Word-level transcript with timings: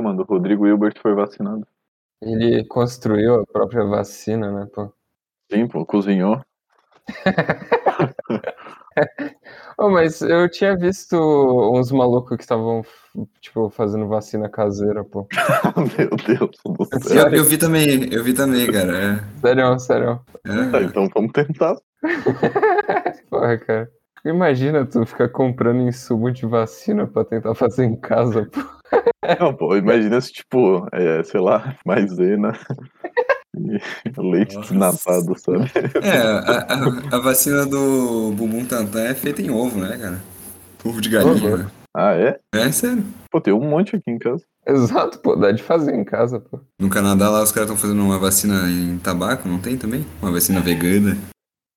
Porra, 0.00 0.02
mano, 0.02 0.22
o 0.22 0.24
Rodrigo 0.24 0.66
Hilbert 0.66 0.94
foi 1.00 1.14
vacinado. 1.14 1.64
Ele 2.22 2.64
construiu 2.64 3.40
a 3.40 3.46
própria 3.46 3.84
vacina, 3.84 4.50
né, 4.50 4.66
pô? 4.74 4.90
Sim, 5.52 5.68
pô, 5.68 5.84
cozinhou. 5.84 6.40
oh, 9.76 9.90
mas 9.90 10.22
eu 10.22 10.50
tinha 10.50 10.74
visto 10.76 11.16
uns 11.16 11.92
malucos 11.92 12.36
que 12.36 12.42
estavam, 12.42 12.82
tipo, 13.40 13.68
fazendo 13.68 14.08
vacina 14.08 14.48
caseira, 14.48 15.04
pô. 15.04 15.28
Meu 15.98 16.08
Deus 16.16 16.50
do 16.64 16.84
céu. 17.02 17.28
Eu, 17.28 17.34
eu, 17.34 17.44
vi 17.44 17.58
também, 17.58 18.10
eu 18.10 18.24
vi 18.24 18.32
também, 18.32 18.72
cara. 18.72 18.96
É. 18.96 19.20
Sério, 19.40 19.78
sério. 19.78 20.20
É. 20.46 20.82
Então 20.82 21.10
vamos 21.14 21.32
tentar. 21.32 21.76
Porra, 23.28 23.58
cara. 23.58 23.90
Imagina 24.24 24.86
tu 24.86 25.04
ficar 25.04 25.28
comprando 25.28 25.80
insumo 25.80 26.30
de 26.30 26.46
vacina 26.46 27.06
pra 27.06 27.22
tentar 27.24 27.54
fazer 27.54 27.84
em 27.84 27.96
casa, 27.96 28.46
pô. 28.46 28.79
Não, 29.38 29.54
pô, 29.54 29.76
imagina 29.76 30.20
se, 30.20 30.32
tipo, 30.32 30.86
é, 30.92 31.22
sei 31.22 31.40
lá, 31.40 31.76
maisena 31.84 32.52
leite 34.16 34.58
desnatado, 34.58 35.38
sabe? 35.38 35.70
É, 36.02 36.16
a, 36.16 37.14
a, 37.14 37.16
a, 37.16 37.20
vacina 37.20 37.66
do 37.66 38.32
bumbum 38.32 38.64
tantã 38.64 39.00
é 39.00 39.14
feita 39.14 39.42
em 39.42 39.50
ovo, 39.50 39.78
né, 39.78 39.98
cara? 39.98 40.20
Ovo 40.84 41.00
de 41.00 41.10
galinha, 41.10 41.56
né? 41.58 41.70
Ah, 41.94 42.14
é? 42.14 42.38
É, 42.54 42.70
sério. 42.72 43.04
Pô, 43.30 43.40
tem 43.40 43.52
um 43.52 43.68
monte 43.68 43.96
aqui 43.96 44.10
em 44.10 44.18
casa. 44.18 44.44
Exato, 44.66 45.18
pô, 45.18 45.34
dá 45.36 45.50
de 45.52 45.62
fazer 45.62 45.94
em 45.94 46.04
casa, 46.04 46.40
pô. 46.40 46.60
No 46.80 46.88
Canadá 46.88 47.28
lá 47.28 47.42
os 47.42 47.52
caras 47.52 47.68
estão 47.68 47.80
fazendo 47.80 48.02
uma 48.02 48.18
vacina 48.18 48.70
em 48.70 48.98
tabaco, 48.98 49.48
não 49.48 49.58
tem 49.58 49.76
também? 49.76 50.06
Uma 50.22 50.32
vacina 50.32 50.60
vegana. 50.60 51.16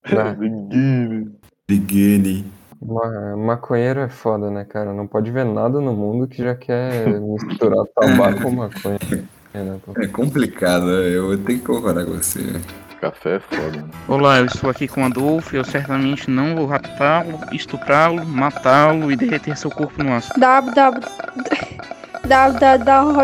Ah. 0.06 0.34
Vegana. 0.34 1.32
Vegane. 1.66 2.44
Ma 2.84 3.34
maconheiro 3.36 4.00
é 4.00 4.08
foda, 4.10 4.50
né, 4.50 4.64
cara? 4.64 4.92
Não 4.92 5.06
pode 5.06 5.30
ver 5.30 5.46
nada 5.46 5.80
no 5.80 5.94
mundo 5.94 6.28
que 6.28 6.42
já 6.42 6.54
quer 6.54 7.18
misturar 7.18 7.86
tabaco 7.94 8.42
com 8.42 8.50
maconha. 8.50 8.98
Né, 9.54 9.80
é 9.96 10.06
complicado, 10.08 10.84
né? 10.84 11.16
eu 11.16 11.38
tenho 11.38 11.60
que 11.60 11.64
concordar 11.64 12.04
com 12.04 12.12
você. 12.12 12.40
Café 13.00 13.36
é 13.36 13.40
foda. 13.40 13.78
Né? 13.78 13.88
Olá, 14.08 14.38
eu 14.38 14.46
estou 14.46 14.68
aqui 14.68 14.86
com 14.86 15.04
Adolfo. 15.04 15.56
Eu 15.56 15.64
certamente 15.64 16.30
não 16.30 16.56
vou 16.56 16.66
raptá-lo, 16.66 17.38
estuprá-lo, 17.52 18.26
matá-lo 18.26 19.10
e 19.10 19.16
derreter 19.16 19.56
seu 19.56 19.70
corpo 19.70 20.02
no 20.02 20.12
aço. 20.12 20.32
www. 20.38 21.00
www. 22.26 23.14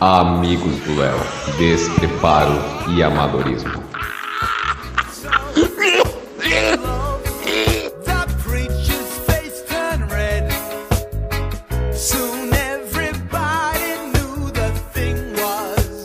Amigos 0.00 0.76
do 0.80 1.00
Léo, 1.00 1.18
despreparo 1.56 2.52
e 2.94 3.02
amadorismo. 3.02 3.85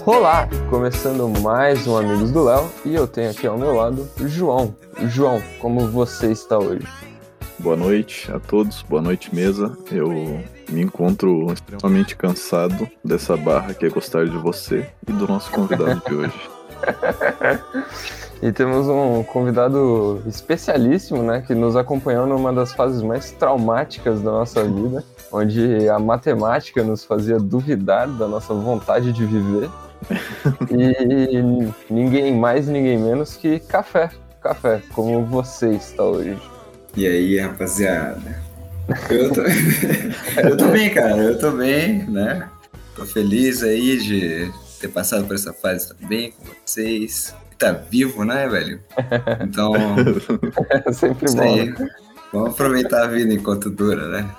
Olá, 0.05 0.49
começando 0.67 1.27
mais 1.41 1.85
um 1.85 1.95
Amigos 1.95 2.31
do 2.31 2.43
Léo 2.43 2.67
e 2.83 2.95
eu 2.95 3.07
tenho 3.07 3.29
aqui 3.29 3.45
ao 3.45 3.55
meu 3.55 3.75
lado 3.75 4.09
o 4.19 4.27
João. 4.27 4.75
João, 5.07 5.39
como 5.59 5.87
você 5.87 6.31
está 6.31 6.57
hoje? 6.57 6.87
Boa 7.59 7.77
noite 7.77 8.31
a 8.31 8.39
todos, 8.39 8.81
boa 8.81 9.01
noite 9.01 9.33
mesa. 9.33 9.77
Eu 9.91 10.09
me 10.69 10.81
encontro 10.81 11.53
extremamente 11.53 12.15
cansado 12.15 12.89
dessa 13.05 13.37
barra 13.37 13.75
que 13.75 13.85
é 13.85 13.89
gostar 13.89 14.25
de 14.25 14.37
você 14.37 14.89
e 15.07 15.11
do 15.11 15.27
nosso 15.27 15.51
convidado 15.51 16.01
de 16.07 16.15
hoje. 16.15 16.49
E 18.41 18.51
temos 18.51 18.87
um 18.87 19.21
convidado 19.21 20.19
especialíssimo, 20.25 21.21
né, 21.21 21.43
que 21.45 21.53
nos 21.53 21.75
acompanhou 21.75 22.25
numa 22.25 22.51
das 22.51 22.73
fases 22.73 23.03
mais 23.03 23.29
traumáticas 23.29 24.19
da 24.19 24.31
nossa 24.31 24.63
vida, 24.63 25.03
onde 25.31 25.87
a 25.87 25.99
matemática 25.99 26.83
nos 26.83 27.05
fazia 27.05 27.37
duvidar 27.37 28.07
da 28.07 28.27
nossa 28.27 28.51
vontade 28.51 29.13
de 29.13 29.23
viver. 29.27 29.69
e 30.69 31.93
ninguém 31.93 32.35
mais, 32.35 32.67
ninguém 32.67 32.97
menos 32.97 33.35
que 33.35 33.59
café. 33.59 34.09
Café, 34.41 34.81
como 34.93 35.23
você 35.25 35.69
está 35.71 36.03
hoje. 36.03 36.37
E 36.97 37.05
aí, 37.05 37.39
rapaziada? 37.39 38.41
Eu 39.09 39.31
tô, 39.31 39.41
eu 40.41 40.57
tô 40.57 40.67
bem, 40.69 40.89
cara. 40.89 41.17
Eu 41.17 41.37
tô 41.37 41.51
bem, 41.51 42.03
né? 42.07 42.49
Tô 42.95 43.05
feliz 43.05 43.63
aí 43.63 43.97
de 43.97 44.51
ter 44.79 44.87
passado 44.87 45.25
por 45.25 45.35
essa 45.35 45.53
fase 45.53 45.93
também 45.93 46.31
com 46.31 46.45
vocês. 46.65 47.33
Tá 47.57 47.71
vivo, 47.71 48.25
né, 48.25 48.47
velho? 48.49 48.81
Então. 49.41 49.73
É 50.85 50.91
sempre 50.91 51.31
bom. 51.31 51.41
Aí, 51.41 51.69
né? 51.69 51.89
vamos 52.33 52.51
aproveitar 52.51 53.03
a 53.03 53.07
vida 53.07 53.33
enquanto 53.33 53.69
dura, 53.69 54.07
né? 54.07 54.29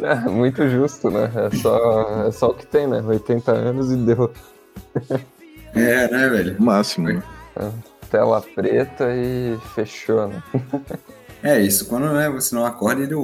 É, 0.00 0.14
muito 0.30 0.68
justo, 0.68 1.10
né? 1.10 1.30
É 1.34 1.50
só, 1.56 2.26
é 2.26 2.32
só 2.32 2.50
o 2.50 2.54
que 2.54 2.66
tem, 2.66 2.86
né? 2.86 3.00
80 3.00 3.52
anos 3.52 3.90
e 3.90 3.96
deu. 3.96 4.30
É, 5.74 6.08
né, 6.08 6.28
velho? 6.28 6.60
Máximo. 6.60 7.08
Né? 7.08 7.22
É, 7.56 7.70
tela 8.10 8.42
preta 8.42 9.06
e 9.14 9.56
fechou, 9.74 10.28
né? 10.28 10.42
É 11.42 11.58
isso, 11.60 11.86
quando 11.86 12.12
né, 12.12 12.28
você 12.28 12.54
não 12.54 12.66
acorda, 12.66 13.02
ele 13.02 13.14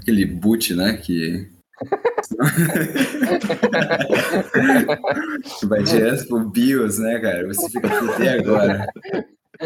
aquele 0.00 0.24
boot, 0.24 0.74
né? 0.74 0.96
Que. 0.96 1.50
Vai 5.64 5.82
direto 5.82 6.28
pro 6.28 6.48
BIOS, 6.48 6.98
né, 6.98 7.18
cara? 7.18 7.48
Você 7.48 7.68
fica 7.68 8.12
até 8.12 8.38
agora. 8.38 8.86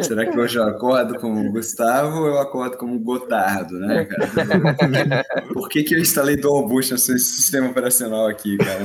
Será 0.03 0.27
que 0.27 0.39
hoje 0.39 0.59
eu 0.59 0.65
acordo 0.65 1.19
como 1.19 1.51
Gustavo 1.51 2.21
ou 2.21 2.27
eu 2.27 2.39
acordo 2.39 2.77
como 2.77 2.99
Gotardo, 2.99 3.79
né, 3.79 4.05
cara? 4.05 5.25
Por 5.53 5.69
que, 5.69 5.83
que 5.83 5.95
eu 5.95 5.99
instalei 5.99 6.37
Dual 6.37 6.69
Boost 6.69 6.93
nesse 6.93 7.19
sistema 7.19 7.69
operacional 7.69 8.27
aqui, 8.27 8.59
cara? 8.59 8.83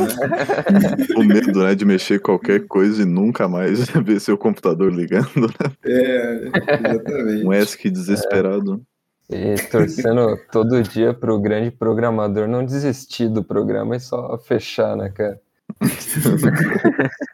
O 1.17 1.23
medo, 1.23 1.63
né, 1.63 1.75
de 1.75 1.83
mexer 1.83 2.19
qualquer 2.19 2.65
coisa 2.67 3.01
e 3.01 3.05
nunca 3.05 3.49
mais 3.49 3.89
ver 4.03 4.19
seu 4.21 4.37
computador 4.37 4.93
ligando, 4.93 5.47
né? 5.59 5.71
É, 5.83 6.51
exatamente. 6.89 7.45
Um 7.45 7.53
ESC 7.53 7.89
desesperado. 7.89 8.81
É. 9.29 9.55
E 9.55 9.55
torcendo 9.67 10.37
todo 10.51 10.81
dia 10.83 11.13
pro 11.13 11.39
grande 11.39 11.71
programador 11.71 12.47
não 12.47 12.65
desistir 12.65 13.27
do 13.29 13.43
programa 13.43 13.95
e 13.95 13.99
só 13.99 14.37
fechar, 14.37 14.95
né, 14.95 15.09
cara? 15.09 15.39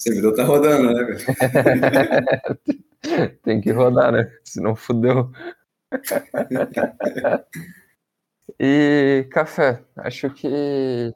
O 0.00 0.02
servidor 0.02 0.34
tá 0.34 0.44
rodando, 0.44 0.94
né, 0.94 1.04
velho? 1.04 1.18
Tem 3.42 3.60
que 3.60 3.70
rodar, 3.70 4.12
né? 4.12 4.30
Senão 4.44 4.76
fudeu. 4.76 5.30
e 8.58 9.26
café, 9.30 9.82
acho 9.96 10.30
que 10.30 11.12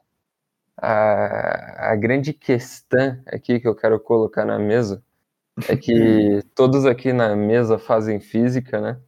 a, 0.77 1.91
a 1.91 1.95
grande 1.95 2.33
questão 2.33 3.21
aqui 3.27 3.59
que 3.59 3.67
eu 3.67 3.75
quero 3.75 3.99
colocar 3.99 4.45
na 4.45 4.59
mesa 4.59 5.03
é 5.69 5.77
que 5.77 6.41
todos 6.53 6.85
aqui 6.85 7.13
na 7.13 7.35
mesa 7.35 7.77
fazem 7.79 8.19
física, 8.19 8.81
né? 8.81 8.99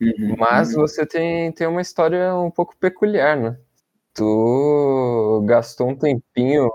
Uhum, 0.00 0.36
Mas 0.38 0.74
uhum. 0.74 0.80
você 0.80 1.04
tem, 1.04 1.52
tem 1.52 1.66
uma 1.66 1.82
história 1.82 2.34
um 2.34 2.50
pouco 2.50 2.74
peculiar, 2.76 3.36
né? 3.36 3.58
Tu 4.14 5.44
gastou 5.46 5.90
um 5.90 5.96
tempinho 5.96 6.70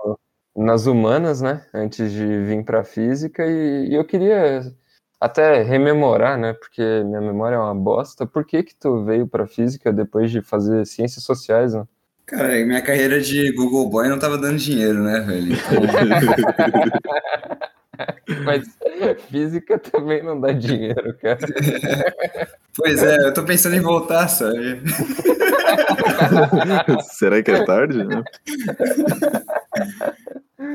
nas 0.56 0.86
humanas, 0.86 1.42
né? 1.42 1.66
Antes 1.74 2.12
de 2.12 2.26
vir 2.44 2.64
para 2.64 2.84
física 2.84 3.46
e, 3.46 3.90
e 3.90 3.96
eu 3.96 4.06
queria 4.06 4.62
até 5.20 5.62
rememorar, 5.64 6.38
né? 6.38 6.54
Porque 6.54 6.82
minha 7.04 7.22
memória 7.22 7.56
é 7.56 7.60
uma 7.60 7.76
bosta. 7.76 8.26
Por 8.26 8.46
que 8.46 8.64
que 8.64 8.76
tu 8.76 9.04
veio 9.04 9.28
para 9.28 9.48
física 9.48 9.92
depois 9.92 10.32
de 10.32 10.42
fazer 10.42 10.86
ciências 10.86 11.24
sociais, 11.24 11.74
né? 11.74 11.86
Cara, 12.26 12.66
minha 12.66 12.82
carreira 12.82 13.22
de 13.22 13.52
Google 13.52 13.88
Boy 13.90 14.10
não 14.10 14.18
tava 14.18 14.38
dando 14.38 14.58
dinheiro, 14.58 15.04
né, 15.04 15.20
velho? 15.20 15.54
Então... 15.54 15.82
Mas 18.44 18.68
física 19.30 19.80
também 19.80 20.22
não 20.24 20.40
dá 20.40 20.52
dinheiro, 20.52 21.16
cara. 21.22 21.40
Pois 22.76 23.02
é, 23.02 23.16
eu 23.28 23.34
tô 23.34 23.44
pensando 23.44 23.76
em 23.76 23.80
voltar, 23.80 24.28
sabe? 24.28 24.82
Será 27.14 27.42
que 27.42 27.52
é 27.52 27.64
tarde? 27.64 28.04
Né? 28.04 28.24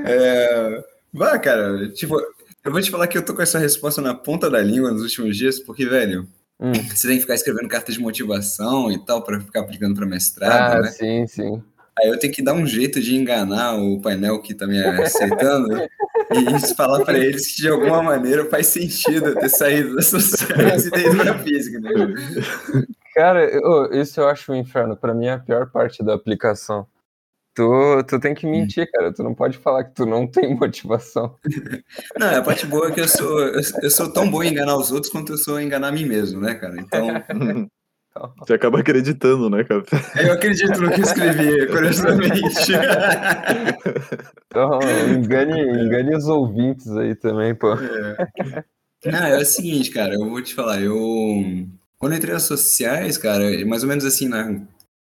É... 0.07 0.85
Vá, 1.13 1.39
cara, 1.39 1.89
tipo, 1.91 2.17
eu 2.65 2.73
vou 2.73 2.81
te 2.81 2.91
falar 2.91 3.07
que 3.07 3.17
eu 3.17 3.25
tô 3.25 3.35
com 3.35 3.43
essa 3.43 3.59
resposta 3.59 4.01
na 4.01 4.15
ponta 4.15 4.51
da 4.51 4.61
língua 4.61 4.91
nos 4.91 5.03
últimos 5.03 5.37
dias, 5.37 5.59
porque, 5.59 5.87
velho, 5.87 6.29
hum. 6.59 6.73
você 6.73 7.09
tem 7.09 7.17
que 7.17 7.23
ficar 7.23 7.35
escrevendo 7.35 7.69
carta 7.69 7.93
de 7.93 8.01
motivação 8.01 8.91
e 8.91 8.99
tal 9.05 9.23
para 9.23 9.41
ficar 9.41 9.61
aplicando 9.61 9.95
para 9.95 10.07
mestrado, 10.07 10.79
ah, 10.79 10.83
né? 10.83 10.91
sim, 10.91 11.27
sim. 11.27 11.63
Aí 11.99 12.09
eu 12.09 12.19
tenho 12.19 12.33
que 12.33 12.43
dar 12.43 12.55
um 12.55 12.67
jeito 12.67 13.01
de 13.01 13.15
enganar 13.15 13.75
o 13.75 14.01
painel 14.01 14.41
que 14.41 14.55
tá 14.55 14.67
me 14.67 14.79
aceitando 14.79 15.77
e 16.33 16.75
falar 16.75 17.05
para 17.05 17.19
eles 17.19 17.55
que 17.55 17.63
de 17.63 17.69
alguma 17.69 18.03
maneira 18.03 18.45
faz 18.47 18.69
sentido 18.69 19.35
ter 19.35 19.49
saído 19.49 19.97
das 19.97 20.07
sociais 20.07 20.87
e 20.87 20.91
ter 20.91 21.07
ido 21.07 21.17
pra 21.17 21.39
física, 21.41 21.79
né? 21.81 21.91
Cara, 23.15 23.45
eu, 23.45 23.93
isso 23.93 24.21
eu 24.21 24.29
acho 24.29 24.53
um 24.53 24.55
inferno. 24.55 24.97
Para 24.97 25.13
mim 25.13 25.27
é 25.27 25.33
a 25.33 25.39
pior 25.39 25.67
parte 25.71 26.03
da 26.03 26.15
aplicação. 26.15 26.87
Tu, 27.61 28.05
tu 28.05 28.19
tem 28.19 28.35
que 28.35 28.47
hum. 28.47 28.53
mentir, 28.53 28.91
cara. 28.91 29.13
Tu 29.13 29.23
não 29.23 29.35
pode 29.35 29.59
falar 29.59 29.85
que 29.85 29.95
tu 29.95 30.07
não 30.07 30.27
tem 30.27 30.55
motivação. 30.57 31.37
Não, 32.19 32.39
a 32.39 32.43
parte 32.43 32.65
boa 32.65 32.89
é 32.89 32.91
que 32.91 33.01
eu 33.01 33.09
sou, 33.09 33.39
eu, 33.41 33.61
eu 33.83 33.91
sou 33.91 34.11
tão 34.11 34.31
bom 34.31 34.43
em 34.43 34.51
enganar 34.51 34.77
os 34.77 34.91
outros 34.91 35.13
quanto 35.13 35.33
eu 35.33 35.39
sou 35.39 35.61
em 35.61 35.67
enganar 35.67 35.89
a 35.89 35.93
mim 35.93 36.07
mesmo, 36.07 36.41
né, 36.41 36.55
cara? 36.55 36.81
Então, 36.81 37.07
Você 38.39 38.55
acaba 38.55 38.81
acreditando, 38.81 39.49
né, 39.49 39.63
Café? 39.63 40.27
Eu 40.27 40.33
acredito 40.33 40.81
no 40.81 40.91
que 40.91 41.01
eu 41.01 41.05
escrevi, 41.05 41.67
curiosamente. 41.67 42.73
Então, 44.53 44.81
engane, 45.15 45.61
engane 45.61 46.17
os 46.17 46.27
ouvintes 46.27 46.91
aí 46.97 47.15
também, 47.15 47.55
pô. 47.55 47.77
Não, 47.77 49.27
é 49.27 49.39
o 49.39 49.45
seguinte, 49.45 49.93
cara, 49.93 50.15
eu 50.15 50.29
vou 50.29 50.43
te 50.43 50.53
falar, 50.53 50.83
eu. 50.83 50.97
Quando 51.99 52.13
eu 52.13 52.19
entrei 52.19 52.35
nas 52.35 52.43
sociais, 52.43 53.17
cara, 53.17 53.45
mais 53.65 53.85
ou 53.85 53.89
menos 53.89 54.05
assim, 54.05 54.27
na 54.27 54.61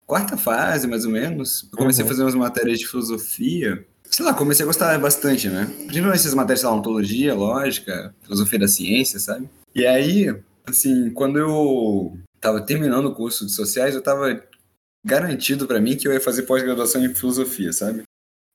quarta 0.06 0.36
fase, 0.36 0.86
mais 0.86 1.04
ou 1.04 1.10
menos, 1.10 1.68
eu 1.72 1.78
comecei 1.78 2.02
Uhum. 2.02 2.06
a 2.08 2.12
fazer 2.12 2.22
umas 2.22 2.34
matérias 2.34 2.78
de 2.78 2.86
filosofia. 2.86 3.84
Sei 4.08 4.24
lá, 4.24 4.32
comecei 4.32 4.62
a 4.62 4.66
gostar 4.66 4.96
bastante, 5.00 5.48
né? 5.48 5.66
Principalmente 5.86 6.20
essas 6.20 6.34
matérias, 6.34 6.60
sei 6.60 6.68
lá, 6.68 6.76
ontologia, 6.76 7.34
lógica, 7.34 8.14
filosofia 8.22 8.58
da 8.60 8.68
ciência, 8.68 9.18
sabe? 9.18 9.48
E 9.74 9.84
aí, 9.84 10.32
assim, 10.64 11.10
quando 11.10 11.38
eu 11.38 12.16
tava 12.40 12.60
terminando 12.60 13.06
o 13.06 13.14
curso 13.14 13.44
de 13.44 13.52
sociais, 13.52 13.94
eu 13.96 14.00
tava 14.02 14.40
garantido 15.04 15.66
pra 15.66 15.80
mim 15.80 15.96
que 15.96 16.06
eu 16.06 16.12
ia 16.12 16.20
fazer 16.20 16.42
pós-graduação 16.42 17.04
em 17.04 17.14
filosofia, 17.14 17.72
sabe? 17.72 18.02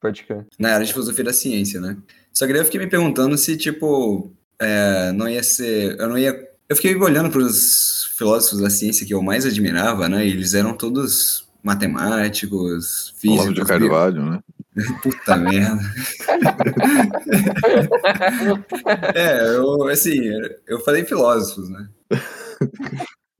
Pode 0.01 0.23
crer. 0.23 0.45
na 0.57 0.73
área 0.73 0.85
de 0.85 0.91
filosofia 0.93 1.23
da 1.25 1.33
ciência, 1.33 1.79
né? 1.79 1.95
Só 2.33 2.47
que 2.47 2.53
daí 2.53 2.61
eu 2.61 2.65
fiquei 2.65 2.79
me 2.79 2.87
perguntando 2.87 3.37
se, 3.37 3.55
tipo, 3.55 4.31
é, 4.59 5.11
não 5.11 5.29
ia 5.29 5.43
ser. 5.43 5.99
Eu 5.99 6.07
não 6.09 6.17
ia. 6.17 6.49
Eu 6.67 6.75
fiquei 6.75 6.95
olhando 6.95 7.29
para 7.29 7.41
os 7.41 8.00
filósofos 8.21 8.61
da 8.61 8.69
ciência 8.69 9.05
que 9.05 9.13
eu 9.15 9.21
mais 9.23 9.47
admirava, 9.47 10.07
né? 10.07 10.23
Eles 10.25 10.53
eram 10.53 10.77
todos 10.77 11.49
matemáticos, 11.63 13.15
Olavo 13.17 13.19
físicos. 13.19 13.55
de 13.55 13.65
Carvalho, 13.65 14.25
né? 14.29 14.39
Puta 15.01 15.35
merda. 15.37 15.81
é, 19.15 19.55
eu, 19.55 19.87
assim, 19.87 20.21
eu 20.67 20.79
falei 20.81 21.03
filósofos, 21.03 21.67
né? 21.69 21.89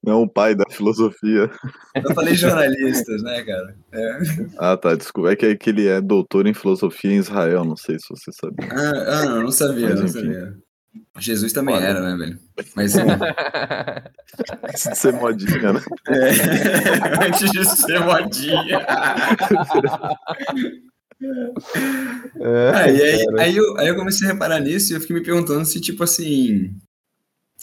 Não 0.04 0.24
o 0.24 0.28
pai 0.28 0.56
da 0.56 0.66
filosofia. 0.72 1.48
Eu 1.96 2.16
falei 2.16 2.34
jornalistas, 2.34 3.22
né, 3.22 3.44
cara? 3.44 3.76
É. 3.92 4.20
Ah, 4.58 4.76
tá, 4.76 4.96
desculpa. 4.96 5.32
É 5.32 5.36
que, 5.36 5.46
é 5.46 5.56
que 5.56 5.70
ele 5.70 5.88
é 5.88 6.02
doutor 6.02 6.48
em 6.48 6.56
filosofia 6.56 7.12
em 7.12 7.18
Israel, 7.18 7.64
não 7.64 7.78
sei 7.78 8.00
se 8.00 8.08
você 8.10 8.32
sabia. 8.32 8.68
Ah, 8.72 9.20
ah, 9.20 9.26
não, 9.26 9.44
não 9.44 9.52
sabia, 9.52 9.90
Mas, 9.90 10.00
não 10.00 10.08
enfim. 10.08 10.22
sabia. 10.22 10.58
Jesus 11.20 11.54
também 11.54 11.76
Olha. 11.76 11.86
era, 11.86 12.02
né, 12.02 12.18
velho? 12.18 12.40
Mas. 12.76 12.96
Antes 12.98 14.84
de 14.90 14.98
ser 14.98 15.14
modinha, 15.14 15.74
né? 15.74 15.82
É, 16.08 17.28
antes 17.28 17.52
de 17.52 17.66
ser 17.66 18.00
modinha. 18.00 18.80
É, 22.40 22.72
Ah, 22.74 22.90
e 22.90 23.02
aí, 23.02 23.26
aí, 23.40 23.56
eu, 23.56 23.78
aí 23.78 23.88
eu 23.88 23.96
comecei 23.96 24.28
a 24.28 24.32
reparar 24.34 24.60
nisso 24.60 24.92
e 24.92 24.96
eu 24.96 25.02
fiquei 25.02 25.16
me 25.16 25.24
perguntando 25.24 25.64
se, 25.66 25.80
tipo 25.80 26.04
assim, 26.04 26.76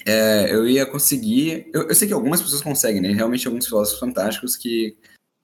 é, 0.07 0.53
eu 0.53 0.69
ia 0.69 0.87
conseguir. 0.87 1.69
Eu, 1.73 1.89
eu 1.89 1.95
sei 1.95 2.07
que 2.07 2.15
algumas 2.15 2.41
pessoas 2.41 2.63
conseguem, 2.63 3.01
né? 3.01 3.13
Realmente 3.13 3.47
alguns 3.47 3.67
filósofos 3.67 3.99
fantásticos 3.99 4.57
que 4.57 4.97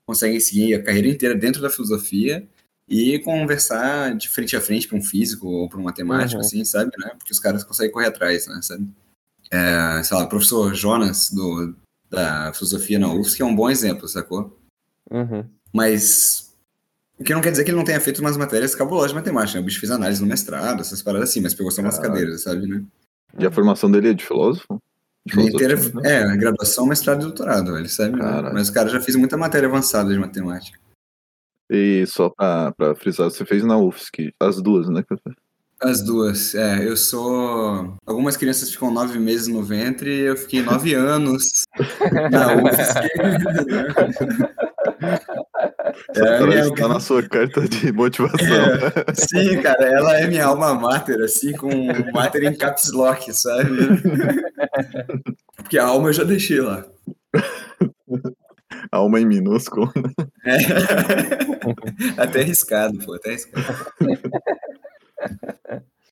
conseguem 0.06 0.38
seguir 0.38 0.74
a 0.74 0.82
carreira 0.82 1.08
inteira 1.08 1.34
dentro 1.34 1.60
da 1.60 1.70
filosofia 1.70 2.46
e 2.88 3.18
conversar 3.20 4.14
de 4.14 4.28
frente 4.28 4.56
a 4.56 4.60
frente 4.60 4.86
para 4.86 4.98
um 4.98 5.02
físico 5.02 5.48
ou 5.48 5.68
para 5.68 5.78
um 5.78 5.82
matemático, 5.84 6.40
Uhum. 6.40 6.46
assim, 6.46 6.64
sabe? 6.64 6.90
Né? 6.98 7.12
Porque 7.18 7.32
os 7.32 7.40
caras 7.40 7.64
conseguem 7.64 7.92
correr 7.92 8.06
atrás, 8.08 8.46
né? 8.46 8.60
Sabe? 8.62 8.86
É, 9.50 10.02
sei 10.02 10.16
lá, 10.16 10.24
o 10.24 10.28
professor 10.28 10.74
Jonas, 10.74 11.30
do, 11.30 11.74
da 12.10 12.52
filosofia 12.52 12.98
na 12.98 13.12
UFSC, 13.12 13.42
é 13.42 13.44
um 13.44 13.54
bom 13.54 13.70
exemplo, 13.70 14.06
sacou? 14.08 14.58
Uhum. 15.10 15.44
Mas. 15.72 16.52
O 17.18 17.22
que 17.22 17.32
não 17.32 17.40
quer 17.40 17.52
dizer 17.52 17.62
que 17.64 17.70
ele 17.70 17.76
não 17.78 17.84
tenha 17.84 18.00
feito 18.00 18.18
umas 18.20 18.36
matérias 18.36 18.74
cabulosas 18.74 19.10
de 19.12 19.14
matemática, 19.14 19.54
né? 19.56 19.62
O 19.62 19.64
bicho 19.64 19.78
fez 19.78 19.92
análise 19.92 20.20
no 20.20 20.26
mestrado, 20.26 20.80
essas 20.80 21.00
paradas 21.00 21.30
assim, 21.30 21.40
mas 21.40 21.54
pegou 21.54 21.70
só 21.70 21.80
umas 21.80 21.96
Caralho. 21.96 22.12
cadeiras, 22.14 22.42
sabe, 22.42 22.66
né? 22.66 22.82
E 23.38 23.46
a 23.46 23.52
formação 23.52 23.90
dele 23.90 24.08
é 24.10 24.12
de 24.14 24.24
filósofo? 24.26 24.82
De 25.24 25.40
inteira, 25.40 25.76
né? 25.76 26.32
é, 26.32 26.36
graduação, 26.36 26.86
mestrado 26.86 27.20
e 27.20 27.24
doutorado, 27.24 27.78
ele 27.78 27.88
sabe, 27.88 28.16
né? 28.18 28.50
Mas 28.52 28.68
o 28.68 28.72
cara 28.74 28.88
já 28.90 29.00
fez 29.00 29.16
muita 29.16 29.36
matéria 29.36 29.68
avançada 29.68 30.12
de 30.12 30.18
matemática. 30.18 30.78
E 31.70 32.04
só 32.06 32.28
pra, 32.30 32.72
pra 32.72 32.94
frisar, 32.94 33.30
você 33.30 33.44
fez 33.44 33.64
na 33.64 33.78
UFSC, 33.78 34.32
as 34.40 34.60
duas, 34.62 34.88
né? 34.88 35.02
Café? 35.02 35.30
As 35.82 36.02
duas, 36.02 36.54
é, 36.54 36.86
eu 36.86 36.96
sou. 36.96 37.94
Algumas 38.06 38.36
crianças 38.36 38.70
ficam 38.70 38.90
nove 38.92 39.18
meses 39.18 39.48
no 39.48 39.62
ventre, 39.62 40.10
eu 40.20 40.36
fiquei 40.36 40.62
nove 40.62 40.94
anos 40.94 41.64
na 42.30 42.54
UFSC. 42.54 43.00
É, 46.16 46.18
Ela 46.20 46.46
minha- 46.46 46.60
está 46.68 46.88
na 46.88 46.98
sua 47.00 47.22
carta 47.22 47.68
de 47.68 47.92
motivação. 47.92 48.38
né? 48.48 48.90
Sim, 49.14 49.60
cara, 49.62 49.84
ela 49.86 50.18
é 50.18 50.26
minha 50.26 50.46
alma 50.46 50.74
mater, 50.74 51.20
assim, 51.22 51.52
com 51.52 51.68
mater 52.12 52.42
em 52.44 52.56
caps 52.56 52.90
lock, 52.92 53.32
sabe? 53.32 53.68
Porque 55.56 55.78
a 55.78 55.86
alma 55.86 56.08
eu 56.08 56.12
já 56.12 56.24
deixei 56.24 56.60
lá. 56.60 56.84
Alma 58.92 59.20
em 59.20 59.26
minúsculo. 59.26 59.92
É. 60.44 60.56
até 62.20 62.40
arriscado, 62.40 62.98
pô, 62.98 63.14
até 63.14 63.30
arriscado. 63.30 63.64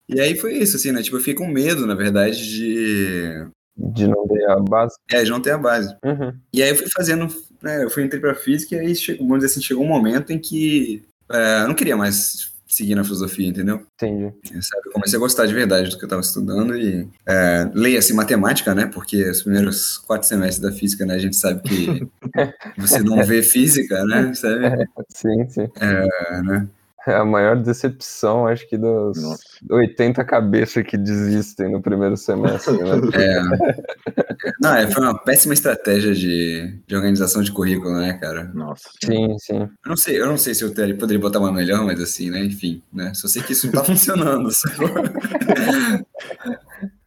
E 0.09 0.21
aí 0.21 0.37
foi 0.37 0.55
isso, 0.59 0.77
assim, 0.77 0.93
né? 0.93 1.03
Tipo, 1.03 1.17
eu 1.17 1.21
fiquei 1.21 1.35
com 1.35 1.47
medo, 1.47 1.87
na 1.87 1.95
verdade, 1.95 2.45
de, 2.45 3.47
De 3.77 4.07
não 4.07 4.27
ter 4.27 4.51
a 4.51 4.57
base. 4.57 4.97
é, 5.11 5.23
de 5.23 5.31
não 5.31 5.41
ter 5.41 5.53
a 5.53 5.59
base. 5.59 5.97
Uhum. 6.05 6.33
E 6.53 6.63
aí 6.63 6.71
eu 6.71 6.77
fui 6.77 6.89
fazendo, 6.91 7.29
né? 7.63 7.85
Eu 7.85 7.91
fui 7.91 8.05
entrei 8.05 8.21
pra 8.21 8.35
física 8.35 8.75
e 8.75 8.79
aí 8.79 8.95
chegou, 8.95 9.27
vamos 9.27 9.43
dizer 9.43 9.53
assim, 9.53 9.63
chegou 9.63 9.85
um 9.85 9.89
momento 9.89 10.31
em 10.33 10.39
que 10.39 11.03
é, 11.31 11.63
eu 11.63 11.69
não 11.69 11.75
queria 11.75 11.97
mais 11.97 12.52
seguir 12.73 12.95
na 12.95 13.05
filosofia, 13.05 13.47
entendeu? 13.47 13.87
Entendi. 13.95 14.33
Sabe? 14.63 14.83
Eu 14.87 14.93
comecei 14.93 15.19
a 15.19 15.21
gostar 15.21 15.45
de 15.45 15.53
verdade 15.53 15.91
do 15.91 15.99
que 15.99 16.05
eu 16.05 16.07
estava 16.07 16.23
estudando 16.23 16.75
e 16.75 17.07
é, 17.27 17.71
leia-se 17.75 18.15
matemática, 18.15 18.75
né? 18.75 18.87
Porque 18.87 19.29
os 19.29 19.43
primeiros 19.43 19.99
quatro 19.99 20.27
semestres 20.27 20.59
da 20.59 20.73
física, 20.73 21.05
né? 21.05 21.15
A 21.15 21.19
gente 21.19 21.37
sabe 21.37 21.61
que 21.63 22.09
você 22.79 23.01
não 23.03 23.23
vê 23.25 23.43
física, 23.43 24.03
né? 24.07 24.33
Sabe? 24.33 24.89
Sim, 25.13 25.49
sim. 25.49 25.69
É, 25.79 26.43
né? 26.43 26.69
É 27.07 27.15
a 27.17 27.25
maior 27.25 27.57
decepção, 27.57 28.47
acho 28.47 28.69
que 28.69 28.79
dos 28.79 29.21
Nossa. 29.21 29.43
80 29.69 30.25
cabeças 30.25 30.85
que 30.85 30.97
desistem 30.97 31.71
no 31.73 31.83
primeiro 31.83 32.17
semestre, 32.17 32.73
né? 32.79 32.83
É, 33.15 34.53
não, 34.61 34.75
é, 34.77 34.91
foi 34.91 35.03
uma 35.03 35.19
péssima 35.19 35.53
estratégia 35.55 36.15
de, 36.15 36.79
de 36.87 36.95
organização 36.97 37.43
de 37.43 37.51
currículo, 37.53 37.97
né, 37.99 38.13
cara? 38.15 38.51
Nossa. 38.55 38.89
Sim, 39.05 39.37
sim. 39.39 39.61
Eu 39.63 39.69
não 39.89 39.97
sei, 39.97 40.21
eu 40.21 40.27
não 40.27 40.37
sei 40.39 40.55
se 40.55 40.63
eu 40.65 40.73
teria- 40.75 40.97
poderia 40.97 41.21
botar 41.21 41.39
uma 41.41 41.53
melhor, 41.53 41.85
mas 41.85 42.01
assim, 42.01 42.31
né? 42.31 42.45
Enfim, 42.45 42.83
né? 42.93 43.13
Só 43.15 43.27
sei 43.29 43.43
que 43.43 43.53
isso 43.53 43.67
não 43.67 43.73
tá 43.75 43.83
funcionando. 43.85 44.49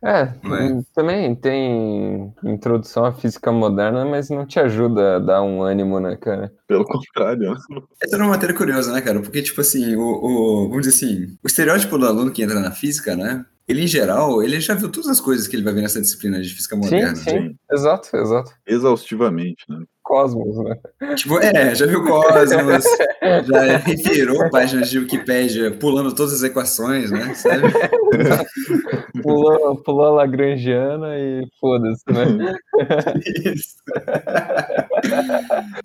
É, 0.05 0.33
Não 0.43 0.55
é? 0.55 0.83
também 0.93 1.35
tem 1.35 2.31
introdução 2.43 3.05
à 3.05 3.11
física 3.11 3.51
moderna, 3.51 4.05
mas 4.05 4.29
não 4.29 4.45
te 4.45 4.59
ajuda 4.59 5.15
a 5.15 5.19
dar 5.19 5.41
um 5.41 5.63
ânimo, 5.63 5.99
né, 5.99 6.15
cara? 6.15 6.53
Pelo 6.67 6.85
contrário. 6.85 7.51
né? 7.51 7.57
Essa 8.01 8.15
era 8.15 8.24
uma 8.24 8.29
matéria 8.31 8.55
curiosa, 8.55 8.93
né, 8.93 9.01
cara? 9.01 9.19
Porque, 9.19 9.41
tipo 9.41 9.62
assim, 9.62 9.95
o, 9.95 10.01
o- 10.01 10.69
vamos 10.69 10.85
dizer 10.88 10.95
assim, 11.07 11.38
o 11.43 11.47
estereótipo 11.47 11.97
do 11.97 12.05
aluno 12.05 12.31
que 12.31 12.43
entra 12.43 12.59
na 12.59 12.71
física, 12.71 13.15
né? 13.15 13.45
Ele, 13.67 13.81
em 13.83 13.88
geral, 13.88 14.43
ele 14.43 14.59
já 14.59 14.75
viu 14.75 14.91
todas 14.91 15.09
as 15.09 15.19
coisas 15.19 15.47
que 15.47 15.55
ele 15.55 15.63
vai 15.63 15.74
ver 15.74 15.81
nessa 15.81 16.00
disciplina 16.00 16.39
de 16.39 16.50
física 16.53 16.75
moderna. 16.75 17.15
sim, 17.15 17.24
sim. 17.24 17.55
Exato, 17.71 18.15
exato. 18.15 18.51
Exaustivamente, 18.67 19.65
né? 19.67 19.83
Cosmos, 20.05 20.55
né? 20.57 20.77
Tipo, 21.15 21.39
é, 21.39 21.74
já 21.74 21.88
viu 21.88 22.03
Cosmos, 22.03 22.85
já 23.47 23.77
revirou 23.77 24.50
páginas 24.51 24.88
de 24.89 25.00
Wikipédia 25.00 25.71
pulando 25.71 26.13
todas 26.13 26.33
as 26.33 26.43
equações, 26.43 27.09
né? 27.09 27.33
Sabe? 27.33 27.63
Pulou, 29.24 29.75
pulou 29.77 30.05
a 30.05 30.12
Lagrangiana 30.12 31.17
e 31.17 31.47
foda-se, 31.59 32.03
né? 32.09 32.55
Isso. 33.45 33.75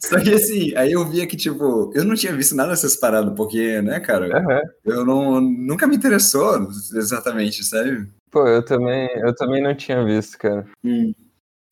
Só 0.00 0.20
que 0.20 0.34
assim, 0.34 0.76
aí 0.76 0.92
eu 0.92 1.06
via 1.06 1.26
que, 1.26 1.36
tipo, 1.36 1.90
eu 1.94 2.04
não 2.04 2.14
tinha 2.14 2.34
visto 2.34 2.54
nada 2.54 2.70
dessas 2.70 2.96
paradas, 2.96 3.32
porque, 3.34 3.80
né, 3.80 4.00
cara, 4.00 4.26
Aham. 4.36 4.60
eu 4.84 5.04
não, 5.06 5.40
nunca 5.40 5.86
me 5.86 5.96
interessou 5.96 6.68
exatamente, 6.94 7.64
sabe? 7.64 8.06
Pô, 8.30 8.46
eu 8.46 8.62
também, 8.62 9.08
eu 9.16 9.34
também 9.34 9.62
não 9.62 9.74
tinha 9.74 10.04
visto, 10.04 10.36
cara. 10.36 10.66
Hum. 10.84 11.12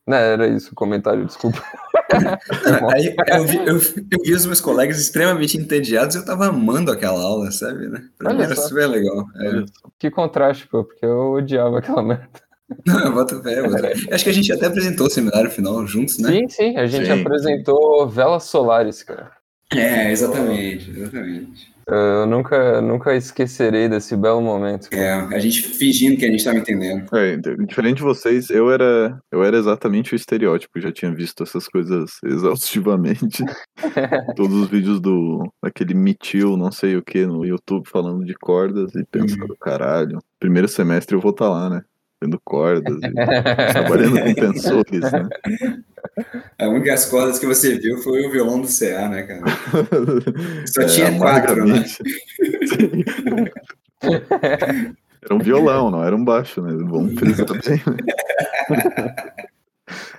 Não, 0.09 0.17
era 0.17 0.47
isso 0.47 0.71
o 0.71 0.75
comentário, 0.75 1.23
desculpa. 1.23 1.63
Aí 2.91 3.15
eu 3.27 3.45
vi, 3.45 3.57
eu, 3.57 3.75
eu 3.75 4.23
vi 4.25 4.33
os 4.33 4.43
meus 4.43 4.59
colegas 4.59 4.99
extremamente 4.99 5.55
entediados 5.55 6.15
e 6.15 6.17
eu 6.17 6.25
tava 6.25 6.47
amando 6.47 6.91
aquela 6.91 7.21
aula, 7.21 7.51
sabe, 7.51 7.87
né? 7.87 8.09
Pra 8.17 8.33
mim 8.33 8.41
era 8.41 8.55
super 8.55 8.87
legal. 8.87 9.27
É. 9.35 9.63
Que 9.99 10.09
contraste, 10.09 10.67
pô, 10.67 10.83
porque 10.83 11.05
eu 11.05 11.33
odiava 11.33 11.77
aquela 11.77 12.01
merda. 12.01 12.27
Não, 12.87 13.13
boto 13.13 13.39
fé. 13.43 13.59
Acho 14.11 14.23
que 14.23 14.29
a 14.31 14.33
gente 14.33 14.51
até 14.51 14.65
apresentou 14.65 15.05
o 15.05 15.09
seminário 15.11 15.51
final 15.51 15.85
juntos, 15.85 16.17
né? 16.17 16.31
Sim, 16.31 16.49
sim, 16.49 16.77
a 16.77 16.87
gente 16.87 17.05
Sim. 17.05 17.21
apresentou 17.21 18.09
velas 18.09 18.45
solares, 18.45 19.03
cara. 19.03 19.31
É, 19.71 20.11
exatamente, 20.11 20.89
exatamente. 20.89 21.71
Eu 21.91 22.27
nunca, 22.27 22.81
nunca 22.81 23.15
esquecerei 23.15 23.89
desse 23.89 24.15
belo 24.15 24.41
momento. 24.41 24.89
É, 24.93 25.11
a 25.11 25.39
gente 25.39 25.63
fingindo 25.63 26.17
que 26.17 26.25
a 26.25 26.29
gente 26.29 26.43
tava 26.43 26.59
entendendo. 26.59 27.07
É, 27.15 27.35
diferente 27.65 27.97
de 27.97 28.03
vocês, 28.03 28.51
eu 28.51 28.71
era, 28.71 29.19
eu 29.31 29.43
era 29.43 29.57
exatamente 29.57 30.13
o 30.13 30.15
estereótipo, 30.15 30.79
já 30.79 30.91
tinha 30.91 31.11
visto 31.11 31.41
essas 31.41 31.67
coisas 31.67 32.19
exaustivamente. 32.23 33.43
Todos 34.35 34.55
os 34.55 34.69
vídeos 34.69 35.01
do 35.01 35.51
daquele 35.63 35.95
Mitil, 35.95 36.55
não 36.55 36.71
sei 36.71 36.95
o 36.95 37.03
que, 37.03 37.25
no 37.25 37.43
YouTube 37.43 37.89
falando 37.89 38.23
de 38.23 38.35
cordas 38.35 38.93
e 38.93 39.03
pensando, 39.05 39.55
caralho, 39.59 40.19
primeiro 40.39 40.67
semestre 40.67 41.15
eu 41.15 41.21
vou 41.21 41.31
estar 41.31 41.49
lá, 41.49 41.71
né? 41.71 41.81
Vendo 42.21 42.39
cordas 42.43 42.97
e 42.97 42.99
trabalhando 43.73 44.21
com 44.21 44.33
tensores, 44.35 45.11
né? 45.11 45.27
A 46.59 46.67
única 46.67 46.91
das 46.91 47.05
cordas 47.05 47.39
que 47.39 47.45
você 47.45 47.79
viu 47.79 47.97
foi 47.99 48.25
o 48.25 48.31
violão 48.31 48.59
do 48.59 48.67
CA, 48.67 49.07
né, 49.07 49.23
cara? 49.23 49.43
Só 50.67 50.81
É, 50.81 50.85
tinha 50.85 51.17
quatro, 51.17 51.65
né? 51.65 51.85
Era 55.21 55.35
um 55.35 55.39
violão, 55.39 55.91
não 55.91 56.01
era 56.01 56.15
um 56.15 56.23
baixo, 56.23 56.61
né? 56.61 56.73
Vamos 56.73 57.13
frisar 57.19 57.45
bem. 57.45 57.81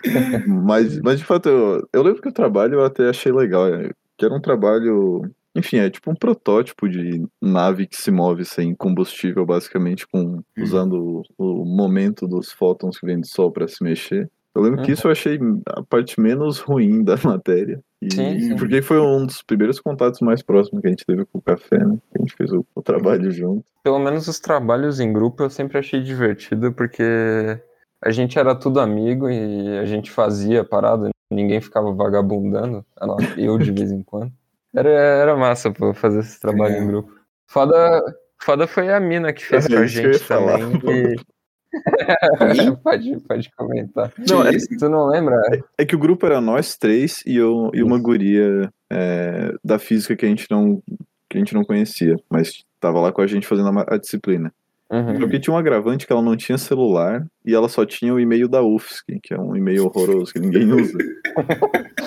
né? 0.04 0.44
mas, 0.47 1.00
mas, 1.00 1.18
de 1.20 1.25
fato, 1.25 1.49
eu, 1.49 1.88
eu 1.92 2.02
lembro 2.02 2.20
que 2.20 2.28
o 2.28 2.32
trabalho 2.32 2.75
eu 2.75 2.85
até 2.85 3.09
achei 3.09 3.32
legal. 3.32 3.66
é, 3.75 3.90
Que 4.18 4.26
era 4.26 4.35
um 4.35 4.40
trabalho. 4.40 5.23
Enfim, 5.54 5.78
é 5.78 5.88
tipo 5.90 6.11
um 6.11 6.14
protótipo 6.14 6.87
de 6.88 7.26
nave 7.40 7.87
que 7.87 7.97
se 7.97 8.11
move 8.11 8.44
sem 8.44 8.75
combustível, 8.75 9.44
basicamente, 9.47 10.06
com, 10.06 10.42
usando 10.59 11.23
o, 11.38 11.62
o 11.62 11.64
momento 11.64 12.28
dos 12.28 12.52
fótons 12.52 12.99
que 12.99 13.06
vem 13.06 13.20
do 13.20 13.26
Sol 13.26 13.50
para 13.50 13.66
se 13.66 13.82
mexer. 13.82 14.30
Eu 14.54 14.62
lembro 14.62 14.83
que 14.83 14.88
Uhum. 14.88 14.95
isso 14.95 15.07
eu 15.07 15.12
achei 15.12 15.38
a 15.69 15.83
parte 15.83 16.21
menos 16.21 16.59
ruim 16.59 17.04
da 17.04 17.16
matéria. 17.23 17.80
E, 18.02 18.12
Sim, 18.12 18.40
sim. 18.40 18.57
Porque 18.57 18.83
foi 18.83 18.99
um 18.99 19.26
dos 19.26 19.42
primeiros 19.42 19.78
contatos 19.78 20.21
mais 20.21 20.42
próximos 20.42 20.80
que 20.80 20.87
a 20.88 20.90
gente 20.90 21.04
teve 21.04 21.25
com 21.26 21.38
o 21.38 21.42
café, 21.42 21.78
né? 21.78 21.97
Que 22.11 22.19
a 22.19 22.21
gente 22.21 22.35
fez 22.35 22.52
o, 22.52 22.64
o 22.75 22.83
trabalho 22.83 23.30
junto. 23.30 23.64
Pelo 23.85 23.99
menos 23.99 24.26
os 24.26 24.40
trabalhos 24.40 24.99
em 25.00 25.12
grupo 25.12 25.42
eu 25.42 25.50
sempre 25.50 25.78
achei 25.78 26.02
divertido, 26.02 26.73
porque 26.73 27.61
a 28.02 28.11
gente 28.11 28.38
era 28.38 28.54
tudo 28.54 28.80
amigo 28.80 29.28
e 29.28 29.78
a 29.78 29.85
gente 29.85 30.11
fazia 30.11 30.64
parada, 30.64 31.11
ninguém 31.30 31.61
ficava 31.61 31.92
vagabundando, 31.92 32.85
eu 33.38 33.59
de 33.59 33.71
vez 33.71 33.92
em 33.92 34.02
quando. 34.02 34.33
Era, 34.75 34.88
era 34.88 35.37
massa 35.37 35.71
pô, 35.71 35.92
fazer 35.92 36.21
esse 36.21 36.40
trabalho 36.40 36.76
em 36.76 36.87
grupo. 36.87 37.12
Foda, 37.47 38.02
foda 38.40 38.66
foi 38.66 38.92
a 38.92 38.99
mina 39.00 39.33
que 39.33 39.45
fez 39.45 39.66
É 39.66 39.69
com 39.69 39.76
a 39.76 39.80
que 39.83 39.88
gente 39.88 40.26
também. 40.26 41.16
Pode, 42.82 43.20
pode 43.20 43.50
comentar. 43.56 44.12
Não, 44.28 44.44
é? 44.44 44.50
Tu 44.78 44.88
não 44.88 45.06
lembra? 45.06 45.36
é 45.78 45.84
que 45.84 45.94
o 45.94 45.98
grupo 45.98 46.26
era 46.26 46.40
nós 46.40 46.76
três 46.76 47.22
e, 47.24 47.36
eu, 47.36 47.70
e 47.72 47.82
uma 47.82 47.98
guria 47.98 48.68
é, 48.90 49.54
da 49.64 49.78
física 49.78 50.16
que 50.16 50.26
a 50.26 50.28
gente 50.28 50.46
não 50.50 50.82
que 51.28 51.36
a 51.36 51.38
gente 51.38 51.54
não 51.54 51.64
conhecia, 51.64 52.16
mas 52.28 52.64
tava 52.80 53.00
lá 53.00 53.12
com 53.12 53.22
a 53.22 53.26
gente 53.26 53.46
fazendo 53.46 53.68
a, 53.68 53.94
a 53.94 53.96
disciplina. 53.96 54.52
Uhum. 54.90 55.20
Porque 55.20 55.38
tinha 55.38 55.54
um 55.54 55.58
agravante 55.58 56.04
que 56.04 56.12
ela 56.12 56.20
não 56.20 56.36
tinha 56.36 56.58
celular 56.58 57.24
e 57.46 57.54
ela 57.54 57.68
só 57.68 57.86
tinha 57.86 58.12
o 58.12 58.18
e-mail 58.18 58.48
da 58.48 58.60
UFSC, 58.60 59.20
que 59.22 59.32
é 59.32 59.38
um 59.38 59.54
e-mail 59.54 59.84
horroroso 59.84 60.32
que 60.32 60.40
ninguém 60.40 60.66
usa. 60.74 60.98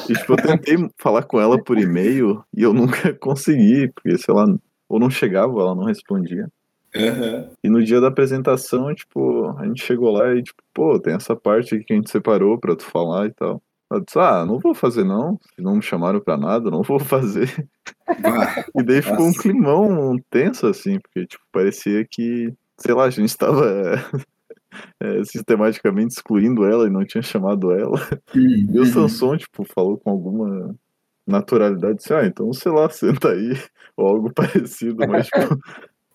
e 0.10 0.13
tipo, 0.13 0.34
eu 0.34 0.36
tentei 0.36 0.75
falar 0.98 1.24
com 1.24 1.39
ela 1.39 1.58
por 1.63 1.79
e-mail 1.79 2.43
e 2.53 2.62
eu 2.62 2.74
nunca 2.74 3.13
consegui, 3.15 3.89
porque 3.96 4.17
sei 4.17 4.34
lá, 4.34 4.46
ou 4.89 5.00
não 5.00 5.10
chegava, 5.10 5.53
ou 5.53 5.62
ela 5.62 5.74
não 5.74 5.86
respondia. 5.86 6.50
Aham. 6.96 7.50
E 7.64 7.70
no 7.70 7.84
dia 7.84 8.00
da 8.00 8.08
apresentação, 8.08 8.94
tipo, 8.94 9.56
a 9.58 9.66
gente 9.66 9.84
chegou 9.84 10.12
lá 10.12 10.34
e, 10.36 10.44
tipo, 10.44 10.62
pô, 10.74 11.00
tem 11.00 11.14
essa 11.16 11.36
parte 11.36 11.76
aqui 11.76 11.86
que 11.86 11.94
a 11.94 11.96
gente 11.96 12.12
separou 12.12 12.58
pra 12.60 12.76
tu 12.76 12.84
falar 12.84 13.28
e 13.28 13.32
tal. 13.32 13.62
Ela 13.92 14.02
disse, 14.02 14.20
ah, 14.20 14.46
não 14.46 14.60
vou 14.60 14.74
fazer 14.74 15.04
não, 15.04 15.40
se 15.56 15.62
não 15.62 15.76
me 15.76 15.82
chamaram 15.82 16.20
pra 16.20 16.38
nada, 16.38 16.70
não 16.70 16.82
vou 16.82 17.00
fazer. 17.00 17.68
Ah, 18.08 18.64
E 18.76 18.84
daí 18.84 19.02
ficou 19.02 19.28
um 19.28 19.34
climão 19.34 20.18
tenso, 20.30 20.68
assim, 20.68 21.00
porque, 21.00 21.26
tipo, 21.26 21.44
parecia 21.52 22.06
que, 22.10 22.54
sei 22.78 22.94
lá, 22.94 23.06
a 23.06 23.10
gente 23.10 23.38
tava 23.38 23.66
é, 25.00 25.24
sistematicamente 25.26 26.16
excluindo 26.16 26.66
ela 26.66 26.88
e 26.88 26.92
não 26.92 27.06
tinha 27.06 27.22
chamado 27.22 27.72
ela. 27.72 28.00
E 28.36 28.78
o 28.78 28.82
uhum. 28.82 28.86
Samson, 28.86 29.38
tipo, 29.38 29.64
falou 29.64 29.98
com 29.98 30.10
alguma 30.10 30.76
naturalidade, 31.26 31.98
disse, 31.98 32.14
ah, 32.14 32.26
então, 32.26 32.52
sei 32.54 32.72
lá, 32.72 32.90
senta 32.92 33.32
aí, 33.32 33.54
ou 33.96 34.08
algo 34.08 34.34
parecido, 34.34 35.08
mas, 35.08 35.28
tipo, 35.28 35.58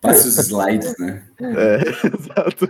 Passa 0.00 0.28
os 0.28 0.38
slides, 0.38 0.94
né? 0.98 1.22
É, 1.40 1.78
exato. 2.14 2.68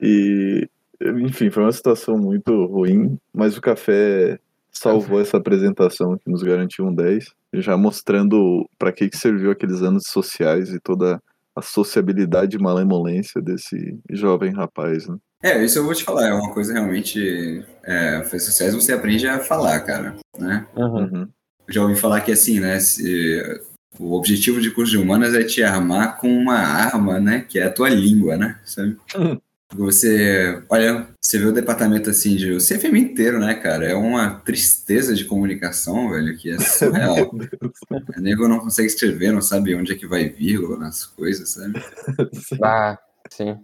E, 0.00 0.68
enfim, 1.02 1.50
foi 1.50 1.62
uma 1.62 1.72
situação 1.72 2.18
muito 2.18 2.66
ruim, 2.66 3.18
mas 3.32 3.56
o 3.56 3.60
café 3.60 4.38
salvou 4.72 5.20
essa 5.20 5.36
apresentação 5.36 6.16
que 6.16 6.30
nos 6.30 6.42
garantiu 6.42 6.86
um 6.86 6.94
10, 6.94 7.26
já 7.54 7.76
mostrando 7.76 8.68
para 8.78 8.92
que, 8.92 9.08
que 9.08 9.16
serviu 9.16 9.50
aqueles 9.50 9.82
anos 9.82 10.04
sociais 10.06 10.70
e 10.70 10.78
toda 10.78 11.20
a 11.56 11.62
sociabilidade 11.62 12.56
e 12.56 12.62
malemolência 12.62 13.40
desse 13.42 13.98
jovem 14.10 14.52
rapaz, 14.52 15.06
né? 15.08 15.16
É, 15.42 15.64
isso 15.64 15.78
eu 15.78 15.84
vou 15.84 15.94
te 15.94 16.04
falar, 16.04 16.28
é 16.28 16.34
uma 16.34 16.52
coisa 16.52 16.74
realmente. 16.74 17.64
É, 17.82 18.18
redes 18.18 18.44
sociais 18.44 18.74
você 18.74 18.92
aprende 18.92 19.26
a 19.26 19.38
falar, 19.40 19.80
cara, 19.80 20.16
né? 20.38 20.66
Uhum. 20.76 20.96
Uhum. 20.98 21.28
Eu 21.66 21.74
já 21.74 21.82
ouvi 21.82 21.96
falar 21.96 22.20
que 22.20 22.30
assim, 22.30 22.60
né? 22.60 22.78
se- 22.78 23.60
o 23.98 24.14
objetivo 24.14 24.60
de 24.60 24.70
curso 24.70 24.92
de 24.92 24.98
humanas 24.98 25.34
é 25.34 25.42
te 25.42 25.62
armar 25.62 26.18
com 26.18 26.28
uma 26.28 26.56
arma, 26.56 27.18
né? 27.18 27.44
Que 27.48 27.58
é 27.58 27.64
a 27.64 27.72
tua 27.72 27.88
língua, 27.88 28.36
né? 28.36 28.58
Sabe? 28.64 28.96
Uhum. 29.16 29.40
Você, 29.72 30.60
olha, 30.68 31.06
você 31.20 31.38
vê 31.38 31.46
o 31.46 31.52
departamento 31.52 32.10
assim 32.10 32.34
de 32.34 32.52
o 32.52 32.58
CFM 32.58 32.96
inteiro, 32.96 33.38
né, 33.38 33.54
cara? 33.54 33.86
É 33.86 33.94
uma 33.94 34.40
tristeza 34.40 35.14
de 35.14 35.24
comunicação, 35.24 36.10
velho, 36.10 36.36
que 36.36 36.50
é 36.50 36.58
surreal. 36.58 37.30
O 37.30 38.20
nego 38.20 38.48
não 38.48 38.58
consegue 38.58 38.88
escrever, 38.88 39.32
não 39.32 39.42
sabe 39.42 39.74
onde 39.74 39.92
é 39.92 39.96
que 39.96 40.08
vai 40.08 40.28
vírgula 40.28 40.76
nas 40.76 41.06
coisas, 41.06 41.50
sabe? 41.50 41.80
Ah, 42.62 42.98
sim. 43.30 43.56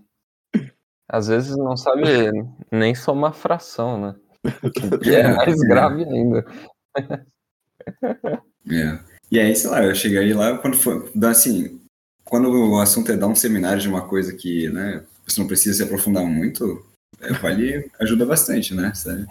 Às 1.09 1.28
vezes 1.28 1.56
não 1.56 1.76
sabe 1.76 2.04
nem 2.71 2.95
somar 2.95 3.33
fração, 3.33 4.00
né? 4.00 4.14
Que 5.02 5.11
é 5.14 5.35
mais 5.35 5.59
grave 5.61 6.04
ainda. 6.04 6.45
É. 8.68 8.99
E 9.30 9.40
aí, 9.40 9.54
sei 9.56 9.71
lá, 9.71 9.85
eu 9.85 9.95
cheguei 9.95 10.33
lá 10.33 10.56
quando 10.59 10.76
foi, 10.76 11.11
assim, 11.25 11.80
quando 12.25 12.50
o 12.50 12.80
assunto 12.80 13.11
é 13.11 13.16
dar 13.16 13.28
um 13.28 13.35
seminário 13.35 13.80
de 13.80 13.88
uma 13.88 14.02
coisa 14.02 14.33
que, 14.33 14.68
né, 14.68 15.02
você 15.26 15.40
não 15.40 15.49
precisa 15.49 15.76
se 15.76 15.83
aprofundar 15.83 16.25
muito, 16.25 16.85
é, 17.21 17.33
vale, 17.33 17.90
ajuda 18.00 18.26
bastante, 18.26 18.75
né? 18.75 18.92
Você 18.95 19.25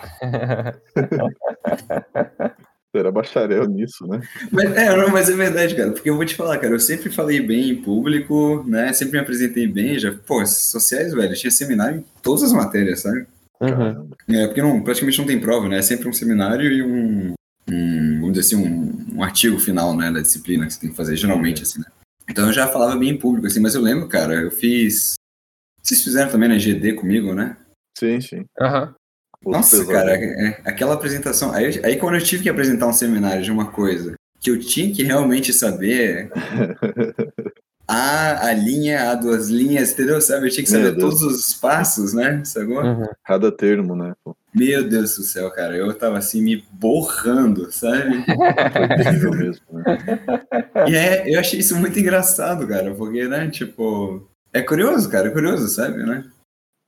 era 2.94 3.12
bacharel 3.12 3.68
nisso, 3.68 4.08
né? 4.08 4.22
Mas, 4.52 4.72
é, 4.72 4.96
não, 4.96 5.10
mas 5.10 5.30
é 5.30 5.34
verdade, 5.34 5.75
cara, 5.75 5.92
porque 5.92 6.10
eu 6.10 6.16
vou 6.16 6.25
te 6.25 6.36
falar, 6.36 6.58
cara, 6.58 6.74
eu 6.74 6.80
sempre 6.80 7.12
falei 7.12 7.42
bem 7.42 7.70
em 7.70 7.82
público, 7.82 8.64
né, 8.66 8.94
sempre 8.94 9.14
me 9.14 9.20
apresentei 9.20 9.68
bem, 9.68 10.00
já, 10.00 10.14
pô, 10.25 10.46
sociais, 10.46 11.14
velho, 11.14 11.36
tinha 11.36 11.52
seminário 11.52 12.00
em 12.00 12.06
todas 12.22 12.44
as 12.44 12.54
matérias, 12.54 13.02
sabe? 13.02 13.25
Uhum. 13.60 14.10
É, 14.30 14.48
porque 14.48 14.62
não, 14.62 14.82
praticamente 14.82 15.20
não 15.20 15.25
tem 15.25 15.40
prova, 15.40 15.68
né, 15.68 15.80
é 15.80 15.82
sempre 15.82 16.08
um 16.08 16.14
seminário 16.14 16.72
e 16.72 16.82
um, 16.82 17.34
um 17.70 18.15
dizer 18.36 18.56
assim, 18.56 18.68
um, 18.68 19.18
um 19.18 19.24
artigo 19.24 19.60
final, 19.60 19.96
né, 19.96 20.12
da 20.12 20.22
disciplina 20.22 20.65
que 20.65 20.74
você 20.74 20.80
tem 20.80 20.89
que 20.89 20.96
fazer, 20.96 21.15
geralmente, 21.15 21.63
assim, 21.63 21.80
né. 21.80 21.86
Então 22.30 22.48
eu 22.48 22.54
já 22.54 22.68
falava 22.68 22.96
bem 22.96 23.10
em 23.10 23.18
público, 23.18 23.48
assim, 23.48 23.60
mas 23.60 23.75
eu 23.75 23.82
lembro, 23.82 24.08
cara, 24.08 24.34
eu 24.34 24.51
fiz... 24.51 25.15
Vocês 25.82 26.01
fizeram 26.04 26.32
também 26.32 26.50
na 26.50 26.58
GD 26.58 26.94
comigo, 26.94 27.34
né? 27.34 27.56
Sim, 27.98 28.20
sim. 28.20 28.46
Aham. 28.60 28.96
Outro 29.44 29.60
Nossa, 29.60 29.77
pesado. 29.77 29.92
cara, 29.92 30.15
é- 30.15 30.62
aquela 30.65 30.96
apresentação. 30.96 31.51
Aí, 31.51 31.80
aí 31.84 31.98
quando 31.98 32.15
eu 32.15 32.24
tive 32.24 32.42
que 32.44 32.50
apresentar 32.50 32.88
um 32.88 32.94
seminário 32.94 33.44
de 33.44 33.51
uma 33.51 33.70
coisa 33.72 34.15
que 34.42 34.50
eu 34.50 34.60
tinha 34.60 34.92
que 34.92 35.04
realmente 35.04 35.54
saber 35.54 36.32
a, 37.88 38.48
a 38.48 38.54
linha, 38.54 39.12
a 39.12 39.15
duas 39.15 39.50
linhas, 39.50 39.92
entendeu? 39.92 40.20
Sabe? 40.20 40.48
Eu 40.48 40.51
tinha 40.51 40.63
que 40.63 40.70
saber 40.70 40.98
todos 40.98 41.22
os 41.22 41.54
passos, 41.54 42.13
né? 42.13 42.44
Sacou? 42.44 42.84
Uhum. 42.84 43.08
Cada 43.24 43.51
termo, 43.51 43.96
né? 43.96 44.13
Pô, 44.24 44.36
Meu 44.56 44.88
Deus 44.88 45.18
do 45.18 45.24
céu, 45.24 45.52
cara. 45.52 45.76
Eu 45.76 45.94
tava 45.94 46.18
assim 46.18 46.42
me 46.42 46.64
borrando, 46.72 47.70
sabe? 47.72 48.24
foi 48.74 48.88
terrível 48.88 49.32
mesmo, 49.32 49.66
né? 49.74 49.84
E 50.88 50.96
é, 50.96 51.36
eu 51.36 51.40
achei 51.40 51.60
isso 51.60 51.76
muito 51.76 52.00
engraçado, 52.00 52.66
cara, 52.68 52.94
porque, 52.96 53.28
né, 53.28 53.50
tipo. 53.50 54.28
É 54.54 54.62
curioso, 54.62 55.10
cara, 55.10 55.28
é 55.28 55.32
curioso, 55.32 55.68
sabe, 55.68 55.98
né? 56.04 56.24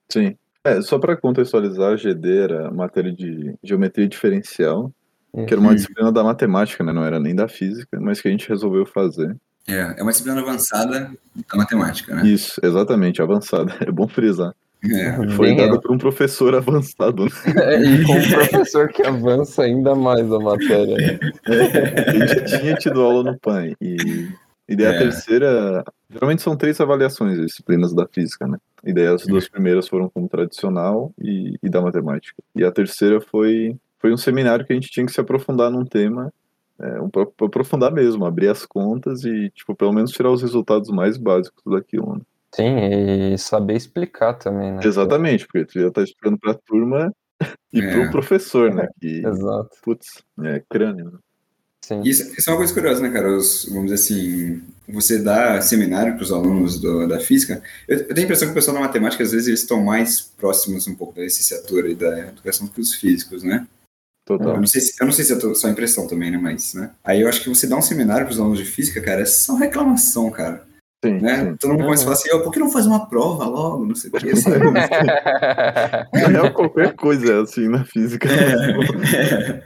Sim. 0.10 0.38
É, 0.64 0.82
só 0.82 0.98
para 0.98 1.18
contextualizar, 1.18 1.94
a 1.94 1.96
GD 1.98 2.38
era 2.38 2.72
matéria 2.72 3.12
de 3.12 3.54
geometria 3.62 4.08
diferencial, 4.08 4.92
que 5.46 5.54
era 5.54 5.60
uma 5.60 5.70
Uhum. 5.70 5.76
disciplina 5.76 6.12
da 6.12 6.24
matemática, 6.24 6.84
né? 6.84 6.94
Não 6.94 7.04
era 7.04 7.20
nem 7.20 7.36
da 7.36 7.48
física, 7.48 8.00
mas 8.00 8.22
que 8.22 8.28
a 8.28 8.32
gente 8.32 8.48
resolveu 8.48 8.86
fazer. 8.86 9.36
É, 9.68 9.96
é 9.98 10.02
uma 10.02 10.12
disciplina 10.12 10.40
avançada 10.40 11.12
da 11.50 11.58
matemática, 11.58 12.16
né? 12.16 12.26
Isso, 12.26 12.60
exatamente, 12.64 13.22
avançada. 13.22 13.74
É 13.86 13.92
bom 13.92 14.08
frisar. 14.08 14.54
É. 14.84 15.14
Foi 15.36 15.48
Bem 15.48 15.58
dado 15.58 15.70
real. 15.72 15.82
por 15.82 15.92
um 15.92 15.98
professor 15.98 16.54
avançado. 16.56 17.26
Né? 17.26 17.32
E 18.02 18.04
com 18.06 18.14
um 18.14 18.30
professor 18.30 18.88
que 18.90 19.02
avança 19.06 19.64
ainda 19.64 19.96
mais 19.96 20.32
a 20.32 20.40
matéria. 20.40 20.96
né? 20.96 21.20
Ele 22.14 22.28
já 22.28 22.60
tinha 22.60 22.76
tido 22.76 23.02
aula 23.02 23.24
no 23.32 23.40
PAN. 23.40 23.72
E, 23.82 24.30
e 24.70 24.76
daí 24.76 24.88
a 24.88 24.92
É. 24.94 24.98
terceira. 25.00 25.84
Geralmente 26.10 26.42
são 26.42 26.56
três 26.56 26.80
avaliações 26.80 27.40
as 27.40 27.48
disciplinas 27.48 27.94
da 27.94 28.08
física, 28.08 28.48
né? 28.48 28.58
E 28.86 28.94
daí 28.94 29.08
as 29.08 29.26
duas 29.26 29.48
primeiras 29.50 29.88
foram 29.88 30.10
como 30.10 30.30
tradicional 30.30 31.12
e, 31.22 31.56
e 31.62 31.70
da 31.70 31.82
matemática. 31.82 32.42
E 32.56 32.64
a 32.64 32.72
terceira 32.72 33.20
foi, 33.20 33.76
foi 34.00 34.14
um 34.14 34.18
seminário 34.18 34.66
que 34.66 34.72
a 34.72 34.76
gente 34.76 34.90
tinha 34.92 35.06
que 35.06 35.12
se 35.12 35.20
aprofundar 35.20 35.70
num 35.72 35.84
tema. 35.84 36.32
É, 36.80 37.02
um, 37.02 37.10
aprofundar 37.44 37.92
mesmo, 37.92 38.24
abrir 38.26 38.50
as 38.50 38.64
contas 38.64 39.24
e, 39.26 39.50
tipo, 39.50 39.76
pelo 39.76 39.92
menos 39.92 40.12
tirar 40.12 40.30
os 40.32 40.44
resultados 40.44 40.90
mais 40.92 41.18
básicos 41.18 41.64
daquilo. 41.66 42.14
Né? 42.16 42.22
Sim, 42.58 43.34
e 43.34 43.38
saber 43.38 43.76
explicar 43.76 44.34
também, 44.34 44.72
né? 44.72 44.80
Exatamente, 44.84 45.46
porque 45.46 45.66
tu 45.66 45.80
já 45.80 45.92
tá 45.92 46.02
explicando 46.02 46.40
pra 46.40 46.56
turma 46.56 47.14
e 47.72 47.80
É. 47.82 47.92
pro 47.92 48.10
professor, 48.10 48.74
né? 48.74 48.88
Que, 49.00 49.24
Exato. 49.24 49.70
putz, 49.84 50.24
é 50.44 50.64
crânio. 50.68 51.06
Né? 51.06 51.18
Sim. 51.86 52.02
Isso, 52.04 52.24
isso 52.38 52.50
é 52.50 52.54
uma 52.54 52.58
coisa 52.58 52.74
curiosa, 52.74 53.00
né, 53.02 53.12
cara? 53.12 53.30
Os, 53.30 53.66
vamos 53.70 53.92
dizer 53.92 53.96
assim, 53.96 54.62
você 54.90 55.20
dá 55.20 55.62
seminário 55.62 56.16
para 56.16 56.24
os 56.24 56.32
alunos 56.32 56.82
do- 56.82 57.08
da 57.08 57.20
física. 57.20 57.62
Eu, 57.88 58.00
eu 58.00 58.08
tenho 58.08 58.22
a 58.22 58.24
impressão 58.24 58.48
que 58.48 58.52
o 58.54 58.56
pessoal 58.56 58.76
da 58.76 58.82
matemática, 58.82 59.24
às 59.24 59.32
vezes, 59.32 59.48
eles 59.48 59.62
estão 59.62 59.84
mais 59.84 60.20
próximos 60.20 60.88
um 60.88 60.96
pouco 60.96 61.14
da 61.16 61.22
licenciatura 61.22 61.88
e 61.90 61.96
da 61.96 62.20
educação 62.28 62.68
que 62.68 62.82
os 62.82 62.96
físicos, 62.96 63.44
né? 63.44 63.68
Eu 64.30 64.38
Total. 64.40 64.58
não 64.58 64.68
sei 64.68 64.82
se, 64.82 64.96
eu 65.00 65.06
não 65.06 65.14
sei 65.14 65.24
se 65.24 65.32
é 65.34 65.40
sua 65.54 65.70
impressão 65.70 66.08
também, 66.08 66.30
né? 66.32 66.38
Mas, 66.38 66.74
né? 66.74 66.92
Aí 67.04 67.22
eu 67.22 67.30
acho 67.30 67.42
que 67.42 67.48
você 67.50 67.68
dá 67.68 67.78
um 67.78 67.82
seminário 67.82 68.26
para 68.26 68.34
os 68.34 68.40
alunos 68.40 68.58
de 68.60 68.66
física, 68.66 69.00
cara, 69.00 69.22
é 69.22 69.26
só 69.26 69.56
reclamação, 69.56 70.30
cara. 70.32 70.67
Sim, 71.06 71.20
Né? 71.20 71.36
sim. 71.46 71.56
Todo 71.58 71.72
mundo 71.74 71.84
começa 71.84 72.02
a 72.02 72.06
falar 72.06 72.16
assim, 72.16 72.32
"Ô, 72.34 72.42
por 72.42 72.52
que 72.52 72.60
não 72.60 72.72
faz 72.72 72.88
uma 72.88 73.08
prova 73.08 73.46
logo? 73.46 73.86
Não 73.86 73.94
sei 73.94 74.10
o 74.10 74.14
que. 74.14 74.36
sabe? 74.36 74.58
Na 74.72 74.82
real, 76.28 76.52
qualquer 76.54 76.96
coisa 76.96 77.34
é 77.34 77.42
assim 77.42 77.68
na 77.68 77.84
física. 77.86 78.28
É. 78.28 79.62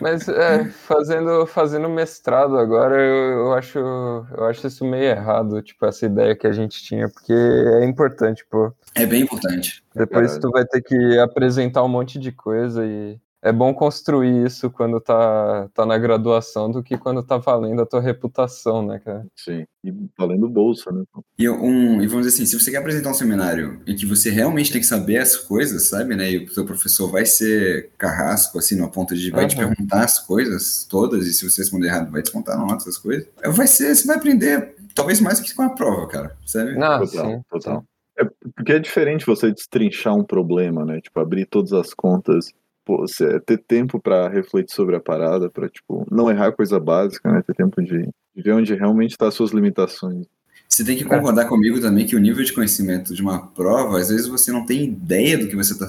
Mas 0.00 0.28
é, 0.28 0.64
fazendo, 0.64 1.46
fazendo 1.46 1.88
mestrado 1.88 2.58
agora, 2.58 2.96
eu, 3.00 3.38
eu 3.46 3.52
acho, 3.54 3.78
eu 3.78 4.44
acho 4.46 4.66
isso 4.66 4.84
meio 4.84 5.04
errado, 5.04 5.62
tipo, 5.62 5.86
essa 5.86 6.04
ideia 6.06 6.34
que 6.34 6.48
a 6.48 6.52
gente 6.52 6.82
tinha, 6.82 7.08
porque 7.08 7.32
é 7.32 7.84
importante, 7.84 8.44
pô. 8.50 8.72
É 8.96 9.06
bem 9.06 9.22
importante. 9.22 9.84
Depois 9.94 10.32
Caralho. 10.32 10.40
tu 10.40 10.50
vai 10.50 10.64
ter 10.66 10.82
que 10.82 11.18
apresentar 11.20 11.84
um 11.84 11.88
monte 11.88 12.18
de 12.18 12.32
coisa 12.32 12.84
e 12.84 13.16
é 13.42 13.52
bom 13.52 13.74
construir 13.74 14.46
isso 14.46 14.70
quando 14.70 15.00
tá, 15.00 15.68
tá 15.74 15.84
na 15.84 15.98
graduação 15.98 16.70
do 16.70 16.82
que 16.82 16.96
quando 16.96 17.22
tá 17.22 17.36
valendo 17.38 17.82
a 17.82 17.86
tua 17.86 18.00
reputação, 18.00 18.86
né, 18.86 19.00
cara? 19.04 19.26
Sim. 19.36 19.64
E 19.84 19.92
valendo 20.16 20.48
bolsa, 20.48 20.92
né? 20.92 21.02
E, 21.38 21.48
um, 21.48 22.00
e 22.00 22.06
vamos 22.06 22.24
dizer 22.26 22.36
assim, 22.36 22.46
se 22.46 22.58
você 22.58 22.70
quer 22.70 22.76
apresentar 22.78 23.10
um 23.10 23.14
seminário 23.14 23.80
em 23.86 23.96
que 23.96 24.06
você 24.06 24.30
realmente 24.30 24.70
tem 24.70 24.80
que 24.80 24.86
saber 24.86 25.18
as 25.18 25.36
coisas, 25.36 25.88
sabe, 25.88 26.14
né? 26.14 26.30
E 26.30 26.44
o 26.44 26.48
seu 26.54 26.64
professor 26.64 27.10
vai 27.10 27.26
ser 27.26 27.90
carrasco, 27.98 28.58
assim, 28.58 28.76
no 28.76 28.88
ponto 28.90 29.14
de 29.16 29.30
vai 29.30 29.46
te 29.46 29.56
Uhum. 29.60 29.68
perguntar 29.68 30.04
as 30.04 30.18
coisas 30.20 30.86
todas, 30.88 31.26
e 31.26 31.32
se 31.34 31.48
você 31.48 31.62
responder 31.62 31.88
errado, 31.88 32.10
vai 32.12 32.22
descontar 32.22 32.56
nota, 32.56 32.76
essas 32.76 32.96
coisas. 32.98 33.26
Vai 33.44 33.66
ser, 33.66 33.94
você 33.94 34.06
vai 34.06 34.16
aprender 34.18 34.76
talvez 34.94 35.20
mais 35.20 35.40
do 35.40 35.44
que 35.44 35.54
com 35.54 35.62
a 35.62 35.70
prova, 35.70 36.06
cara, 36.06 36.36
sabe? 36.46 36.72
Ah, 36.82 36.98
Total, 37.00 37.26
sim, 37.30 37.42
total. 37.50 37.80
sim. 37.80 37.86
É, 38.18 38.24
porque 38.54 38.72
é 38.74 38.78
diferente 38.78 39.24
você 39.26 39.50
destrinchar 39.50 40.14
um 40.14 40.22
problema, 40.22 40.84
né? 40.84 41.00
Tipo, 41.00 41.18
abrir 41.18 41.46
todas 41.46 41.72
as 41.72 41.94
contas, 41.94 42.52
pô, 42.84 42.98
você 42.98 43.40
ter 43.40 43.58
tempo 43.58 44.00
pra 44.00 44.28
refletir 44.28 44.74
sobre 44.74 44.96
a 44.96 45.00
parada, 45.00 45.50
pra, 45.50 45.68
tipo, 45.68 46.06
não 46.10 46.30
errar 46.30 46.52
coisa 46.52 46.78
básica, 46.78 47.30
né? 47.30 47.42
Ter 47.46 47.54
tempo 47.54 47.82
de, 47.82 48.08
de 48.34 48.42
ver 48.42 48.52
onde 48.52 48.74
realmente 48.74 49.16
tá 49.16 49.28
as 49.28 49.34
suas 49.34 49.50
limitações. 49.50 50.26
Você 50.68 50.84
tem 50.84 50.96
que 50.96 51.04
concordar 51.04 51.44
comigo 51.48 51.78
também 51.82 52.06
que 52.06 52.16
o 52.16 52.18
nível 52.18 52.42
de 52.42 52.52
conhecimento 52.52 53.14
de 53.14 53.20
uma 53.20 53.46
prova, 53.48 53.98
às 53.98 54.08
vezes 54.08 54.26
você 54.26 54.50
não 54.50 54.64
tem 54.64 54.84
ideia 54.84 55.36
do 55.36 55.46
que 55.46 55.54
você 55.54 55.74
está 55.74 55.86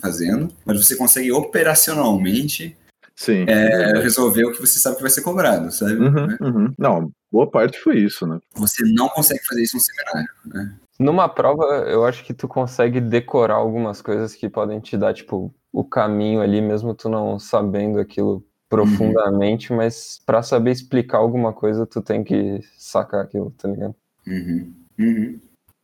fazendo, 0.00 0.50
mas 0.64 0.82
você 0.82 0.96
consegue 0.96 1.30
operacionalmente 1.30 2.74
Sim. 3.14 3.44
é, 3.46 4.00
resolver 4.00 4.44
o 4.46 4.52
que 4.52 4.60
você 4.60 4.78
sabe 4.78 4.96
que 4.96 5.02
vai 5.02 5.10
ser 5.10 5.20
cobrado, 5.20 5.70
sabe? 5.70 5.96
Uhum, 5.96 6.36
uhum. 6.40 6.74
Não, 6.78 7.12
boa 7.30 7.46
parte 7.46 7.78
foi 7.78 7.98
isso, 7.98 8.26
né? 8.26 8.40
Você 8.54 8.82
não 8.86 9.10
consegue 9.10 9.44
fazer 9.44 9.64
isso 9.64 9.76
num 9.76 9.82
seminário. 9.82 10.30
Né? 10.46 10.74
Numa 11.02 11.28
prova, 11.28 11.64
eu 11.88 12.04
acho 12.04 12.24
que 12.24 12.32
tu 12.32 12.46
consegue 12.46 13.00
decorar 13.00 13.56
algumas 13.56 14.00
coisas 14.00 14.34
que 14.34 14.48
podem 14.48 14.78
te 14.78 14.96
dar, 14.96 15.12
tipo, 15.12 15.52
o 15.72 15.84
caminho 15.84 16.40
ali, 16.40 16.60
mesmo 16.60 16.94
tu 16.94 17.08
não 17.08 17.38
sabendo 17.38 17.98
aquilo 17.98 18.44
profundamente, 18.68 19.72
mas 19.72 20.22
pra 20.24 20.42
saber 20.42 20.70
explicar 20.70 21.18
alguma 21.18 21.52
coisa, 21.52 21.86
tu 21.86 22.00
tem 22.00 22.22
que 22.22 22.60
sacar 22.78 23.24
aquilo, 23.24 23.50
tá 23.50 23.68
ligado? 23.68 23.94
Uhum. 24.26 24.72
Uhum. 24.98 25.40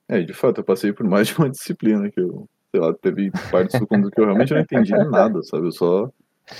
É, 0.08 0.22
de 0.22 0.32
fato, 0.32 0.60
eu 0.60 0.64
passei 0.64 0.92
por 0.92 1.06
mais 1.06 1.28
de 1.28 1.36
uma 1.36 1.50
disciplina 1.50 2.10
que 2.10 2.20
eu, 2.20 2.48
sei 2.70 2.80
lá, 2.80 2.94
teve 2.94 3.30
partes 3.50 3.78
do 3.78 3.86
conteúdo 3.86 4.12
que 4.12 4.20
eu 4.20 4.24
realmente 4.24 4.54
não 4.54 4.60
entendi 4.60 4.92
nada, 5.10 5.42
sabe? 5.42 5.66
Eu 5.66 5.72
só 5.72 6.10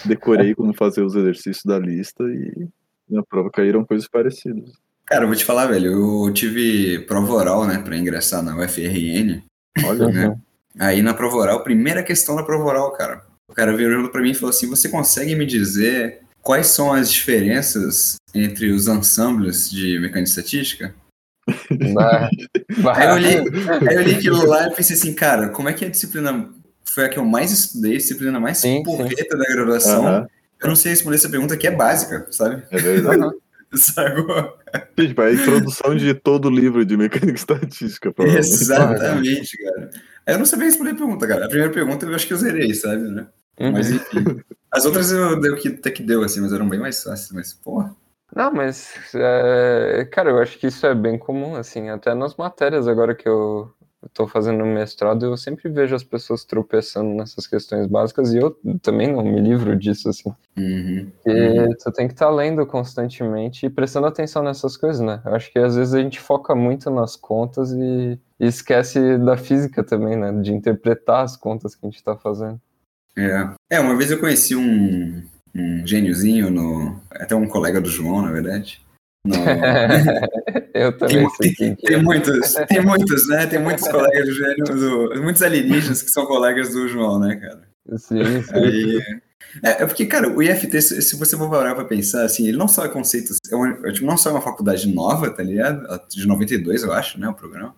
decorei 0.05 0.55
como 0.55 0.75
fazer 0.75 1.03
os 1.03 1.15
exercícios 1.15 1.65
da 1.65 1.79
lista 1.79 2.25
e 2.25 2.69
na 3.09 3.23
prova 3.23 3.51
caíram 3.51 3.85
coisas 3.85 4.09
parecidas. 4.09 4.71
Cara, 5.09 5.25
eu 5.25 5.29
vou 5.29 5.37
te 5.37 5.45
falar, 5.45 5.67
velho, 5.67 6.27
eu 6.27 6.33
tive 6.35 6.99
prova 7.01 7.33
oral, 7.33 7.67
né, 7.67 7.79
pra 7.79 7.97
ingressar 7.97 8.43
na 8.43 8.55
UFRN. 8.57 9.43
Olha, 9.85 10.07
Né? 10.09 10.37
Aí 10.79 11.03
na 11.03 11.15
prova 11.15 11.37
oral, 11.37 11.65
primeira 11.65 12.03
questão 12.03 12.37
da 12.37 12.43
prova 12.43 12.65
oral, 12.65 12.93
cara. 12.93 13.23
O 13.49 13.55
cara 13.55 13.75
virou 13.75 14.09
pra 14.11 14.21
mim 14.21 14.31
e 14.31 14.35
falou 14.35 14.51
assim: 14.51 14.69
Você 14.69 14.89
consegue 14.89 15.35
me 15.35 15.47
dizer 15.47 16.21
quais 16.43 16.69
são 16.69 16.93
as 16.93 17.11
diferenças 17.11 18.17
entre 18.35 18.71
os 18.71 18.87
ensembles 18.87 19.71
de 19.71 19.99
mecânica 19.99 20.29
estatística? 20.29 20.95
Aí 22.95 23.09
eu 23.09 23.15
olhei, 23.15 23.39
aí 23.39 23.95
eu 23.95 24.01
olhei 24.01 24.15
aquilo 24.17 24.47
lá 24.47 24.69
e 24.69 24.75
pensei 24.75 24.95
assim, 24.95 25.15
cara, 25.15 25.49
como 25.49 25.71
é 25.71 25.73
que 25.73 25.87
a 25.87 25.89
disciplina 25.89 26.51
foi 26.85 27.07
a 27.07 27.09
que 27.09 27.19
eu 27.19 27.25
mais 27.25 27.51
estudei, 27.51 27.95
a 27.95 27.97
disciplina 27.97 28.39
mais 28.39 28.59
Sim, 28.59 28.83
porreta 28.83 29.37
da 29.37 29.45
graduação? 29.47 30.07
Aham. 30.07 30.29
Eu 30.61 30.69
não 30.69 30.77
sei 30.77 30.93
responder 30.93 31.17
essa 31.17 31.31
pergunta 31.31 31.57
que 31.57 31.67
é 31.67 31.71
básica, 31.71 32.27
sabe? 32.31 32.63
é 32.71 32.77
verdade. 32.77 33.35
Sacou? 33.75 34.59
Tipo, 34.97 35.23
a 35.23 35.33
introdução 35.33 35.95
de 35.95 36.15
todo 36.15 36.47
o 36.47 36.51
livro 36.51 36.85
de 36.85 36.97
mecânica 36.97 37.37
estatística, 37.39 38.13
provavelmente. 38.13 38.55
Exatamente, 38.55 39.59
cara. 39.59 39.91
Aí 40.27 40.35
eu 40.35 40.39
não 40.39 40.47
sabia 40.47 40.67
responder 40.67 40.91
a 40.91 40.95
pergunta, 40.95 41.27
cara. 41.27 41.45
A 41.47 41.49
primeira 41.49 41.73
pergunta 41.73 42.07
eu 42.07 42.15
acho 42.15 42.27
que 42.27 42.33
eu 42.33 42.39
zerei, 42.39 42.75
sabe, 42.75 43.03
né? 43.03 43.27
Uhum. 43.61 43.73
Mas 43.73 43.91
enfim. 43.91 44.43
As 44.71 44.85
outras 44.85 45.11
eu 45.11 45.41
dei 45.41 45.51
o 45.51 45.57
que 45.57 45.69
até 45.69 45.91
que 45.91 46.03
deu, 46.03 46.23
assim, 46.23 46.41
mas 46.41 46.53
eram 46.53 46.69
bem 46.69 46.81
mais 46.81 47.03
fáceis. 47.03 47.33
Mas, 47.33 47.53
porra. 47.53 47.95
Não, 48.35 48.53
mas, 48.53 48.93
é, 49.15 50.07
cara, 50.13 50.31
eu 50.31 50.39
acho 50.39 50.59
que 50.59 50.67
isso 50.67 50.87
é 50.87 50.95
bem 50.95 51.19
comum, 51.19 51.57
assim, 51.57 51.89
até 51.89 52.15
nas 52.15 52.37
matérias 52.37 52.87
agora 52.87 53.15
que 53.15 53.27
eu 53.27 53.73
estou 54.07 54.29
fazendo 54.29 54.65
mestrado, 54.65 55.27
eu 55.27 55.37
sempre 55.37 55.69
vejo 55.69 55.95
as 55.95 56.05
pessoas 56.05 56.45
tropeçando 56.45 57.15
nessas 57.15 57.47
questões 57.47 57.87
básicas 57.87 58.33
e 58.33 58.39
eu 58.39 58.57
também 58.81 59.13
não 59.13 59.23
me 59.23 59.41
livro 59.41 59.77
disso, 59.77 60.09
assim. 60.09 60.33
Uhum. 60.57 61.11
E 61.27 61.77
tu 61.77 61.93
tem 61.93 62.07
que 62.07 62.15
estar 62.15 62.31
lendo 62.31 62.65
constantemente 62.67 63.67
e 63.67 63.71
prestando 63.71 64.07
atenção 64.07 64.43
nessas 64.43 64.77
coisas, 64.77 65.01
né? 65.01 65.21
Eu 65.25 65.35
acho 65.35 65.53
que 65.53 65.59
às 65.59 65.77
vezes 65.77 65.95
a 65.95 66.01
gente 66.01 66.21
foca 66.21 66.55
muito 66.55 66.91
nas 66.91 67.17
contas 67.17 67.73
e, 67.73 68.19
e 68.39 68.47
esquece 68.47 69.19
da 69.19 69.37
física 69.37 69.83
também, 69.83 70.17
né? 70.17 70.33
De 70.33 70.53
interpretar 70.53 71.25
as 71.25 71.37
contas 71.37 71.75
que 71.75 71.85
a 71.85 71.89
gente 71.89 71.99
está 71.99 72.17
fazendo. 72.17 72.61
É. 73.17 73.51
é, 73.71 73.81
uma 73.81 73.97
vez 73.97 74.13
eu 74.13 74.21
conheci 74.21 74.55
um, 74.55 75.25
um 75.53 75.85
gêniozinho 75.85 76.51
no. 76.51 77.01
Até 77.11 77.35
um 77.35 77.49
colega 77.49 77.81
do 77.81 77.89
João, 77.89 78.23
na 78.23 78.31
verdade. 78.31 78.81
No- 79.29 79.35
eu 80.75 80.93
Tem, 80.93 81.09
também 81.09 81.29
quem 81.57 81.75
que 81.75 81.87
tem 81.87 81.97
é. 81.97 82.03
muitos, 82.03 82.55
tem 82.69 82.81
muitos, 82.85 83.29
né? 83.29 83.47
Tem 83.47 83.59
muitos 83.59 83.87
colegas 83.89 84.27
do 84.27 84.33
gênio, 84.35 84.65
do- 84.65 85.23
muitos 85.23 85.43
alienígenas 85.43 86.03
que 86.03 86.11
são 86.11 86.25
colegas 86.27 86.71
do 86.73 86.89
João, 86.89 87.19
né, 87.21 87.37
cara? 87.37 87.69
Sim, 87.97 88.43
sim. 88.43 88.55
Aí, 88.55 89.03
é, 89.63 89.83
é 89.83 89.87
porque, 89.87 90.07
cara, 90.07 90.29
o 90.29 90.43
IFT, 90.43 90.81
se, 90.83 91.17
você 91.17 91.37
for 91.37 91.51
parar 91.51 91.75
pra 91.75 91.85
pensar, 91.85 92.25
assim, 92.25 92.49
ele 92.49 92.57
não 92.57 92.69
só 92.69 92.85
é 92.85 92.89
conceitos, 92.89 93.39
é, 93.51 93.55
uma- 93.57 93.79
é, 93.87 93.93
tipo, 93.93 94.07
não 94.07 94.17
só 94.17 94.31
é 94.31 94.33
uma 94.33 94.41
faculdade 94.43 94.93
nova, 94.93 95.31
tá 95.31 95.43
ligado? 95.43 95.87
De 96.09 96.27
92, 96.27 96.83
eu 96.83 96.93
acho, 96.93 97.21
né, 97.21 97.29
o 97.29 97.35
programa. 97.35 97.75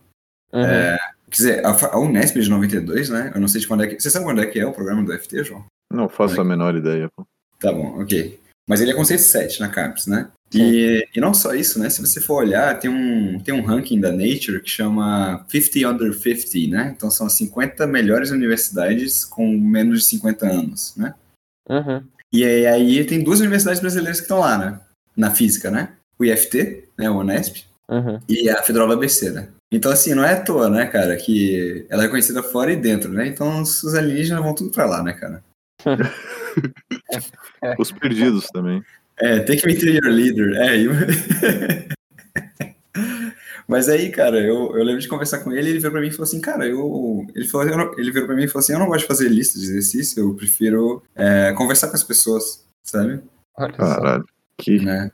Uhum. 0.52 0.62
Quer 0.62 0.98
dizer, 1.30 1.64
a, 1.66 1.70
a 1.70 1.98
Unesp 2.00 2.36
é 2.36 2.40
de 2.40 2.50
92, 2.50 3.08
né? 3.10 3.30
Eu 3.34 3.40
não 3.40 3.46
sei 3.48 3.60
de 3.60 3.68
quando 3.68 3.84
é 3.84 3.86
que... 3.86 4.00
Você 4.00 4.10
sabe 4.10 4.24
quando 4.24 4.40
é 4.40 4.46
que 4.46 4.58
é 4.58 4.66
o 4.66 4.72
programa 4.72 5.02
do 5.04 5.14
IFT, 5.14 5.44
João? 5.44 5.64
Não 5.92 6.08
faço 6.08 6.40
a 6.40 6.44
menor 6.44 6.74
ideia, 6.74 7.08
pô. 7.16 7.24
Tá 7.60 7.72
bom, 7.72 8.00
ok. 8.02 8.40
Mas 8.70 8.80
ele 8.80 8.92
é 8.92 8.94
conceito 8.94 9.22
7 9.22 9.58
na 9.58 9.68
CAPES, 9.68 10.06
né? 10.06 10.28
E, 10.54 11.04
e 11.12 11.20
não 11.20 11.34
só 11.34 11.52
isso, 11.54 11.76
né? 11.80 11.90
Se 11.90 12.00
você 12.00 12.20
for 12.20 12.36
olhar, 12.36 12.78
tem 12.78 12.88
um, 12.88 13.40
tem 13.40 13.52
um 13.52 13.64
ranking 13.64 14.00
da 14.00 14.12
Nature 14.12 14.62
que 14.62 14.70
chama 14.70 15.44
50 15.48 15.88
Under 15.88 16.14
50, 16.14 16.70
né? 16.70 16.94
Então 16.96 17.10
são 17.10 17.26
as 17.26 17.32
50 17.32 17.84
melhores 17.88 18.30
universidades 18.30 19.24
com 19.24 19.44
menos 19.58 19.98
de 19.98 20.06
50 20.06 20.46
anos, 20.46 20.94
né? 20.96 21.14
Uhum. 21.68 22.00
E 22.32 22.44
aí, 22.44 22.64
aí 22.64 23.04
tem 23.04 23.24
duas 23.24 23.40
universidades 23.40 23.80
brasileiras 23.80 24.18
que 24.18 24.26
estão 24.26 24.38
lá, 24.38 24.56
né? 24.56 24.80
Na 25.16 25.32
física, 25.32 25.68
né? 25.68 25.94
O 26.16 26.24
IFT, 26.24 26.84
né? 26.96 27.10
O 27.10 27.18
Unesp, 27.18 27.64
Uhum. 27.90 28.20
e 28.28 28.48
a 28.48 28.62
Federal 28.62 28.88
ABC, 28.92 29.30
né? 29.30 29.48
Então, 29.72 29.90
assim, 29.90 30.14
não 30.14 30.24
é 30.24 30.34
à 30.34 30.40
toa, 30.40 30.70
né, 30.70 30.86
cara, 30.86 31.16
que 31.16 31.84
ela 31.90 32.04
é 32.04 32.08
conhecida 32.08 32.40
fora 32.40 32.72
e 32.72 32.76
dentro, 32.76 33.10
né? 33.12 33.26
Então 33.26 33.62
os 33.62 33.82
os 33.82 33.96
alienígenas 33.96 34.44
vão 34.44 34.54
tudo 34.54 34.70
pra 34.70 34.86
lá, 34.86 35.02
né, 35.02 35.12
cara? 35.12 35.42
Os 37.78 37.92
perdidos 37.92 38.46
também. 38.48 38.82
É, 39.18 39.40
take 39.40 39.66
me 39.66 39.76
to 39.78 39.86
your 39.86 40.06
leader. 40.08 40.54
É, 40.56 40.76
e- 40.78 40.88
Mas 43.68 43.88
aí, 43.88 44.10
cara, 44.10 44.38
eu, 44.40 44.76
eu 44.76 44.82
lembro 44.82 45.00
de 45.00 45.06
conversar 45.08 45.38
com 45.44 45.52
ele, 45.52 45.68
ele 45.70 45.78
virou 45.78 45.92
pra 45.92 46.00
mim 46.00 46.08
e 46.08 46.10
falou 46.10 46.24
assim, 46.24 46.40
cara, 46.40 46.66
eu. 46.66 47.24
Ele, 47.34 47.46
falou, 47.46 47.68
eu 47.68 47.76
não- 47.76 47.92
ele 47.98 48.10
virou 48.10 48.26
pra 48.26 48.34
mim 48.34 48.44
e 48.44 48.48
falou 48.48 48.60
assim, 48.60 48.72
eu 48.72 48.78
não 48.80 48.86
gosto 48.86 49.02
de 49.02 49.06
fazer 49.06 49.28
lista 49.28 49.58
de 49.58 49.64
exercício, 49.64 50.20
eu 50.20 50.34
prefiro 50.34 51.02
é, 51.14 51.52
conversar 51.52 51.88
com 51.88 51.94
as 51.94 52.02
pessoas, 52.02 52.66
sabe? 52.82 53.20
Caralho. 53.76 54.24
Que 54.58 54.78
Né? 54.80 55.10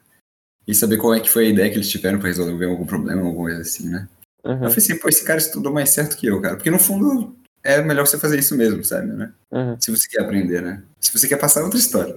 E 0.66 0.74
saber 0.74 0.96
qual 0.96 1.14
é 1.14 1.20
que 1.20 1.30
foi 1.30 1.46
a 1.46 1.50
ideia 1.50 1.70
que 1.70 1.76
eles 1.76 1.88
tiveram 1.88 2.18
pra 2.18 2.28
resolver 2.28 2.64
algum 2.64 2.86
problema, 2.86 3.20
alguma 3.20 3.36
coisa 3.36 3.60
assim, 3.60 3.88
né? 3.88 4.08
Uhum. 4.44 4.52
Eu 4.54 4.58
falei 4.70 4.76
assim, 4.78 4.98
pô, 4.98 5.08
esse 5.08 5.24
cara 5.24 5.38
estudou 5.38 5.72
mais 5.72 5.90
certo 5.90 6.16
que 6.16 6.26
eu, 6.26 6.40
cara. 6.40 6.56
Porque 6.56 6.70
no 6.70 6.78
fundo 6.78 7.36
é 7.66 7.82
melhor 7.82 8.06
você 8.06 8.18
fazer 8.18 8.38
isso 8.38 8.56
mesmo, 8.56 8.84
sabe, 8.84 9.08
né? 9.12 9.32
Uhum. 9.50 9.76
Se 9.80 9.90
você 9.90 10.08
quer 10.08 10.22
aprender, 10.22 10.62
né? 10.62 10.82
Se 11.00 11.12
você 11.16 11.28
quer 11.28 11.36
passar 11.36 11.60
é 11.60 11.64
outra 11.64 11.78
história. 11.78 12.14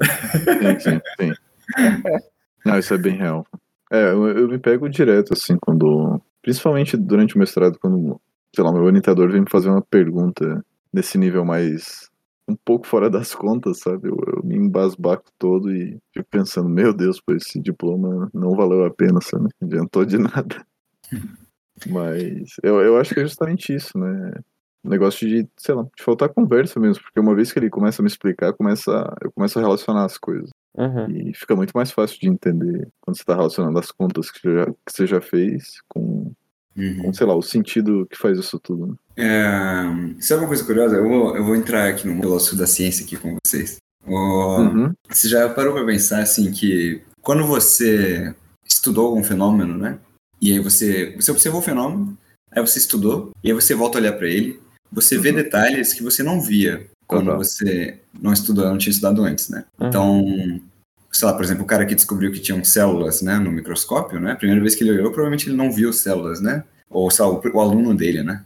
Sim, 0.80 0.80
sim, 0.80 1.02
sim. 1.20 1.34
Não, 2.66 2.78
isso 2.78 2.94
é 2.94 2.98
bem 2.98 3.18
real. 3.18 3.46
É, 3.92 4.12
eu, 4.12 4.28
eu 4.38 4.48
me 4.48 4.60
pego 4.60 4.90
direto, 4.90 5.34
assim, 5.34 5.58
quando. 5.60 6.22
Principalmente 6.42 6.96
durante 6.96 7.36
o 7.36 7.40
mestrado, 7.40 7.78
quando, 7.80 8.20
sei 8.56 8.64
lá, 8.64 8.72
meu 8.72 8.84
orientador 8.84 9.32
vem 9.32 9.42
me 9.42 9.50
fazer 9.50 9.70
uma 9.70 9.82
pergunta 9.82 10.64
nesse 10.94 11.18
nível 11.18 11.44
mais. 11.44 12.10
um 12.48 12.56
pouco 12.56 12.88
fora 12.88 13.10
das 13.10 13.34
contas, 13.36 13.80
sabe? 13.80 14.10
Eu, 14.10 14.18
eu 14.36 14.44
me 14.44 14.56
embasbaco 14.56 15.26
todo 15.38 15.72
e 15.72 15.98
fico 16.14 16.28
pensando, 16.30 16.70
meu 16.70 16.94
Deus, 16.94 17.22
pô, 17.22 17.34
esse 17.34 17.60
diploma 17.60 18.30
não 18.34 18.52
valeu 18.56 18.86
a 18.86 18.92
pena, 18.92 19.20
sabe? 19.22 19.50
Não 19.60 19.68
adiantou 19.68 20.06
de 20.06 20.18
nada. 20.18 20.66
Mas 21.88 22.56
eu, 22.64 22.82
eu 22.82 22.98
acho 22.98 23.14
que 23.14 23.22
é 23.22 23.24
justamente 23.24 23.74
isso, 23.74 23.98
né? 23.98 24.34
Negócio 24.84 25.28
de, 25.28 25.48
sei 25.58 25.76
lá, 25.76 25.84
de 25.84 26.04
faltar 26.04 26.30
conversa 26.30 26.80
mesmo, 26.80 27.04
porque 27.04 27.20
uma 27.20 27.36
vez 27.36 27.52
que 27.52 27.60
ele 27.60 27.70
começa 27.70 28.02
a 28.02 28.04
me 28.04 28.08
explicar, 28.10 28.54
começa, 28.54 29.14
eu 29.22 29.32
começo 29.32 29.58
a 29.60 29.62
relacionar 29.62 30.06
as 30.06 30.18
coisas. 30.18 30.50
Uhum. 30.78 31.10
E 31.10 31.34
fica 31.34 31.56
muito 31.56 31.72
mais 31.74 31.92
fácil 31.92 32.20
de 32.20 32.30
entender 32.30 32.88
quando 33.02 33.18
você 33.18 33.24
tá 33.26 33.36
relacionando 33.36 33.78
as 33.80 33.92
contas 33.92 34.32
que 34.32 34.40
você 34.40 34.54
já, 34.56 34.66
que 34.66 34.74
você 34.92 35.08
já 35.08 35.22
fez 35.22 35.82
com, 35.88 36.32
Uhum. 36.78 37.02
com, 37.02 37.14
sei 37.14 37.28
lá, 37.28 37.36
o 37.36 37.42
sentido 37.42 38.08
que 38.10 38.18
faz 38.18 38.38
isso 38.38 38.58
tudo. 38.60 38.88
Né? 38.88 38.96
É, 39.18 40.22
sabe 40.22 40.42
uma 40.42 40.48
coisa 40.48 40.64
curiosa? 40.64 40.96
Eu 40.96 41.10
vou, 41.10 41.36
eu 41.36 41.44
vou 41.44 41.56
entrar 41.56 41.90
aqui 41.90 42.08
no 42.08 42.22
filósofo 42.22 42.56
da 42.56 42.66
ciência 42.68 43.04
aqui 43.06 43.18
com 43.18 43.36
vocês. 43.46 43.78
O- 44.08 44.62
Uhum. 44.62 44.94
Você 45.10 45.28
já 45.28 45.50
parou 45.50 45.74
para 45.74 45.86
pensar 45.86 46.22
assim 46.22 46.52
que 46.52 47.02
quando 47.22 47.44
você 47.46 48.34
estudou 48.66 49.08
algum 49.08 49.24
fenômeno, 49.24 49.78
né? 49.78 50.00
E 50.42 50.54
aí 50.54 50.60
você, 50.60 51.14
você 51.18 51.32
observou 51.32 51.60
o 51.60 51.64
fenômeno, 51.64 52.18
aí 52.52 52.62
você 52.66 52.80
estudou, 52.80 53.32
e 53.44 53.50
aí 53.50 53.54
você 53.54 53.74
volta 53.76 53.98
a 53.98 54.02
olhar 54.02 54.14
para 54.14 54.28
ele, 54.28 54.60
você 54.92 55.18
vê 55.18 55.32
detalhes 55.32 55.94
que 55.94 56.04
você 56.04 56.24
não 56.24 56.42
via 56.42 56.88
quando 57.08 57.26
Total. 57.26 57.38
você 57.38 58.00
não 58.22 58.34
estudou, 58.34 58.66
não 58.66 58.78
tinha 58.78 58.92
estudado 58.92 59.24
antes, 59.24 59.50
né? 59.50 59.66
Uhum. 59.80 59.88
Então, 59.88 60.62
sei 61.12 61.28
lá, 61.28 61.34
por 61.34 61.44
exemplo, 61.44 61.64
o 61.64 61.68
cara 61.68 61.86
que 61.86 61.96
descobriu 61.96 62.32
que 62.32 62.40
tinham 62.40 62.64
células, 62.64 63.22
né, 63.22 63.38
no 63.38 63.52
microscópio, 63.52 64.20
né? 64.20 64.34
A 64.34 64.36
primeira 64.36 64.62
vez 64.62 64.76
que 64.76 64.84
ele 64.84 64.92
olhou, 64.92 65.12
provavelmente 65.12 65.48
ele 65.48 65.56
não 65.58 65.72
viu 65.72 65.92
células, 65.92 66.40
né? 66.40 66.64
Ou, 66.90 67.10
sei 67.10 67.26
lá, 67.26 67.32
o, 67.32 67.42
o 67.54 67.60
aluno 67.60 67.96
dele, 67.96 68.24
né? 68.24 68.44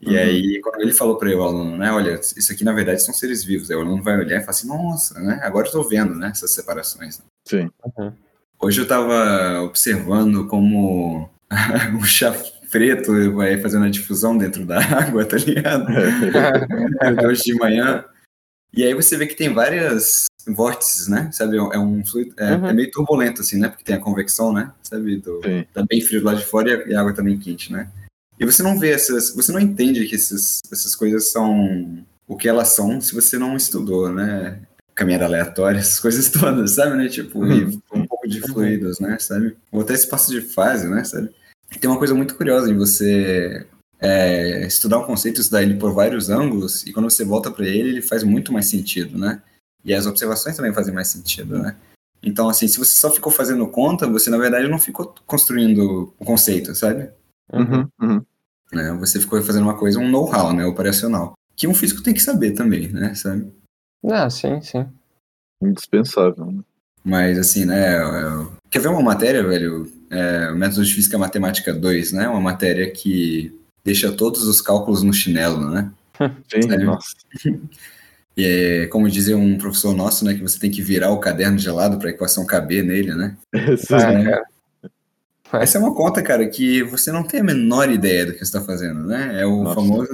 E 0.00 0.08
Uhum. 0.08 0.16
aí, 0.16 0.60
quando 0.62 0.80
ele 0.80 0.92
falou 0.92 1.18
para 1.18 1.28
o 1.28 1.42
aluno, 1.42 1.76
né, 1.76 1.92
olha, 1.92 2.18
isso 2.18 2.50
aqui 2.50 2.64
na 2.64 2.72
verdade 2.72 3.02
são 3.02 3.12
seres 3.12 3.44
vivos. 3.44 3.70
Aí 3.70 3.76
o 3.76 3.80
aluno 3.80 4.02
vai 4.02 4.16
olhar 4.16 4.38
e 4.38 4.40
fala 4.40 4.50
assim, 4.50 4.66
nossa, 4.66 5.20
né? 5.20 5.40
Agora 5.42 5.68
eu 5.68 5.72
tô 5.72 5.82
vendo, 5.82 6.14
né, 6.14 6.30
essas 6.30 6.50
separações. 6.52 7.20
Sim. 7.46 7.70
Hoje 8.58 8.80
eu 8.80 8.88
tava 8.88 9.60
observando 9.62 10.46
como 10.46 11.28
o 12.00 12.04
chá 12.04 12.34
preto 12.70 13.32
vai 13.34 13.60
fazendo 13.60 13.84
a 13.84 13.90
difusão 13.90 14.36
dentro 14.36 14.64
da 14.64 14.78
água, 14.96 15.24
tá 15.24 15.36
ligado? 15.36 15.86
Hoje 17.26 17.42
de 17.44 17.54
manhã. 17.54 18.04
E 18.72 18.84
aí 18.84 18.94
você 18.94 19.16
vê 19.16 19.26
que 19.26 19.34
tem 19.34 19.52
várias 19.52 20.26
vórtices, 20.46 21.08
né? 21.08 21.28
Sabe, 21.32 21.56
é 21.56 21.78
um 21.78 22.04
fluido, 22.04 22.34
é, 22.38 22.54
Uhum. 22.54 22.66
é 22.66 22.72
meio 22.72 22.90
turbulento, 22.90 23.40
assim, 23.40 23.58
né? 23.58 23.68
Porque 23.68 23.84
tem 23.84 23.96
a 23.96 24.00
convecção, 24.00 24.52
né? 24.52 24.70
Sabe, 24.82 25.16
do, 25.16 25.40
Sim. 25.44 25.64
tá 25.74 25.84
bem 25.88 26.00
frio 26.00 26.22
lado 26.22 26.38
de 26.38 26.46
fora 26.46 26.88
e 26.88 26.94
a, 26.94 27.00
água 27.00 27.12
tá 27.12 27.22
bem 27.22 27.38
quente, 27.38 27.72
né? 27.72 27.88
E 28.38 28.46
você 28.46 28.62
não 28.62 28.78
vê 28.78 28.90
essas, 28.90 29.34
você 29.34 29.52
não 29.52 29.60
entende 29.60 30.06
que 30.06 30.14
esses, 30.14 30.60
essas 30.72 30.94
coisas 30.96 31.30
são 31.30 32.04
o 32.26 32.36
que 32.36 32.48
elas 32.48 32.68
são 32.68 33.00
se 33.00 33.12
você 33.14 33.36
não 33.38 33.56
estudou, 33.56 34.10
né? 34.10 34.60
Caminhada 34.94 35.24
aleatória, 35.26 35.78
essas 35.80 35.98
coisas 36.00 36.30
todas, 36.30 36.70
sabe, 36.76 36.96
né? 36.96 37.08
Tipo, 37.08 37.40
Uhum. 37.40 37.80
um 37.92 38.06
pouco 38.06 38.28
de 38.28 38.40
fluidos, 38.40 39.00
né? 39.00 39.18
Sabe? 39.18 39.56
Ou 39.72 39.80
até 39.82 39.94
espaço 39.94 40.30
de 40.30 40.40
fase, 40.40 40.88
né? 40.88 41.02
Sabe? 41.04 41.30
Tem 41.78 41.88
uma 41.88 41.98
coisa 41.98 42.14
muito 42.14 42.34
curiosa 42.34 42.70
em 42.70 42.76
você 42.76 43.66
é, 44.00 44.66
estudar 44.66 44.98
um 44.98 45.04
conceito, 45.06 45.40
estudar 45.40 45.62
ele 45.62 45.74
por 45.74 45.92
vários 45.92 46.30
ângulos, 46.30 46.86
e 46.86 46.92
quando 46.92 47.10
você 47.10 47.24
volta 47.24 47.50
para 47.50 47.66
ele, 47.66 47.90
ele 47.90 48.02
faz 48.02 48.22
muito 48.24 48.52
mais 48.52 48.66
sentido, 48.66 49.18
né? 49.18 49.42
E 49.84 49.94
as 49.94 50.06
observações 50.06 50.56
também 50.56 50.72
fazem 50.72 50.92
mais 50.92 51.08
sentido, 51.08 51.58
né? 51.58 51.76
Então, 52.22 52.48
assim, 52.48 52.68
se 52.68 52.78
você 52.78 52.92
só 52.92 53.10
ficou 53.10 53.32
fazendo 53.32 53.66
conta, 53.68 54.06
você 54.06 54.28
na 54.28 54.36
verdade 54.36 54.68
não 54.68 54.78
ficou 54.78 55.14
construindo 55.26 56.12
o 56.18 56.24
conceito, 56.24 56.74
sabe? 56.74 57.10
Uhum. 57.52 57.88
Uhum. 58.00 58.24
Né? 58.72 58.92
Você 59.00 59.18
ficou 59.18 59.42
fazendo 59.42 59.62
uma 59.62 59.76
coisa, 59.76 59.98
um 59.98 60.10
know-how, 60.10 60.52
né? 60.52 60.64
Operacional. 60.66 61.32
Que 61.56 61.66
um 61.66 61.74
físico 61.74 62.02
tem 62.02 62.12
que 62.12 62.22
saber 62.22 62.52
também, 62.52 62.88
né? 62.88 63.14
Sabe? 63.14 63.50
Ah, 64.04 64.28
sim, 64.28 64.60
sim. 64.60 64.86
Indispensável. 65.62 66.46
né? 66.46 66.62
Mas, 67.04 67.38
assim, 67.38 67.64
né? 67.64 67.96
é- 67.96 68.46
Quer 68.70 68.80
ver 68.80 68.88
uma 68.88 69.02
matéria, 69.02 69.42
velho? 69.42 69.90
É, 70.10 70.52
Método 70.52 70.84
de 70.84 70.94
Física 70.94 71.18
Matemática 71.18 71.72
2, 71.72 72.12
né? 72.12 72.28
Uma 72.28 72.40
matéria 72.40 72.90
que 72.90 73.52
deixa 73.84 74.12
todos 74.12 74.44
os 74.46 74.60
cálculos 74.60 75.02
no 75.02 75.12
chinelo, 75.12 75.70
né? 75.70 75.90
Sim, 76.52 76.62
Sério? 76.62 76.86
nossa. 76.86 77.14
E 78.36 78.44
é, 78.44 78.86
como 78.86 79.10
dizia 79.10 79.36
um 79.36 79.58
professor 79.58 79.94
nosso, 79.94 80.24
né? 80.24 80.32
Que 80.34 80.40
você 80.40 80.58
tem 80.58 80.70
que 80.70 80.80
virar 80.80 81.10
o 81.10 81.18
caderno 81.18 81.56
de 81.58 81.68
lado 81.68 81.98
para 81.98 82.08
a 82.08 82.12
equação 82.12 82.46
caber 82.46 82.84
nele, 82.84 83.12
né? 83.14 83.36
Esse- 83.52 83.92
Ah, 83.92 84.00
cara. 84.06 85.62
Essa 85.62 85.78
é 85.78 85.80
uma 85.80 85.92
conta, 85.94 86.22
cara, 86.22 86.46
que 86.48 86.80
você 86.84 87.10
não 87.10 87.24
tem 87.24 87.40
a 87.40 87.44
menor 87.44 87.90
ideia 87.90 88.24
do 88.24 88.32
que 88.32 88.38
você 88.38 88.44
está 88.44 88.60
fazendo, 88.60 89.00
né? 89.04 89.40
É 89.42 89.44
o 89.44 89.64
Nossa. 89.64 89.74
famoso, 89.74 90.08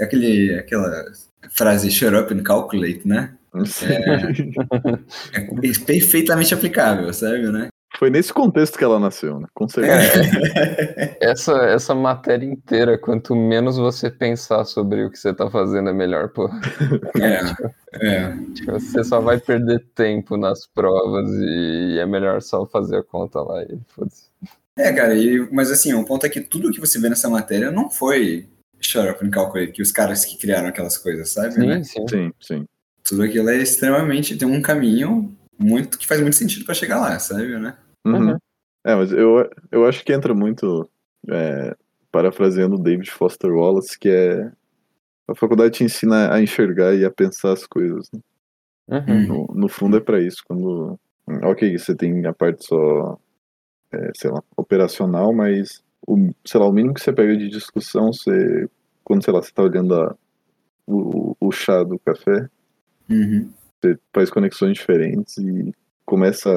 aquele, 0.00 0.54
aquela 0.58 1.12
frase 1.50 1.90
shut 1.90 2.14
up 2.16 2.32
and 2.32 2.42
calculate, 2.42 3.02
né? 3.06 3.34
É 5.32 5.84
perfeitamente 5.84 6.54
aplicável, 6.54 7.12
sabe, 7.12 7.50
né? 7.50 7.68
Foi 7.98 8.10
nesse 8.10 8.32
contexto 8.32 8.78
que 8.78 8.84
ela 8.84 9.00
nasceu, 9.00 9.40
né? 9.40 9.48
Com 9.52 9.68
certeza. 9.68 10.22
Essa, 11.20 11.52
essa 11.64 11.94
matéria 11.94 12.46
inteira, 12.46 12.96
quanto 12.96 13.34
menos 13.34 13.76
você 13.76 14.08
pensar 14.08 14.64
sobre 14.64 15.04
o 15.04 15.10
que 15.10 15.18
você 15.18 15.34
tá 15.34 15.50
fazendo, 15.50 15.88
é 15.90 15.92
melhor, 15.92 16.28
pô. 16.28 16.48
É, 17.20 18.06
é. 18.06 18.36
Tipo, 18.54 18.72
Você 18.72 19.02
só 19.02 19.20
vai 19.20 19.40
perder 19.40 19.84
tempo 19.94 20.36
nas 20.36 20.66
provas 20.66 21.28
e 21.40 21.98
é 21.98 22.06
melhor 22.06 22.40
só 22.40 22.66
fazer 22.66 22.98
a 22.98 23.02
conta 23.02 23.40
lá 23.40 23.62
e 23.64 23.78
foda-se. 23.88 24.28
É, 24.76 24.92
cara, 24.92 25.14
e, 25.14 25.48
mas 25.50 25.72
assim, 25.72 25.92
o 25.94 26.04
ponto 26.04 26.24
é 26.24 26.28
que 26.28 26.40
tudo 26.40 26.70
que 26.70 26.78
você 26.80 27.00
vê 27.00 27.08
nessa 27.08 27.28
matéria 27.28 27.70
não 27.72 27.90
foi 27.90 28.46
shut 28.80 29.08
up 29.08 29.24
and 29.26 29.30
calculate, 29.30 29.72
que 29.72 29.82
os 29.82 29.90
caras 29.90 30.24
que 30.24 30.38
criaram 30.38 30.68
aquelas 30.68 30.96
coisas, 30.96 31.30
sabe, 31.30 31.58
né? 31.58 31.82
Sim, 31.82 32.06
sim. 32.06 32.08
Sim, 32.08 32.32
sim. 32.40 32.64
Tudo 33.08 33.22
aquilo 33.22 33.48
é 33.50 33.58
extremamente, 33.58 34.36
tem 34.36 34.46
um 34.46 34.60
caminho 34.60 35.34
muito 35.58 35.98
que 35.98 36.06
faz 36.06 36.20
muito 36.20 36.36
sentido 36.36 36.64
para 36.64 36.74
chegar 36.74 37.00
lá, 37.00 37.18
sabe, 37.18 37.58
né? 37.58 37.76
Uhum. 38.04 38.30
Uhum. 38.30 38.38
É, 38.84 38.94
mas 38.94 39.12
eu, 39.12 39.48
eu 39.70 39.86
acho 39.86 40.04
que 40.04 40.12
entra 40.12 40.34
muito, 40.34 40.88
é, 41.28 41.76
parafraseando 42.12 42.76
o 42.76 42.82
David 42.82 43.10
Foster 43.10 43.50
Wallace, 43.52 43.98
que 43.98 44.08
é 44.08 44.50
a 45.26 45.34
faculdade 45.34 45.74
te 45.74 45.84
ensina 45.84 46.32
a 46.32 46.40
enxergar 46.40 46.94
e 46.94 47.04
a 47.04 47.10
pensar 47.10 47.52
as 47.52 47.66
coisas. 47.66 48.08
né? 48.12 48.20
Uhum. 48.88 49.26
No, 49.26 49.54
no 49.54 49.68
fundo 49.68 49.98
é 49.98 50.00
pra 50.00 50.20
isso. 50.20 50.42
Quando, 50.46 50.98
ok, 51.42 51.78
você 51.78 51.94
tem 51.94 52.24
a 52.26 52.32
parte 52.32 52.64
só, 52.66 53.18
é, 53.92 54.10
sei 54.16 54.30
lá, 54.30 54.42
operacional, 54.56 55.32
mas 55.34 55.82
o, 56.06 56.30
sei 56.44 56.58
lá, 56.58 56.66
o 56.66 56.72
mínimo 56.72 56.94
que 56.94 57.00
você 57.02 57.12
pega 57.12 57.36
de 57.36 57.48
discussão, 57.48 58.12
você, 58.12 58.68
quando, 59.04 59.22
sei 59.22 59.34
lá, 59.34 59.42
você 59.42 59.52
tá 59.52 59.62
olhando 59.62 59.94
a, 59.94 60.16
o, 60.86 61.36
o 61.38 61.52
chá 61.52 61.82
do 61.82 61.98
café, 61.98 62.48
Uhum. 63.08 63.50
você 63.80 63.98
faz 64.12 64.30
conexões 64.30 64.74
diferentes 64.74 65.36
e 65.38 65.72
começa 66.04 66.50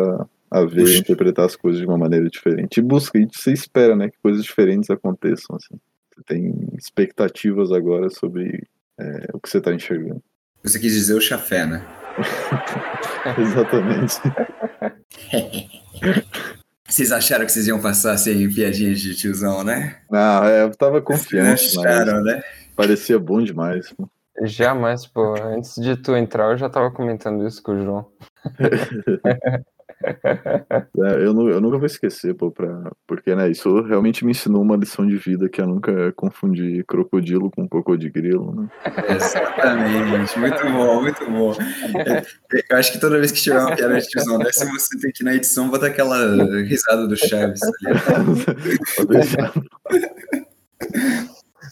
a, 0.49 0.61
ver, 0.65 0.81
Puxa. 0.81 0.97
interpretar 0.97 1.45
as 1.45 1.55
coisas 1.55 1.79
de 1.79 1.87
uma 1.87 1.97
maneira 1.97 2.29
diferente. 2.29 2.77
E 2.79 2.81
busca, 2.81 3.17
e 3.17 3.25
você 3.31 3.51
espera, 3.53 3.95
né, 3.95 4.09
que 4.09 4.17
coisas 4.21 4.43
diferentes 4.43 4.89
aconteçam, 4.89 5.55
assim. 5.55 5.79
Você 6.13 6.23
tem 6.25 6.53
expectativas 6.77 7.71
agora 7.71 8.09
sobre 8.09 8.67
é, 8.99 9.27
o 9.33 9.39
que 9.39 9.49
você 9.49 9.61
tá 9.61 9.73
enxergando. 9.73 10.21
Você 10.63 10.77
quis 10.79 10.93
dizer 10.93 11.13
o 11.15 11.21
chafé, 11.21 11.65
né? 11.65 11.85
Exatamente. 13.39 14.15
Vocês 16.87 17.11
acharam 17.13 17.45
que 17.45 17.51
vocês 17.53 17.67
iam 17.67 17.81
passar 17.81 18.17
sem 18.17 18.53
piadinhas 18.53 18.99
de 18.99 19.15
tiozão, 19.15 19.63
né? 19.63 20.01
Ah, 20.11 20.41
eu 20.49 20.75
tava 20.75 21.01
confiante, 21.01 21.61
Vocês 21.61 21.75
mas 21.75 21.85
acharam, 21.85 22.21
né? 22.21 22.41
parecia 22.75 23.17
bom 23.17 23.41
demais. 23.41 23.93
pô. 23.93 24.09
Jamais, 24.43 25.05
pô. 25.05 25.35
Antes 25.41 25.75
de 25.81 25.95
tu 25.97 26.15
entrar, 26.15 26.51
eu 26.51 26.57
já 26.57 26.69
tava 26.69 26.89
comentando 26.91 27.45
isso 27.45 27.61
com 27.61 27.73
o 27.73 27.83
João. 27.83 28.07
É, 30.03 31.13
eu, 31.23 31.47
eu 31.47 31.61
nunca 31.61 31.77
vou 31.77 31.85
esquecer, 31.85 32.33
pô, 32.33 32.49
pra, 32.49 32.91
porque, 33.05 33.35
né, 33.35 33.51
isso 33.51 33.83
realmente 33.83 34.25
me 34.25 34.31
ensinou 34.31 34.63
uma 34.63 34.75
lição 34.75 35.05
de 35.05 35.15
vida 35.15 35.47
que 35.47 35.61
eu 35.61 35.67
nunca 35.67 36.11
confundi 36.13 36.83
crocodilo 36.87 37.51
com 37.51 37.69
cocô 37.69 37.95
de 37.95 38.09
grilo, 38.09 38.51
né? 38.63 38.67
Exatamente. 39.15 40.39
Muito 40.39 40.63
bom, 40.71 41.01
muito 41.03 41.23
bom. 41.29 41.53
É, 41.53 42.23
Eu 42.71 42.77
acho 42.77 42.91
que 42.93 42.99
toda 42.99 43.19
vez 43.19 43.31
que 43.31 43.39
tiver 43.41 43.59
uma 43.59 43.75
piada 43.75 43.99
de 44.01 44.07
tiozão 44.07 44.39
dessa, 44.39 44.65
você 44.65 44.97
tem 44.99 45.11
que 45.11 45.21
ir 45.21 45.25
na 45.25 45.35
edição 45.35 45.69
botar 45.69 45.85
aquela 45.87 46.17
risada 46.63 47.05
do 47.07 47.15
Chaves. 47.15 47.59
tá 47.59 49.03
deixar- 49.07 49.53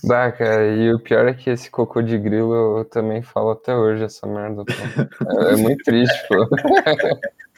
Bah, 0.04 0.32
cara, 0.32 0.68
e 0.68 0.94
o 0.94 1.00
pior 1.00 1.28
é 1.28 1.34
que 1.34 1.50
esse 1.50 1.70
cocô 1.70 2.02
de 2.02 2.18
grilo 2.18 2.80
eu 2.80 2.86
também 2.86 3.22
falo 3.22 3.52
até 3.52 3.76
hoje, 3.76 4.04
essa 4.04 4.26
merda. 4.26 4.64
É, 5.50 5.54
é 5.54 5.56
muito 5.58 5.84
triste, 5.84 6.28
pô. 6.28 6.48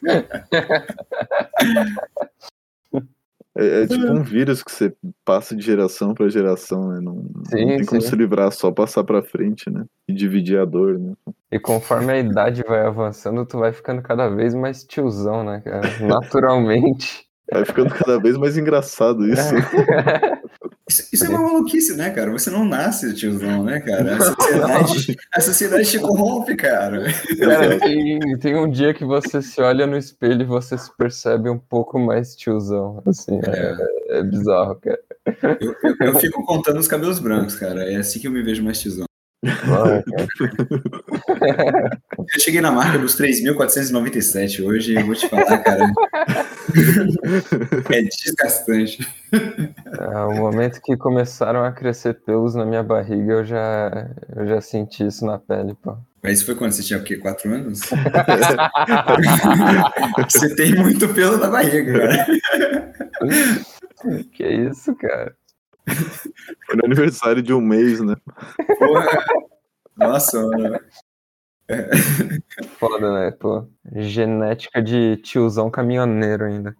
É, 3.53 3.83
é 3.83 3.87
tipo 3.87 4.05
um 4.05 4.23
vírus 4.23 4.63
que 4.63 4.71
você 4.71 4.93
passa 5.25 5.55
de 5.55 5.61
geração 5.61 6.13
pra 6.13 6.29
geração, 6.29 6.87
né? 6.87 7.01
Não, 7.01 7.15
não 7.15 7.45
Sim, 7.49 7.67
tem 7.67 7.85
como 7.85 8.01
sim. 8.01 8.07
se 8.07 8.15
livrar, 8.15 8.49
só 8.51 8.71
passar 8.71 9.03
pra 9.03 9.21
frente, 9.21 9.69
né? 9.69 9.83
E 10.07 10.13
dividir 10.13 10.57
a 10.57 10.65
dor, 10.65 10.97
né? 10.97 11.13
E 11.51 11.59
conforme 11.59 12.13
a 12.13 12.17
idade 12.17 12.63
vai 12.65 12.85
avançando, 12.85 13.45
tu 13.45 13.59
vai 13.59 13.73
ficando 13.73 14.01
cada 14.01 14.29
vez 14.29 14.55
mais 14.55 14.85
tiozão, 14.85 15.43
né, 15.43 15.61
cara? 15.65 15.81
Naturalmente. 15.99 17.25
Vai 17.51 17.65
ficando 17.65 17.93
cada 17.93 18.17
vez 18.19 18.37
mais 18.37 18.57
engraçado 18.57 19.27
isso. 19.27 19.53
Isso, 20.89 21.07
isso 21.13 21.25
é 21.25 21.29
uma 21.29 21.41
maluquice, 21.43 21.95
né, 21.95 22.09
cara? 22.09 22.31
Você 22.31 22.49
não 22.49 22.65
nasce 22.65 23.13
tiozão, 23.13 23.63
né, 23.63 23.79
cara? 23.79 24.17
A 24.17 24.19
sociedade, 24.35 25.17
a 25.33 25.41
sociedade 25.41 25.89
te 25.89 25.99
corrompe, 25.99 26.55
cara. 26.55 27.03
Cara, 27.39 27.79
tem, 27.79 28.37
tem 28.39 28.55
um 28.55 28.69
dia 28.69 28.93
que 28.93 29.05
você 29.05 29.41
se 29.41 29.61
olha 29.61 29.85
no 29.87 29.97
espelho 29.97 30.41
e 30.41 30.45
você 30.45 30.77
se 30.77 30.91
percebe 30.97 31.49
um 31.49 31.57
pouco 31.59 31.97
mais 31.99 32.35
tiozão. 32.35 33.01
Assim, 33.05 33.39
é, 33.45 34.17
é 34.19 34.23
bizarro, 34.23 34.75
cara. 34.75 34.99
Eu, 35.61 35.75
eu- 35.83 35.95
eu 36.07 36.15
fico 36.15 36.43
contando 36.45 36.79
os 36.79 36.87
cabelos 36.87 37.19
brancos, 37.19 37.55
cara. 37.55 37.83
É 37.89 37.95
assim 37.97 38.19
que 38.19 38.27
eu 38.27 38.31
me 38.31 38.41
vejo 38.43 38.63
mais 38.63 38.79
tiozão. 38.79 39.05
Cara. 39.43 40.03
Eu 42.17 42.39
cheguei 42.39 42.61
na 42.61 42.71
marca 42.71 42.97
dos 42.99 43.19
3.497 43.19 44.63
hoje 44.63 44.93
e 44.93 44.95
eu 44.95 45.05
vou 45.05 45.15
te 45.15 45.27
falar, 45.27 45.57
cara. 45.57 45.91
é 47.89 48.01
desgastante. 48.03 49.05
É, 49.33 50.19
o 50.25 50.35
momento 50.35 50.79
que 50.81 50.95
começaram 50.95 51.63
a 51.63 51.71
crescer 51.71 52.13
pelos 52.23 52.53
na 52.53 52.63
minha 52.65 52.83
barriga, 52.83 53.33
eu 53.33 53.43
já, 53.43 54.07
eu 54.35 54.47
já 54.47 54.61
senti 54.61 55.07
isso 55.07 55.25
na 55.25 55.39
pele, 55.39 55.73
pô. 55.81 55.97
Mas 56.21 56.37
isso 56.37 56.45
foi 56.45 56.53
quando 56.53 56.73
você 56.73 56.83
tinha 56.83 56.99
o 56.99 57.03
quê? 57.03 57.17
Quatro 57.17 57.51
anos? 57.51 57.79
você 60.29 60.55
tem 60.55 60.75
muito 60.75 61.09
pelo 61.09 61.37
na 61.37 61.49
barriga, 61.49 61.99
cara. 61.99 62.27
Que 64.31 64.47
isso, 64.47 64.95
cara? 64.95 65.35
Foi 66.65 66.75
no 66.75 66.85
aniversário 66.85 67.41
de 67.41 67.53
um 67.53 67.61
mês, 67.61 67.99
né? 68.01 68.15
Porra. 68.77 69.25
Nossa, 69.97 70.41
mano. 70.41 70.79
Foda, 72.79 73.13
né? 73.13 73.31
Pô, 73.31 73.67
genética 73.95 74.81
de 74.81 75.17
tiozão 75.17 75.69
caminhoneiro 75.69 76.45
ainda. 76.45 76.75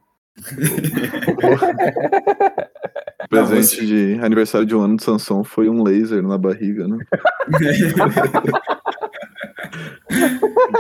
Presente 3.29 3.85
de 3.85 4.19
aniversário 4.21 4.65
de 4.65 4.75
um 4.75 4.81
ano 4.81 4.97
de 4.97 5.03
Sansão 5.03 5.43
foi 5.43 5.69
um 5.69 5.83
laser 5.83 6.21
na 6.23 6.37
barriga, 6.37 6.87
né? 6.87 6.97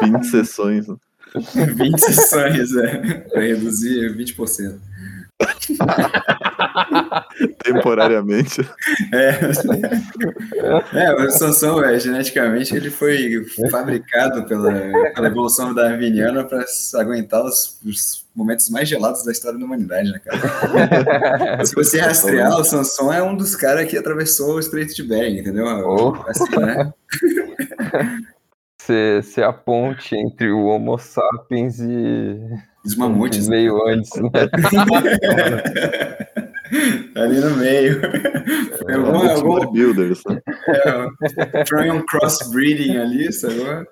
20 0.01 0.23
sessões. 0.25 0.87
né? 0.87 0.95
20 1.35 1.99
sessões, 1.99 2.75
é. 2.75 2.97
Pra 3.29 3.41
reduzir 3.41 4.15
20%. 4.15 4.79
Temporariamente. 7.63 8.61
É, 9.13 9.39
é 10.93 11.13
o 11.13 11.29
Sansão, 11.31 11.83
é, 11.83 11.99
geneticamente, 11.99 12.75
ele 12.75 12.89
foi 12.89 13.45
fabricado 13.69 14.45
pela, 14.45 14.71
pela 15.13 15.27
evolução 15.27 15.73
darwiniana 15.73 16.43
para 16.43 16.63
aguentar 16.95 17.43
os, 17.43 17.79
os 17.85 18.25
momentos 18.35 18.69
mais 18.69 18.87
gelados 18.87 19.23
da 19.23 19.31
história 19.31 19.59
da 19.59 19.65
humanidade, 19.65 20.11
né, 20.11 20.19
cara? 20.19 21.65
Se 21.65 21.75
você 21.75 21.99
rastrear, 21.99 22.59
o 22.59 22.63
Sansão 22.63 23.11
é 23.11 23.21
um 23.21 23.35
dos 23.35 23.55
caras 23.55 23.89
que 23.89 23.97
atravessou 23.97 24.55
o 24.55 24.59
Estreito 24.59 24.95
de 24.95 25.03
Bering, 25.03 25.39
entendeu? 25.39 25.65
Oh. 25.65 26.15
Assim, 26.27 26.55
né? 26.57 26.93
Ser, 28.81 29.23
ser 29.23 29.43
a 29.43 29.53
ponte 29.53 30.15
entre 30.15 30.49
o 30.51 30.65
Homo 30.65 30.97
sapiens 30.97 31.79
e. 31.79 32.39
Os 32.83 32.95
mamutes. 32.95 33.47
né? 33.47 33.57
Veio 33.57 33.87
antes, 33.87 34.09
né? 34.19 34.31
Ali 37.15 37.39
no 37.39 37.55
meio. 37.57 37.99
Foi 38.79 38.93
algum, 38.93 39.07
Alguns 39.15 39.29
algum, 39.31 39.49
bodybuilders, 39.59 40.23
né? 40.25 40.41
é, 41.53 41.65
foi 41.65 41.89
um 41.91 42.05
crossbreeding 42.05 42.97
ali, 42.97 43.31
sabe? 43.33 43.55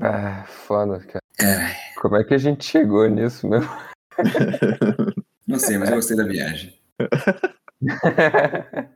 Ah, 0.00 0.44
foda, 0.46 1.00
cara. 1.00 1.20
É, 1.40 1.74
Como 2.00 2.14
é 2.16 2.22
que 2.22 2.32
a 2.34 2.38
gente 2.38 2.64
chegou 2.64 3.08
nisso 3.08 3.48
mesmo? 3.48 3.68
não 5.48 5.58
sei, 5.58 5.78
mas 5.78 5.88
eu 5.90 5.96
gostei 5.96 6.16
da 6.16 6.22
viagem. 6.24 6.72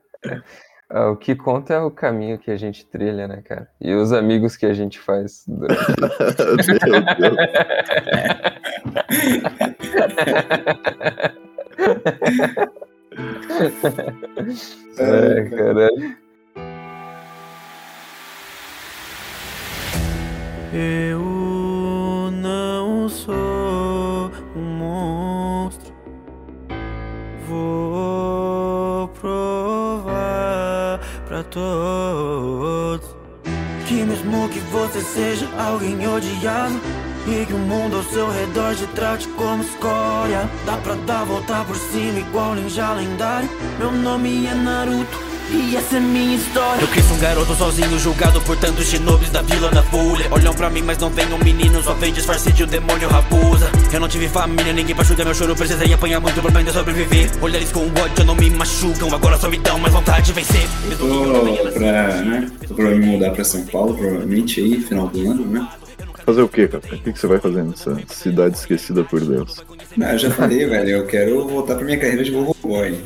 Ah, 0.90 1.10
o 1.10 1.16
que 1.16 1.34
conta 1.34 1.72
é 1.74 1.78
o 1.80 1.90
caminho 1.90 2.38
que 2.38 2.50
a 2.50 2.56
gente 2.58 2.84
trilha, 2.86 3.26
né, 3.26 3.40
cara? 3.42 3.68
E 3.80 3.92
os 3.94 4.12
amigos 4.12 4.54
que 4.56 4.66
a 4.66 4.74
gente 4.74 5.00
faz. 5.00 5.42
durante- 5.48 5.82
Meu 6.86 7.02
Deus. 7.16 7.36
É, 14.98 15.44
caralho. 15.50 16.16
Eu 20.72 22.30
não 22.32 23.08
sou 23.08 24.30
um 24.56 24.60
monstro. 24.60 25.94
Vou 27.48 29.08
provar 29.08 31.00
pra 31.26 31.42
todos 31.44 33.14
que 33.86 34.02
mesmo 34.02 34.48
que 34.48 34.58
você 34.60 35.00
seja 35.00 35.48
alguém 35.58 36.06
odiado 36.08 36.80
e 37.26 37.46
que 37.46 37.52
o 37.52 37.58
mundo 37.58 37.96
ao 37.96 38.02
seu 38.04 38.30
redor 38.30 38.74
te 38.74 38.86
trate 38.88 39.26
como 39.28 39.62
escória, 39.62 40.48
dá 40.66 40.76
pra 40.76 40.94
dar 41.06 41.22
a 41.22 41.24
volta 41.24 41.64
por 41.64 41.76
cima 41.76 42.18
igual 42.18 42.54
ninja 42.54 42.92
lendário. 42.92 43.48
Meu 43.78 43.92
nome 43.92 44.46
é 44.46 44.54
Naruto. 44.54 45.34
E 45.50 45.76
essa 45.76 45.98
é 45.98 46.00
minha 46.00 46.36
história. 46.36 46.80
Eu 46.80 46.88
cresci 46.88 47.12
um 47.12 47.18
garoto 47.18 47.54
sozinho, 47.54 47.98
julgado 47.98 48.40
por 48.40 48.56
tantos 48.56 48.86
shinobis 48.86 49.28
da 49.28 49.42
vila 49.42 49.70
da 49.70 49.82
Fúria. 49.82 50.26
Olham 50.30 50.54
pra 50.54 50.70
mim, 50.70 50.82
mas 50.82 50.96
não 50.96 51.10
vem 51.10 51.30
um 51.32 51.38
menino, 51.38 51.82
só 51.82 51.92
vem 51.92 52.12
disfarce 52.12 52.50
de 52.50 52.64
um 52.64 52.66
demônio 52.66 53.08
raposa. 53.08 53.70
Eu 53.92 54.00
não 54.00 54.08
tive 54.08 54.26
família, 54.26 54.72
ninguém 54.72 54.94
pra 54.94 55.04
ajudar 55.04 55.24
meu 55.24 55.34
choro, 55.34 55.54
precisei 55.54 55.92
apanhar 55.92 56.18
muito 56.18 56.40
pra 56.40 56.58
ainda 56.58 56.72
sobreviver. 56.72 57.30
Olhares 57.42 57.70
com 57.70 57.80
ódio 57.80 58.24
não 58.24 58.34
me 58.34 58.48
machucam, 58.50 59.14
agora 59.14 59.36
só 59.36 59.48
me 59.50 59.58
dão 59.58 59.78
mais 59.78 59.92
vontade 59.92 60.26
de 60.26 60.32
vencer. 60.32 60.66
Me 60.88 60.96
Tô 60.96 61.72
pra, 61.72 62.22
né, 62.22 62.50
tô 62.66 62.74
pra 62.74 62.86
me 62.86 63.06
mudar 63.06 63.30
pra 63.30 63.44
São 63.44 63.64
Paulo, 63.66 63.94
provavelmente 63.94 64.60
aí, 64.60 64.80
final 64.80 65.08
do 65.08 65.30
ano, 65.30 65.44
né? 65.44 65.68
Fazer 66.24 66.42
o 66.42 66.48
quê, 66.48 66.66
cara? 66.66 66.82
O 66.84 66.88
que 66.88 67.12
que 67.12 67.18
você 67.18 67.26
vai 67.26 67.38
fazer 67.38 67.62
nessa 67.62 67.96
cidade 68.08 68.56
esquecida 68.56 69.04
por 69.04 69.20
Deus? 69.20 69.62
Não, 69.96 70.10
eu 70.10 70.18
já 70.18 70.30
falei, 70.30 70.66
velho, 70.66 70.88
eu 70.88 71.06
quero 71.06 71.46
voltar 71.46 71.74
pra 71.76 71.84
minha 71.84 71.98
carreira 71.98 72.24
de 72.24 72.30
vovô 72.30 72.54
boy. 72.62 73.04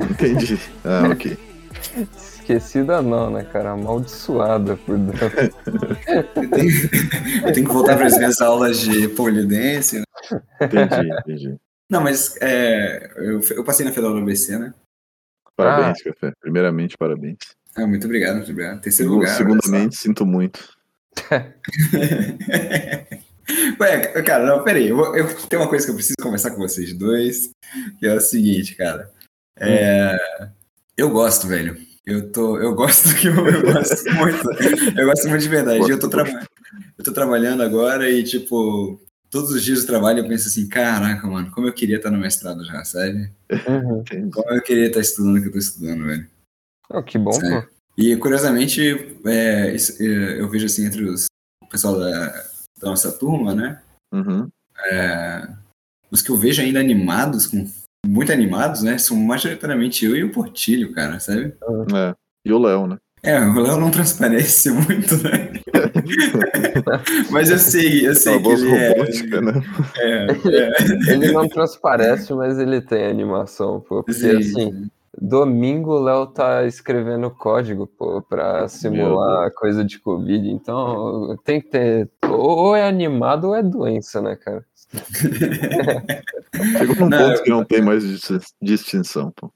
Entendi. 0.00 0.58
Ah, 0.84 1.08
ok. 1.10 1.36
Esquecida 2.16 3.02
não, 3.02 3.30
né, 3.30 3.44
cara? 3.44 3.70
Amaldiçoada 3.70 4.76
por 4.76 4.96
Deus. 4.98 5.20
Eu 6.36 6.50
tenho, 6.50 6.70
eu 7.46 7.52
tenho 7.52 7.66
que 7.66 7.72
voltar 7.72 7.96
para 7.96 8.06
as 8.06 8.16
minhas 8.16 8.40
aulas 8.40 8.80
de 8.80 9.08
polidense. 9.08 9.98
Né? 9.98 10.04
Entendi, 10.60 11.10
entendi. 11.20 11.56
Não, 11.90 12.00
mas 12.00 12.36
é, 12.40 13.10
eu, 13.16 13.40
eu 13.50 13.64
passei 13.64 13.84
na 13.84 13.92
Federal 13.92 14.12
do 14.12 14.20
ABC, 14.20 14.58
né? 14.58 14.74
Parabéns, 15.56 16.02
Café. 16.02 16.32
Primeiramente, 16.40 16.96
parabéns. 16.96 17.38
Ah, 17.76 17.86
muito 17.86 18.04
obrigado, 18.04 18.36
muito 18.36 18.50
obrigado. 18.50 18.80
Terceiro 18.80 19.12
lugar. 19.12 19.36
Segundamente, 19.36 19.96
sinto 19.96 20.24
muito. 20.24 20.75
Ué, 23.80 24.22
cara, 24.22 24.46
não, 24.46 24.64
peraí. 24.64 24.88
Eu, 24.88 25.14
eu 25.14 25.26
tenho 25.48 25.62
uma 25.62 25.68
coisa 25.68 25.84
que 25.84 25.90
eu 25.90 25.94
preciso 25.94 26.16
conversar 26.20 26.50
com 26.50 26.58
vocês 26.58 26.92
dois, 26.92 27.50
que 27.98 28.06
é 28.06 28.14
o 28.14 28.20
seguinte, 28.20 28.74
cara. 28.74 29.10
É, 29.58 30.16
eu 30.96 31.10
gosto, 31.10 31.46
velho. 31.46 31.76
Eu 32.04 32.30
tô, 32.30 32.58
eu 32.58 32.74
gosto 32.74 33.14
que 33.16 33.26
eu, 33.26 33.48
eu 33.48 33.62
gosto 33.62 34.04
muito. 34.14 34.98
Eu 34.98 35.06
gosto 35.06 35.28
muito 35.28 35.42
de 35.42 35.48
verdade. 35.48 35.90
Eu 35.90 35.98
tô, 35.98 36.08
traba- 36.08 36.46
eu 36.98 37.04
tô 37.04 37.12
trabalhando 37.12 37.62
agora 37.62 38.08
e, 38.08 38.22
tipo, 38.22 39.00
todos 39.30 39.50
os 39.50 39.64
dias 39.64 39.80
do 39.80 39.86
trabalho 39.86 40.20
eu 40.20 40.28
penso 40.28 40.48
assim, 40.48 40.68
caraca, 40.68 41.26
mano, 41.26 41.50
como 41.50 41.66
eu 41.66 41.72
queria 41.72 41.96
estar 41.96 42.10
no 42.10 42.18
mestrado 42.18 42.64
já, 42.64 42.84
sabe? 42.84 43.30
Uhum. 43.50 44.30
Como 44.30 44.54
eu 44.54 44.62
queria 44.62 44.86
estar 44.86 45.00
estudando 45.00 45.38
o 45.38 45.42
que 45.42 45.48
eu 45.48 45.52
tô 45.52 45.58
estudando, 45.58 46.04
velho. 46.06 46.26
Oh, 46.90 47.02
que 47.02 47.18
bom, 47.18 47.32
Sério. 47.32 47.62
pô. 47.62 47.75
E 47.96 48.16
curiosamente, 48.16 48.82
é, 49.24 49.74
isso, 49.74 50.02
é, 50.02 50.40
eu 50.40 50.48
vejo 50.48 50.66
assim 50.66 50.84
entre 50.84 51.02
os 51.04 51.26
o 51.62 51.68
pessoal 51.68 51.98
da, 51.98 52.28
da 52.80 52.90
nossa 52.90 53.10
turma, 53.10 53.54
né? 53.54 53.80
Uhum. 54.12 54.48
É, 54.86 55.48
os 56.10 56.22
que 56.22 56.30
eu 56.30 56.36
vejo 56.36 56.62
ainda 56.62 56.78
animados, 56.78 57.46
com, 57.46 57.68
muito 58.06 58.32
animados, 58.32 58.82
né? 58.82 58.98
São 58.98 59.16
majoritariamente 59.16 60.04
eu 60.04 60.14
e 60.14 60.24
o 60.24 60.30
Portilho, 60.30 60.92
cara, 60.92 61.18
sabe? 61.18 61.54
É. 61.94 62.14
E 62.44 62.52
o 62.52 62.58
Léo, 62.58 62.86
né? 62.86 62.96
É, 63.22 63.40
o 63.40 63.58
Léo 63.58 63.80
não 63.80 63.90
transparece 63.90 64.70
muito, 64.70 65.16
né? 65.22 65.52
Mas 67.30 67.50
eu 67.50 67.58
sei, 67.58 68.06
eu 68.06 68.14
sei 68.14 68.36
Uma 68.36 68.42
que 68.42 68.48
ele 68.62 68.74
é, 68.74 68.88
robótica, 68.88 69.40
né? 69.40 69.52
é, 69.96 70.26
é, 70.26 71.12
Ele 71.12 71.32
não 71.32 71.48
transparece, 71.48 72.32
mas 72.34 72.58
ele 72.58 72.80
tem 72.80 73.06
animação, 73.06 73.80
pô. 73.80 74.04
Porque 74.04 74.12
sim, 74.20 74.36
assim, 74.36 74.52
sim. 74.52 74.90
Domingo 75.20 75.92
o 75.92 76.02
Léo 76.02 76.26
tá 76.26 76.64
escrevendo 76.66 77.30
código, 77.30 77.86
pô, 77.86 78.20
pra 78.22 78.68
simular 78.68 79.50
coisa 79.52 79.84
de 79.84 79.98
Covid. 79.98 80.48
Então 80.50 81.36
tem 81.44 81.60
que 81.60 81.68
ter. 81.68 82.08
Ou 82.28 82.74
é 82.76 82.86
animado 82.86 83.48
ou 83.48 83.54
é 83.54 83.62
doença, 83.62 84.20
né, 84.20 84.36
cara? 84.36 84.64
Chegou 86.78 86.96
num 86.96 87.08
Não, 87.08 87.18
ponto 87.18 87.38
eu- 87.38 87.42
que 87.42 87.50
não 87.50 87.64
tem 87.64 87.82
mais 87.82 88.02
dis- 88.02 88.54
distinção, 88.62 89.32
pô. 89.34 89.50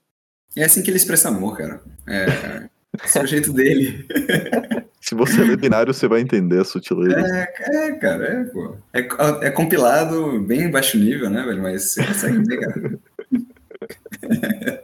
É 0.56 0.64
assim 0.64 0.82
que 0.82 0.90
ele 0.90 0.96
expressa 0.96 1.28
amor, 1.28 1.56
cara. 1.56 1.80
É, 2.08 2.68
esse 3.04 3.18
é 3.18 3.22
o 3.22 3.26
jeito 3.26 3.52
dele. 3.52 4.06
Se 5.00 5.14
você 5.14 5.42
é 5.42 5.56
binário, 5.56 5.94
você 5.94 6.06
vai 6.06 6.20
entender 6.20 6.60
a 6.60 6.64
sutileza. 6.64 7.18
É, 7.18 7.86
é, 7.88 7.92
cara, 7.94 8.24
é, 8.26 8.44
pô. 8.44 8.74
É, 8.92 9.46
é 9.46 9.50
compilado 9.50 10.38
bem 10.40 10.70
baixo 10.70 10.98
nível, 10.98 11.30
né, 11.30 11.42
velho? 11.42 11.62
Mas 11.62 11.92
você 11.94 12.04
consegue 12.04 12.38
ver, 12.44 12.60
cara. 12.60 12.98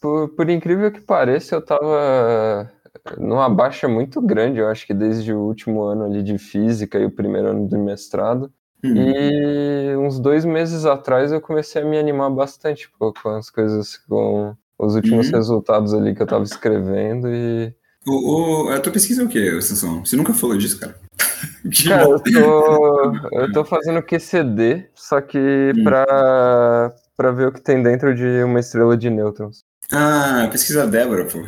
Por, 0.00 0.30
por 0.30 0.50
incrível 0.50 0.90
que 0.90 1.00
pareça, 1.00 1.54
eu 1.54 1.64
tava 1.64 2.70
numa 3.16 3.48
baixa 3.48 3.86
muito 3.88 4.20
grande, 4.20 4.58
eu 4.58 4.68
acho 4.68 4.86
que 4.86 4.92
desde 4.92 5.32
o 5.32 5.40
último 5.40 5.82
ano 5.82 6.04
ali 6.04 6.22
de 6.22 6.38
física 6.38 6.98
e 6.98 7.04
o 7.04 7.10
primeiro 7.10 7.48
ano 7.48 7.68
do 7.68 7.78
mestrado. 7.78 8.52
Hum. 8.84 8.94
E 8.96 9.96
uns 9.96 10.18
dois 10.18 10.44
meses 10.44 10.84
atrás 10.84 11.30
eu 11.30 11.40
comecei 11.40 11.82
a 11.82 11.84
me 11.84 11.96
animar 11.98 12.30
bastante 12.30 12.90
pô, 12.98 13.12
com 13.12 13.28
as 13.30 13.48
coisas 13.48 13.96
com 13.96 14.56
os 14.76 14.96
últimos 14.96 15.28
Uhum. 15.28 15.36
resultados 15.36 15.94
ali 15.94 16.14
que 16.14 16.22
eu 16.22 16.26
tava 16.26 16.42
escrevendo 16.42 17.28
e. 17.28 17.72
O, 18.04 18.64
o, 18.66 18.68
a 18.70 18.80
tua 18.80 18.92
pesquisa 18.92 19.22
é 19.22 19.24
o 19.24 19.28
quê, 19.28 19.60
Sansão? 19.62 20.04
Você 20.04 20.16
nunca 20.16 20.34
falou 20.34 20.58
disso, 20.58 20.80
cara? 20.80 20.96
Cara, 21.88 22.08
eu 22.08 22.20
tô, 22.20 23.12
eu 23.32 23.52
tô 23.52 23.64
fazendo 23.64 24.02
QCD, 24.02 24.88
só 24.94 25.20
que 25.20 25.38
Hum. 25.76 25.84
pra, 25.84 26.92
pra 27.22 27.30
ver 27.30 27.46
o 27.46 27.52
que 27.52 27.60
tem 27.60 27.80
dentro 27.80 28.12
de 28.12 28.42
uma 28.42 28.58
estrela 28.58 28.96
de 28.96 29.08
nêutrons. 29.08 29.60
Ah, 29.92 30.48
pesquisa 30.50 30.84
Débora, 30.88 31.24
pô. 31.24 31.38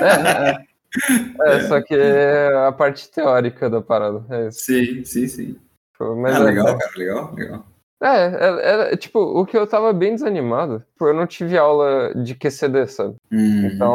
É, 0.00 0.56
é, 1.52 1.56
é, 1.56 1.60
só 1.68 1.82
que 1.82 1.94
é 1.94 2.66
a 2.66 2.72
parte 2.72 3.10
teórica 3.10 3.68
da 3.68 3.82
parada. 3.82 4.24
É 4.30 4.48
isso. 4.48 4.60
Sim, 4.60 5.04
sim, 5.04 5.28
sim. 5.28 5.56
Pô, 5.98 6.16
Mas 6.16 6.34
ah, 6.34 6.38
é- 6.38 6.44
legal, 6.44 6.78
cara, 6.78 6.90
legal, 6.96 7.34
legal. 7.34 7.66
É, 8.02 8.88
é, 8.88 8.92
é, 8.92 8.96
tipo, 8.96 9.20
o 9.20 9.44
que 9.46 9.56
eu 9.56 9.66
tava 9.66 9.92
bem 9.92 10.14
desanimado, 10.14 10.82
pô, 10.98 11.08
eu 11.08 11.14
não 11.14 11.26
tive 11.26 11.56
aula 11.58 12.12
de 12.14 12.34
QCD, 12.34 12.86
sabe? 12.88 13.14
Hum, 13.30 13.66
Então, 13.66 13.90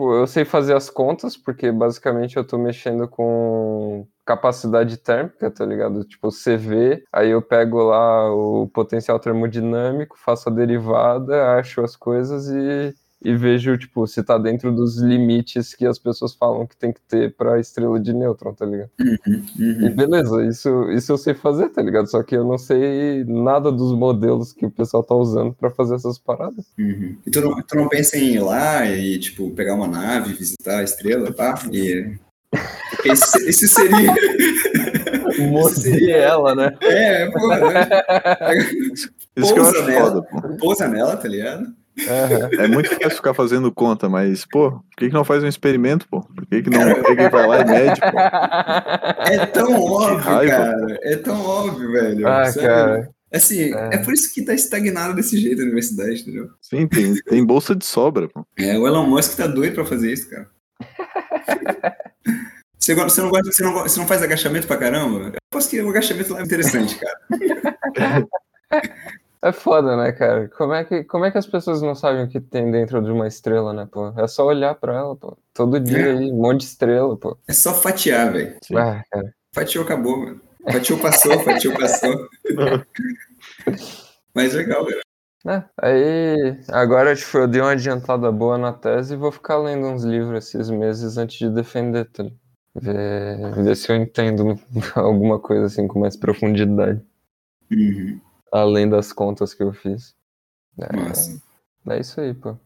pô, 0.00 0.14
eu 0.14 0.26
sei 0.26 0.46
fazer 0.46 0.74
as 0.74 0.88
contas, 0.88 1.36
porque 1.36 1.70
basicamente 1.70 2.34
eu 2.38 2.42
tô 2.46 2.56
mexendo 2.56 3.06
com 3.06 4.08
capacidade 4.24 4.96
térmica, 4.96 5.50
tá 5.50 5.66
ligado? 5.66 6.02
Tipo, 6.04 6.30
CV, 6.30 7.04
aí 7.12 7.28
eu 7.28 7.42
pego 7.42 7.82
lá 7.82 8.32
o 8.34 8.66
potencial 8.68 9.20
termodinâmico, 9.20 10.16
faço 10.18 10.48
a 10.48 10.52
derivada, 10.52 11.54
acho 11.58 11.82
as 11.82 11.96
coisas 11.96 12.48
e, 12.48 12.94
e 13.22 13.34
vejo, 13.36 13.76
tipo, 13.76 14.06
se 14.06 14.22
tá 14.22 14.38
dentro 14.38 14.72
dos 14.74 14.98
limites 14.98 15.74
que 15.74 15.84
as 15.86 15.98
pessoas 15.98 16.34
falam 16.34 16.66
que 16.66 16.76
tem 16.76 16.92
que 16.92 17.00
ter 17.02 17.34
pra 17.36 17.60
estrela 17.60 18.00
de 18.00 18.12
nêutron, 18.14 18.54
tá 18.54 18.64
ligado? 18.64 18.90
uhum, 18.98 19.44
E 19.58 19.84
uhum. 19.84 19.94
beleza, 19.94 20.44
isso, 20.46 20.90
isso 20.90 21.12
eu 21.12 21.18
sei 21.18 21.34
fazer, 21.34 21.68
tá 21.68 21.82
ligado? 21.82 22.10
Só 22.10 22.22
que 22.22 22.34
eu 22.36 22.44
não 22.44 22.56
sei 22.56 23.24
nada 23.24 23.70
dos 23.70 23.92
modelos 23.92 24.52
que 24.52 24.64
o 24.64 24.70
pessoal 24.70 25.02
tá 25.02 25.14
usando 25.14 25.52
pra 25.52 25.70
fazer 25.70 25.96
essas 25.96 26.18
paradas. 26.18 26.64
Uhum. 26.78 27.16
E 27.26 27.30
tu 27.30 27.40
não, 27.42 27.62
tu 27.62 27.76
não 27.76 27.88
pensa 27.88 28.16
em 28.16 28.34
ir 28.36 28.40
lá 28.40 28.86
e, 28.86 29.18
tipo, 29.18 29.50
pegar 29.50 29.74
uma 29.74 29.86
nave, 29.88 30.32
visitar 30.32 30.78
a 30.78 30.82
estrela, 30.82 31.32
tá? 31.32 31.54
E... 31.70 32.16
Porque 32.90 33.10
Esse, 33.12 33.38
esse 33.48 33.68
seria... 33.68 34.12
Morder 35.38 36.10
ela, 36.10 36.54
né? 36.54 36.76
É, 36.82 37.30
pô, 37.30 37.48
né? 37.48 37.68
Isso 39.36 39.54
que 39.54 39.60
eu 39.60 39.64
Pousa 39.64 39.78
acho 39.78 39.86
nela. 39.86 40.10
foda, 40.10 40.22
pô. 40.22 40.56
Pousa 40.56 40.88
nela, 40.88 41.16
tá 41.16 41.28
ligado? 41.28 41.72
Aham. 41.98 42.50
É 42.58 42.68
muito 42.68 42.88
fácil 42.90 43.10
ficar 43.16 43.34
fazendo 43.34 43.72
conta, 43.72 44.08
mas, 44.08 44.44
pô, 44.44 44.70
por 44.70 44.96
que, 44.96 45.08
que 45.08 45.14
não 45.14 45.24
faz 45.24 45.42
um 45.42 45.48
experimento, 45.48 46.08
pô? 46.08 46.22
Por 46.22 46.46
que, 46.46 46.62
que 46.62 46.70
não 46.70 46.80
pega 47.02 47.24
e 47.24 47.28
vai 47.28 47.46
lá 47.46 47.60
e 47.60 47.64
mede, 47.64 48.00
pô? 48.00 48.18
É 49.30 49.46
tão 49.46 49.80
óbvio, 49.80 50.24
cara. 50.24 50.98
É 51.02 51.16
tão 51.16 51.40
óbvio, 51.44 51.92
velho. 51.92 52.28
Ah, 52.28 52.46
Sabe? 52.46 52.66
cara. 52.66 53.10
Assim, 53.32 53.74
É. 53.74 53.94
é. 53.94 53.98
por 53.98 54.12
isso 54.12 54.32
que 54.34 54.42
tá 54.42 54.54
estagnado 54.54 55.14
desse 55.14 55.36
jeito 55.38 55.60
a 55.60 55.64
universidade, 55.64 56.22
entendeu? 56.22 56.50
Sim, 56.60 56.86
tem, 56.88 57.14
tem 57.14 57.44
bolsa 57.44 57.76
de 57.76 57.84
sobra, 57.84 58.28
pô. 58.28 58.44
É, 58.58 58.76
o 58.76 58.86
Elon 58.86 59.06
Musk 59.06 59.36
tá 59.36 59.46
doido 59.46 59.74
pra 59.74 59.84
fazer 59.84 60.12
isso, 60.12 60.28
cara. 60.28 60.48
Você, 62.80 62.94
você, 62.94 63.20
não 63.20 63.28
gosta, 63.28 63.52
você, 63.52 63.62
não, 63.62 63.74
você 63.74 64.00
não 64.00 64.06
faz 64.06 64.22
agachamento 64.22 64.66
pra 64.66 64.78
caramba? 64.78 65.26
Eu 65.26 65.32
aposto 65.52 65.68
que 65.68 65.82
o 65.82 65.90
agachamento 65.90 66.32
lá 66.32 66.40
é 66.40 66.44
interessante, 66.44 66.98
cara. 66.98 67.20
É 69.42 69.52
foda, 69.52 69.96
né, 69.96 70.12
cara? 70.12 70.48
Como 70.48 70.74
é, 70.74 70.84
que, 70.84 71.02
como 71.04 71.24
é 71.24 71.30
que 71.30 71.38
as 71.38 71.46
pessoas 71.46 71.80
não 71.80 71.94
sabem 71.94 72.24
o 72.24 72.28
que 72.28 72.40
tem 72.40 72.70
dentro 72.70 73.02
de 73.02 73.10
uma 73.10 73.26
estrela, 73.26 73.72
né, 73.72 73.88
pô? 73.90 74.12
É 74.18 74.26
só 74.26 74.44
olhar 74.44 74.74
pra 74.74 74.94
ela, 74.94 75.16
pô. 75.16 75.36
Todo 75.54 75.80
dia 75.80 76.12
aí, 76.12 76.30
um 76.30 76.36
monte 76.36 76.60
de 76.60 76.66
estrela, 76.66 77.16
pô. 77.16 77.38
É 77.48 77.52
só 77.54 77.72
fatiar, 77.72 78.32
velho. 78.32 78.56
Ah, 78.76 79.02
cara. 79.10 79.34
Fatiou, 79.54 79.84
acabou, 79.84 80.18
mano. 80.18 80.40
Fatiou, 80.70 80.98
passou, 80.98 81.38
fatiou, 81.40 81.74
passou. 81.78 82.28
Mas 84.34 84.52
legal, 84.52 84.84
velho. 84.84 85.00
É, 85.46 85.64
aí, 85.80 86.60
agora, 86.68 87.16
tipo, 87.16 87.38
eu 87.38 87.48
dei 87.48 87.62
uma 87.62 87.70
adiantada 87.70 88.30
boa 88.30 88.58
na 88.58 88.74
tese 88.74 89.14
e 89.14 89.16
vou 89.16 89.32
ficar 89.32 89.56
lendo 89.56 89.86
uns 89.86 90.04
livros 90.04 90.46
esses 90.46 90.68
meses 90.68 91.16
antes 91.16 91.38
de 91.38 91.48
defender, 91.48 92.04
tá? 92.10 92.24
Ver, 92.74 93.54
ver 93.54 93.74
se 93.74 93.90
eu 93.90 93.96
entendo 93.96 94.60
alguma 94.94 95.38
coisa 95.40 95.64
assim 95.64 95.88
com 95.88 95.98
mais 95.98 96.16
profundidade, 96.16 97.02
Uhum. 97.70 98.20
Além 98.52 98.88
das 98.88 99.12
contas 99.12 99.54
que 99.54 99.62
eu 99.62 99.72
fiz. 99.72 100.14
É, 100.78 100.96
Massa. 100.96 101.40
é 101.88 102.00
isso 102.00 102.20
aí, 102.20 102.34
pô. 102.34 102.56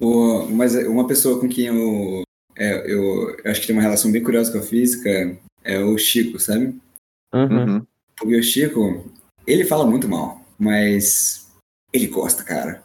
O, 0.00 0.46
mas 0.48 0.74
uma 0.74 1.06
pessoa 1.06 1.38
com 1.38 1.48
quem 1.48 1.66
eu, 1.66 2.22
é, 2.56 2.92
eu, 2.92 3.36
eu 3.44 3.50
acho 3.50 3.60
que 3.60 3.66
tem 3.68 3.76
uma 3.76 3.82
relação 3.82 4.10
bem 4.10 4.22
curiosa 4.22 4.50
com 4.50 4.58
a 4.58 4.62
física 4.62 5.38
é 5.62 5.78
o 5.78 5.96
Chico, 5.96 6.38
sabe? 6.38 6.80
Uhum. 7.32 7.74
Uhum. 7.74 7.86
Porque 8.16 8.36
o 8.36 8.42
Chico, 8.42 9.10
ele 9.46 9.64
fala 9.64 9.86
muito 9.86 10.08
mal, 10.08 10.40
mas 10.58 11.50
ele 11.92 12.08
gosta, 12.08 12.42
cara. 12.42 12.82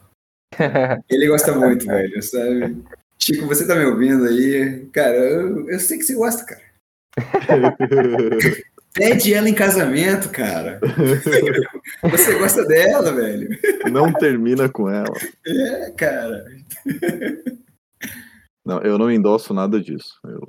Ele 1.10 1.28
gosta 1.28 1.54
muito, 1.54 1.86
velho, 1.86 2.24
sabe? 2.24 2.82
Chico, 3.20 3.46
você 3.46 3.68
tá 3.68 3.76
me 3.76 3.86
ouvindo 3.86 4.24
aí? 4.26 4.88
Cara, 4.94 5.16
eu, 5.16 5.70
eu 5.70 5.80
sei 5.80 5.98
que 5.98 6.04
você 6.04 6.16
gosta, 6.16 6.46
cara. 6.46 6.62
Pede 8.98 9.34
ela 9.34 9.48
em 9.48 9.54
casamento, 9.54 10.30
cara. 10.30 10.80
Você 12.04 12.38
gosta 12.38 12.66
dela, 12.66 13.14
velho. 13.14 13.48
Não 13.92 14.12
termina 14.12 14.68
com 14.68 14.90
ela. 14.90 15.14
É, 15.46 15.92
cara. 15.92 16.46
Não, 18.66 18.82
eu 18.82 18.98
não 18.98 19.12
endosso 19.12 19.54
nada 19.54 19.80
disso. 19.80 20.20
Eu... 20.26 20.42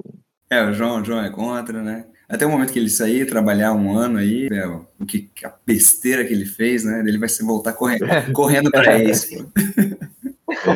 É, 0.50 0.64
o 0.64 0.72
João, 0.72 1.02
o 1.02 1.04
João 1.04 1.22
é 1.22 1.30
contra, 1.30 1.82
né? 1.82 2.06
Até 2.28 2.44
o 2.44 2.50
momento 2.50 2.72
que 2.72 2.78
ele 2.78 2.90
sair, 2.90 3.26
trabalhar 3.26 3.72
um 3.72 3.96
ano 3.96 4.18
aí, 4.18 4.48
é, 4.52 4.66
o 4.66 5.06
que 5.06 5.30
a 5.44 5.52
besteira 5.66 6.24
que 6.24 6.32
ele 6.32 6.44
fez, 6.44 6.84
né? 6.84 7.02
Ele 7.06 7.18
vai 7.18 7.28
se 7.28 7.44
voltar 7.44 7.72
correndo, 7.72 8.06
correndo 8.34 8.70
pra 8.70 8.98
ex. 8.98 9.26
pô. 9.26 10.74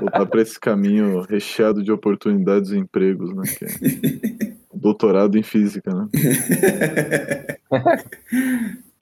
voltar 0.00 0.26
pra 0.26 0.42
esse 0.42 0.58
caminho 0.58 1.20
recheado 1.22 1.82
de 1.82 1.92
oportunidades 1.92 2.70
e 2.70 2.78
empregos, 2.78 3.34
né? 3.34 3.44
Doutorado 4.74 5.38
em 5.38 5.42
física, 5.42 5.92
né? 5.94 6.08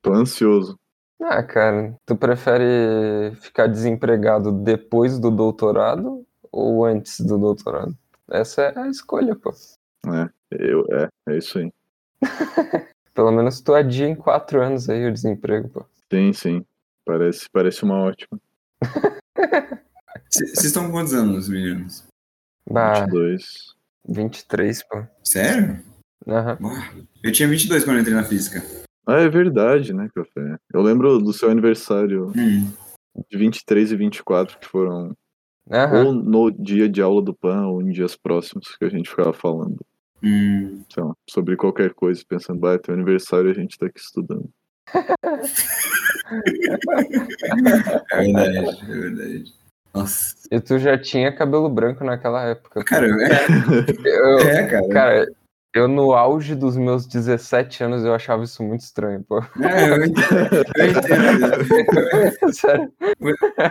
Tô 0.02 0.12
ansioso. 0.12 0.78
Ah, 1.20 1.42
cara, 1.42 1.94
tu 2.04 2.16
prefere 2.16 3.34
ficar 3.36 3.68
desempregado 3.68 4.50
depois 4.50 5.18
do 5.18 5.30
doutorado 5.30 6.26
ou 6.50 6.84
antes 6.84 7.20
do 7.20 7.38
doutorado? 7.38 7.96
Essa 8.28 8.62
é 8.62 8.78
a 8.78 8.88
escolha, 8.88 9.36
pô. 9.36 9.54
É, 10.08 10.28
eu, 10.50 10.84
é, 10.90 11.08
é 11.28 11.38
isso 11.38 11.58
aí. 11.58 11.72
Pelo 13.14 13.30
menos 13.30 13.60
tu 13.60 13.74
adia 13.74 14.08
em 14.08 14.14
quatro 14.14 14.60
anos 14.60 14.88
aí 14.88 15.06
o 15.06 15.12
desemprego, 15.12 15.68
pô. 15.68 15.84
Sim, 16.10 16.32
sim. 16.32 16.66
Parece, 17.04 17.48
parece 17.50 17.84
uma 17.84 17.98
ótima. 17.98 18.40
Vocês 20.28 20.64
estão 20.64 20.86
com 20.86 20.92
quantos 20.92 21.14
anos, 21.14 21.48
meninos? 21.48 22.04
Bah, 22.68 23.04
22. 23.04 23.71
23, 24.08 24.82
pô. 24.88 25.04
Sério? 25.24 25.78
Aham. 26.26 26.58
Eu 27.22 27.32
tinha 27.32 27.48
22 27.48 27.84
quando 27.84 27.96
eu 27.96 28.00
entrei 28.02 28.14
na 28.14 28.24
física. 28.24 28.62
Ah, 29.06 29.20
é 29.20 29.28
verdade, 29.28 29.92
né, 29.92 30.08
Café? 30.14 30.56
Eu 30.72 30.80
lembro 30.82 31.18
do 31.18 31.32
seu 31.32 31.50
aniversário 31.50 32.32
Hum. 32.36 32.70
de 33.30 33.36
23 33.38 33.90
e 33.92 33.96
24, 33.96 34.58
que 34.58 34.66
foram 34.68 35.16
Aham. 35.70 36.06
ou 36.06 36.12
no 36.14 36.50
dia 36.50 36.88
de 36.88 37.02
aula 37.02 37.22
do 37.22 37.34
PAN 37.34 37.66
ou 37.66 37.82
em 37.82 37.90
dias 37.90 38.16
próximos 38.16 38.76
que 38.76 38.84
a 38.84 38.88
gente 38.88 39.08
ficava 39.10 39.32
falando, 39.32 39.78
Hum. 40.22 40.82
lá, 40.96 41.12
sobre 41.28 41.56
qualquer 41.56 41.94
coisa, 41.94 42.22
pensando, 42.28 42.60
vai, 42.60 42.78
teu 42.78 42.94
aniversário 42.94 43.48
e 43.48 43.52
a 43.52 43.54
gente 43.54 43.76
tá 43.78 43.86
aqui 43.86 44.00
estudando. 44.00 44.48
É 48.12 48.32
verdade, 48.32 48.82
é 48.82 48.94
verdade. 48.94 49.54
Nossa. 49.94 50.34
E 50.50 50.60
tu 50.60 50.78
já 50.78 50.98
tinha 50.98 51.34
cabelo 51.34 51.68
branco 51.68 52.02
naquela 52.04 52.44
época. 52.44 52.82
Cara, 52.84 53.06
é, 53.06 53.46
Eu, 54.04 54.38
é 54.38 54.66
cara. 54.66 54.88
cara, 54.88 55.26
eu 55.74 55.88
no 55.88 56.12
auge 56.12 56.54
dos 56.54 56.76
meus 56.76 57.06
17 57.06 57.84
anos 57.84 58.04
eu 58.04 58.14
achava 58.14 58.44
isso 58.44 58.62
muito 58.62 58.82
estranho, 58.82 59.24
pô. 59.26 59.38
É, 59.62 59.88
eu 59.88 60.04
entendo. 60.04 60.66
Eu 60.76 60.86
entendo. 60.86 62.52
Sério. 62.52 62.92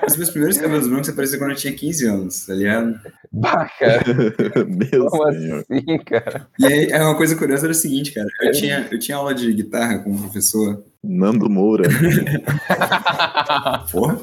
Os 0.07 0.17
meus 0.17 0.29
primeiros 0.31 0.57
cabelos 0.57 0.87
brancos 0.87 1.09
apareceram 1.09 1.43
quando 1.43 1.51
eu 1.51 1.57
tinha 1.57 1.73
15 1.75 2.07
anos, 2.07 2.45
tá 2.45 2.53
ligado? 2.55 2.99
Bah, 3.31 3.69
cara. 3.79 4.01
Meu 4.91 5.05
Como 5.07 5.31
senhor. 5.33 5.59
assim, 5.69 5.97
cara? 5.99 6.47
E 6.59 6.65
aí, 6.65 6.85
é 6.91 7.03
uma 7.03 7.15
coisa 7.15 7.35
curiosa 7.35 7.67
era 7.67 7.71
o 7.71 7.75
seguinte, 7.75 8.11
cara. 8.13 8.27
Eu 8.41 8.51
tinha, 8.51 8.87
eu 8.91 8.97
tinha 8.99 9.17
aula 9.17 9.33
de 9.35 9.53
guitarra 9.53 9.99
com 9.99 10.11
um 10.11 10.17
professor. 10.21 10.83
Nando 11.03 11.49
Moura. 11.49 11.89
Porra. 13.91 14.19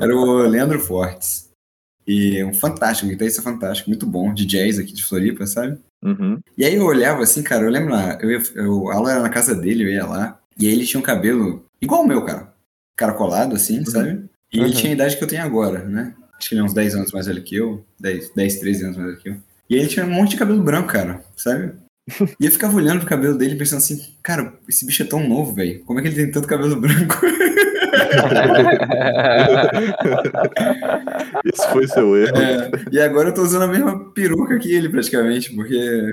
Era 0.00 0.16
o 0.16 0.42
Leandro 0.48 0.80
Fortes. 0.80 1.50
E 2.06 2.42
um 2.42 2.52
fantástico, 2.52 3.06
um 3.06 3.10
guitarrista 3.10 3.40
fantástico, 3.42 3.88
muito 3.88 4.04
bom, 4.06 4.34
de 4.34 4.44
jazz 4.44 4.78
aqui 4.78 4.92
de 4.92 5.04
Floripa, 5.04 5.46
sabe? 5.46 5.78
Uhum. 6.04 6.40
E 6.58 6.64
aí 6.64 6.74
eu 6.74 6.84
olhava 6.84 7.22
assim, 7.22 7.42
cara, 7.44 7.64
eu 7.64 7.70
lembro 7.70 7.92
lá, 7.94 8.18
eu, 8.20 8.30
ia- 8.30 8.42
eu, 8.56 8.90
a 8.90 8.94
aula 8.96 9.12
era 9.12 9.22
na 9.22 9.28
casa 9.28 9.54
dele, 9.54 9.84
eu 9.84 9.88
ia 9.88 10.04
lá, 10.04 10.40
e 10.58 10.66
aí 10.66 10.72
ele 10.72 10.84
tinha 10.84 10.98
um 10.98 11.02
cabelo 11.04 11.64
igual 11.80 12.02
o 12.02 12.06
meu, 12.06 12.24
cara. 12.24 12.52
Caracolado, 12.96 13.54
assim, 13.54 13.84
sabe? 13.84 14.24
E 14.52 14.58
ele 14.58 14.66
Uhum. 14.66 14.72
tinha 14.72 14.92
a 14.92 14.96
idade 14.96 15.16
que 15.16 15.22
eu 15.22 15.28
tenho 15.28 15.44
agora, 15.44 15.84
né? 15.84 16.12
Acho 16.36 16.48
que 16.48 16.54
ele 16.56 16.62
é 16.62 16.64
uns 16.64 16.74
10 16.74 16.96
anos 16.96 17.12
mais 17.12 17.26
velho 17.26 17.42
que 17.42 17.54
eu, 17.54 17.84
10, 18.00 18.32
10 18.34 18.58
13 18.58 18.84
anos 18.84 18.96
mais 18.96 19.10
velho 19.10 19.22
que 19.22 19.28
eu. 19.28 19.36
E 19.70 19.76
ele 19.76 19.86
tinha 19.86 20.04
um 20.04 20.10
monte 20.10 20.30
de 20.30 20.36
cabelo 20.38 20.60
branco, 20.62 20.88
cara, 20.88 21.22
sabe? 21.36 21.72
E 22.40 22.46
eu 22.46 22.50
ficava 22.50 22.76
olhando 22.76 23.00
pro 23.00 23.08
cabelo 23.08 23.38
dele 23.38 23.56
pensando 23.56 23.78
assim, 23.78 24.14
cara, 24.22 24.58
esse 24.68 24.84
bicho 24.84 25.02
é 25.02 25.06
tão 25.06 25.26
novo, 25.26 25.54
velho. 25.54 25.82
Como 25.84 25.98
é 25.98 26.02
que 26.02 26.08
ele 26.08 26.16
tem 26.16 26.30
tanto 26.30 26.48
cabelo 26.48 26.80
branco? 26.80 27.20
Esse 31.44 31.68
foi 31.70 31.86
seu 31.86 32.16
erro. 32.16 32.36
É, 32.36 32.70
e 32.90 33.00
agora 33.00 33.28
eu 33.28 33.34
tô 33.34 33.42
usando 33.42 33.62
a 33.62 33.68
mesma 33.68 34.12
peruca 34.12 34.58
que 34.58 34.72
ele, 34.72 34.88
praticamente, 34.88 35.54
porque 35.54 36.10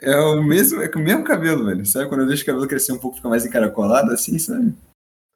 é 0.00 0.16
o 0.16 0.42
mesmo, 0.42 0.82
é 0.82 0.88
com 0.88 0.98
o 0.98 1.02
mesmo 1.02 1.24
cabelo, 1.24 1.66
velho. 1.66 1.84
Sabe? 1.84 2.08
Quando 2.08 2.22
eu 2.22 2.26
deixo 2.26 2.42
o 2.42 2.46
cabelo 2.46 2.68
crescer 2.68 2.92
um 2.92 2.98
pouco, 2.98 3.16
fica 3.16 3.28
mais 3.28 3.44
encaracolado, 3.44 4.12
assim, 4.12 4.38
sabe? 4.38 4.74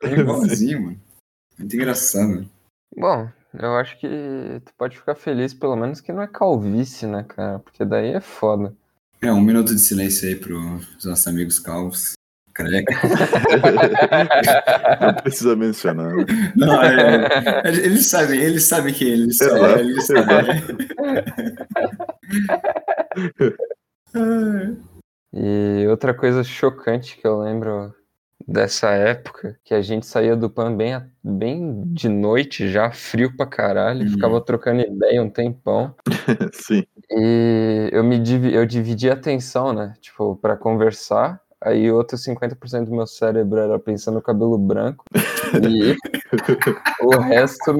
É 0.03 0.09
igualzinho, 0.19 0.83
mano. 0.83 1.01
Muito 1.59 1.75
engraçado. 1.75 2.49
Bom, 2.95 3.29
eu 3.55 3.77
acho 3.77 3.99
que 3.99 4.09
tu 4.65 4.73
pode 4.77 4.97
ficar 4.97 5.15
feliz, 5.15 5.55
pelo 5.55 5.77
menos 5.77 6.01
que 6.01 6.13
não 6.13 6.23
é 6.23 6.27
calvície, 6.27 7.07
né, 7.07 7.25
cara? 7.25 7.59
Porque 7.59 7.85
daí 7.85 8.13
é 8.13 8.21
foda. 8.21 8.75
É, 9.23 9.33
um 9.33 9.41
minuto 9.41 9.75
de 9.75 9.81
silêncio 9.81 10.29
aí 10.29 10.37
pros 10.37 11.05
nossos 11.05 11.27
amigos 11.27 11.59
calvos. 11.59 12.13
Careca. 12.53 12.95
Não 15.01 15.15
precisa 15.17 15.55
mencionar. 15.55 16.17
né? 16.17 16.25
Não, 16.57 16.83
é, 16.83 17.29
é, 17.65 17.69
eles 17.69 18.07
sabem, 18.07 18.41
eles 18.41 18.65
sabem 18.65 18.95
que 18.95 19.05
eles 19.05 19.37
são. 19.37 19.57
Exato, 19.57 19.79
Eles 19.81 20.07
sabem. 20.07 20.63
E 25.33 25.87
outra 25.89 26.15
coisa 26.15 26.43
chocante 26.43 27.17
que 27.19 27.27
eu 27.27 27.41
lembro 27.41 27.95
dessa 28.49 28.91
época, 28.91 29.59
que 29.65 29.75
a 29.75 29.83
gente 29.83 30.07
saía 30.07 30.37
do 30.37 30.49
PAN 30.49 30.75
bem, 30.77 31.03
bem 31.23 31.83
de 31.93 32.09
noite 32.09 32.69
já, 32.71 32.91
frio 32.91 33.35
pra 33.37 33.47
caralho, 33.47 34.03
Uhum. 34.05 34.11
ficava 34.13 34.41
trocando 34.41 34.81
ideia 34.83 35.23
um 35.23 35.29
tempão. 35.31 35.95
Sim. 36.55 36.85
E 37.11 37.89
eu 37.93 38.03
me 38.03 38.19
divi- 38.19 38.55
eu 38.55 38.67
dividi 38.67 39.09
a 39.11 39.15
atenção, 39.15 39.73
né? 39.73 39.95
Tipo, 40.01 40.37
pra 40.37 40.57
conversar. 40.57 41.41
Aí 41.61 41.91
outro 41.91 42.19
50% 42.19 42.87
do 42.91 42.95
meu 42.97 43.07
cérebro 43.07 43.59
era 43.59 43.79
pensando 43.79 44.17
no 44.17 44.23
cabelo 44.23 44.59
branco. 44.59 45.05
E 45.63 45.95
o 47.01 47.17
resto 47.19 47.77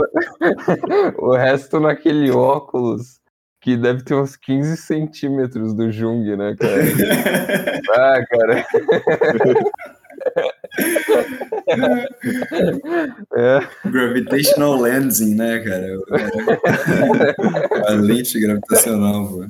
o 1.19 1.33
resto 1.37 1.79
naquele 1.81 2.31
óculos 2.31 3.21
que 3.61 3.77
deve 3.77 4.03
ter 4.05 4.15
uns 4.15 4.37
15 4.37 4.77
centímetros 4.77 5.75
do 5.75 5.91
Jung, 5.91 6.37
né, 6.37 6.55
cara? 6.59 6.83
Ah, 7.99 8.25
cara. 8.29 8.67
É, 13.35 13.61
Gravitational 13.89 14.81
lensing, 14.81 15.35
né, 15.35 15.61
cara? 15.61 15.87
A 17.87 17.93
lente 17.93 18.39
gravitacional, 18.41 19.29
pô. 19.29 19.45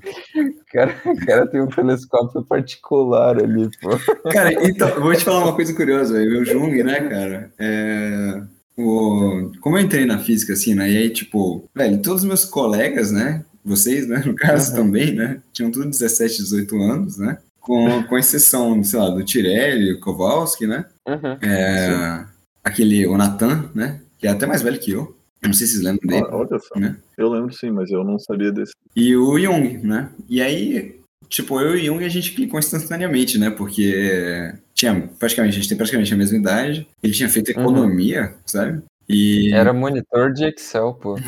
cara, 0.72 0.94
o 1.06 1.26
cara 1.26 1.46
tem 1.46 1.60
um 1.60 1.66
telescópio 1.66 2.42
particular 2.44 3.42
ali, 3.42 3.68
pô. 3.80 3.90
Cara, 4.30 4.52
então, 4.66 4.88
eu 4.88 5.02
vou 5.02 5.14
te 5.14 5.24
falar 5.24 5.44
uma 5.44 5.54
coisa 5.54 5.74
curiosa. 5.74 6.14
O 6.18 6.44
Jung, 6.44 6.82
né, 6.82 7.00
cara? 7.08 7.52
É, 7.58 8.42
o, 8.76 9.50
como 9.60 9.76
eu 9.78 9.82
entrei 9.82 10.04
na 10.06 10.18
física, 10.18 10.52
assim, 10.52 10.74
né? 10.74 10.90
E 10.90 10.96
aí, 10.98 11.10
tipo, 11.10 11.68
velho, 11.74 12.00
todos 12.02 12.22
os 12.22 12.28
meus 12.28 12.44
colegas, 12.44 13.10
né? 13.10 13.44
Vocês, 13.64 14.06
né, 14.06 14.22
no 14.24 14.34
caso 14.36 14.70
Uhum. 14.70 14.76
também, 14.76 15.12
né? 15.14 15.40
Tinham 15.52 15.70
tudo 15.72 15.90
17, 15.90 16.36
18 16.42 16.80
anos, 16.82 17.18
né? 17.18 17.38
Com, 17.66 18.04
com 18.04 18.16
exceção, 18.16 18.82
sei 18.84 19.00
lá, 19.00 19.10
do 19.10 19.24
Tirelli, 19.24 19.94
o 19.94 20.00
Kowalski, 20.00 20.68
né? 20.68 20.84
Uhum. 21.04 21.36
É, 21.42 22.24
aquele, 22.62 23.04
o 23.08 23.16
Natan, 23.16 23.68
né? 23.74 24.00
Que 24.18 24.28
é 24.28 24.30
até 24.30 24.46
mais 24.46 24.62
velho 24.62 24.78
que 24.78 24.92
eu. 24.92 25.16
Eu 25.42 25.48
não 25.48 25.52
sei 25.52 25.66
se 25.66 25.72
vocês 25.74 25.84
lembram 25.84 26.08
dele. 26.08 26.26
Ah, 26.30 26.36
Olha 26.36 26.58
só. 26.60 26.78
Né? 26.78 26.96
Eu 27.18 27.28
lembro 27.28 27.52
sim, 27.52 27.70
mas 27.72 27.90
eu 27.90 28.04
não 28.04 28.20
sabia 28.20 28.52
desse. 28.52 28.72
E 28.94 29.16
o 29.16 29.36
Jung, 29.36 29.78
né? 29.78 30.10
E 30.28 30.40
aí, 30.40 31.00
tipo, 31.28 31.60
eu 31.60 31.76
e 31.76 31.82
o 31.82 31.84
Jung 31.84 32.04
a 32.04 32.08
gente 32.08 32.34
clicou 32.34 32.58
instantaneamente, 32.58 33.36
né? 33.36 33.50
Porque 33.50 34.54
tinha 34.72 35.10
praticamente, 35.18 35.56
a 35.56 35.60
gente 35.60 35.68
tem 35.68 35.76
praticamente 35.76 36.14
a 36.14 36.16
mesma 36.16 36.38
idade. 36.38 36.86
Ele 37.02 37.12
tinha 37.12 37.28
feito 37.28 37.50
economia, 37.50 38.32
sabe? 38.46 38.80
E. 39.08 39.52
Era 39.54 39.72
monitor 39.72 40.32
de 40.32 40.46
Excel, 40.46 40.94
pô. 40.94 41.14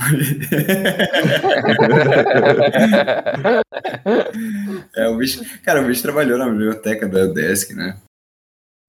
é, 4.97 5.09
o 5.09 5.17
bicho, 5.17 5.43
cara, 5.63 5.83
o 5.83 5.87
bicho 5.87 6.03
trabalhou 6.03 6.39
na 6.39 6.49
biblioteca 6.51 7.09
da 7.09 7.27
Desk, 7.27 7.75
né? 7.75 7.97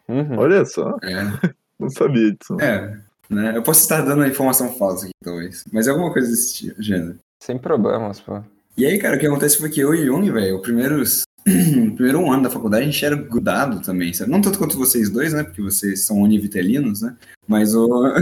Uhum. 0.07 0.39
Olha 0.39 0.65
só, 0.65 0.97
É, 1.03 1.13
não 1.79 1.89
sabia 1.89 2.31
disso. 2.31 2.59
é, 2.59 2.97
né? 3.29 3.55
Eu 3.55 3.61
posso 3.61 3.81
estar 3.81 4.01
dando 4.01 4.23
a 4.23 4.27
informação 4.27 4.73
falsa 4.75 5.05
aqui, 5.05 5.13
talvez. 5.23 5.63
Mas 5.71 5.87
é 5.87 5.91
alguma 5.91 6.11
coisa 6.11 6.29
desse 6.29 6.55
tipo, 6.55 6.81
gênero. 6.81 7.17
Sem 7.43 7.57
problemas, 7.57 8.19
pô. 8.19 8.41
E 8.75 8.85
aí, 8.85 8.97
cara, 8.97 9.17
o 9.17 9.19
que 9.19 9.27
acontece 9.27 9.57
foi 9.57 9.69
que 9.69 9.81
eu 9.81 9.93
e 9.93 10.09
o 10.09 10.15
Jung, 10.15 10.31
velho, 10.31 10.55
o 10.57 10.61
primeiros, 10.61 11.23
o 11.47 11.91
primeiro 11.95 12.29
ano 12.31 12.43
da 12.43 12.49
faculdade, 12.49 12.83
a 12.83 12.85
gente 12.85 13.03
era 13.05 13.15
grudado 13.15 13.79
também, 13.81 14.13
sabe? 14.13 14.29
Não 14.31 14.41
tanto 14.41 14.59
quanto 14.59 14.77
vocês 14.77 15.09
dois, 15.09 15.33
né? 15.33 15.43
Porque 15.43 15.61
vocês 15.61 16.01
são 16.05 16.17
univitelinos, 16.21 17.01
né? 17.01 17.15
Mas 17.47 17.73
o. 17.73 17.87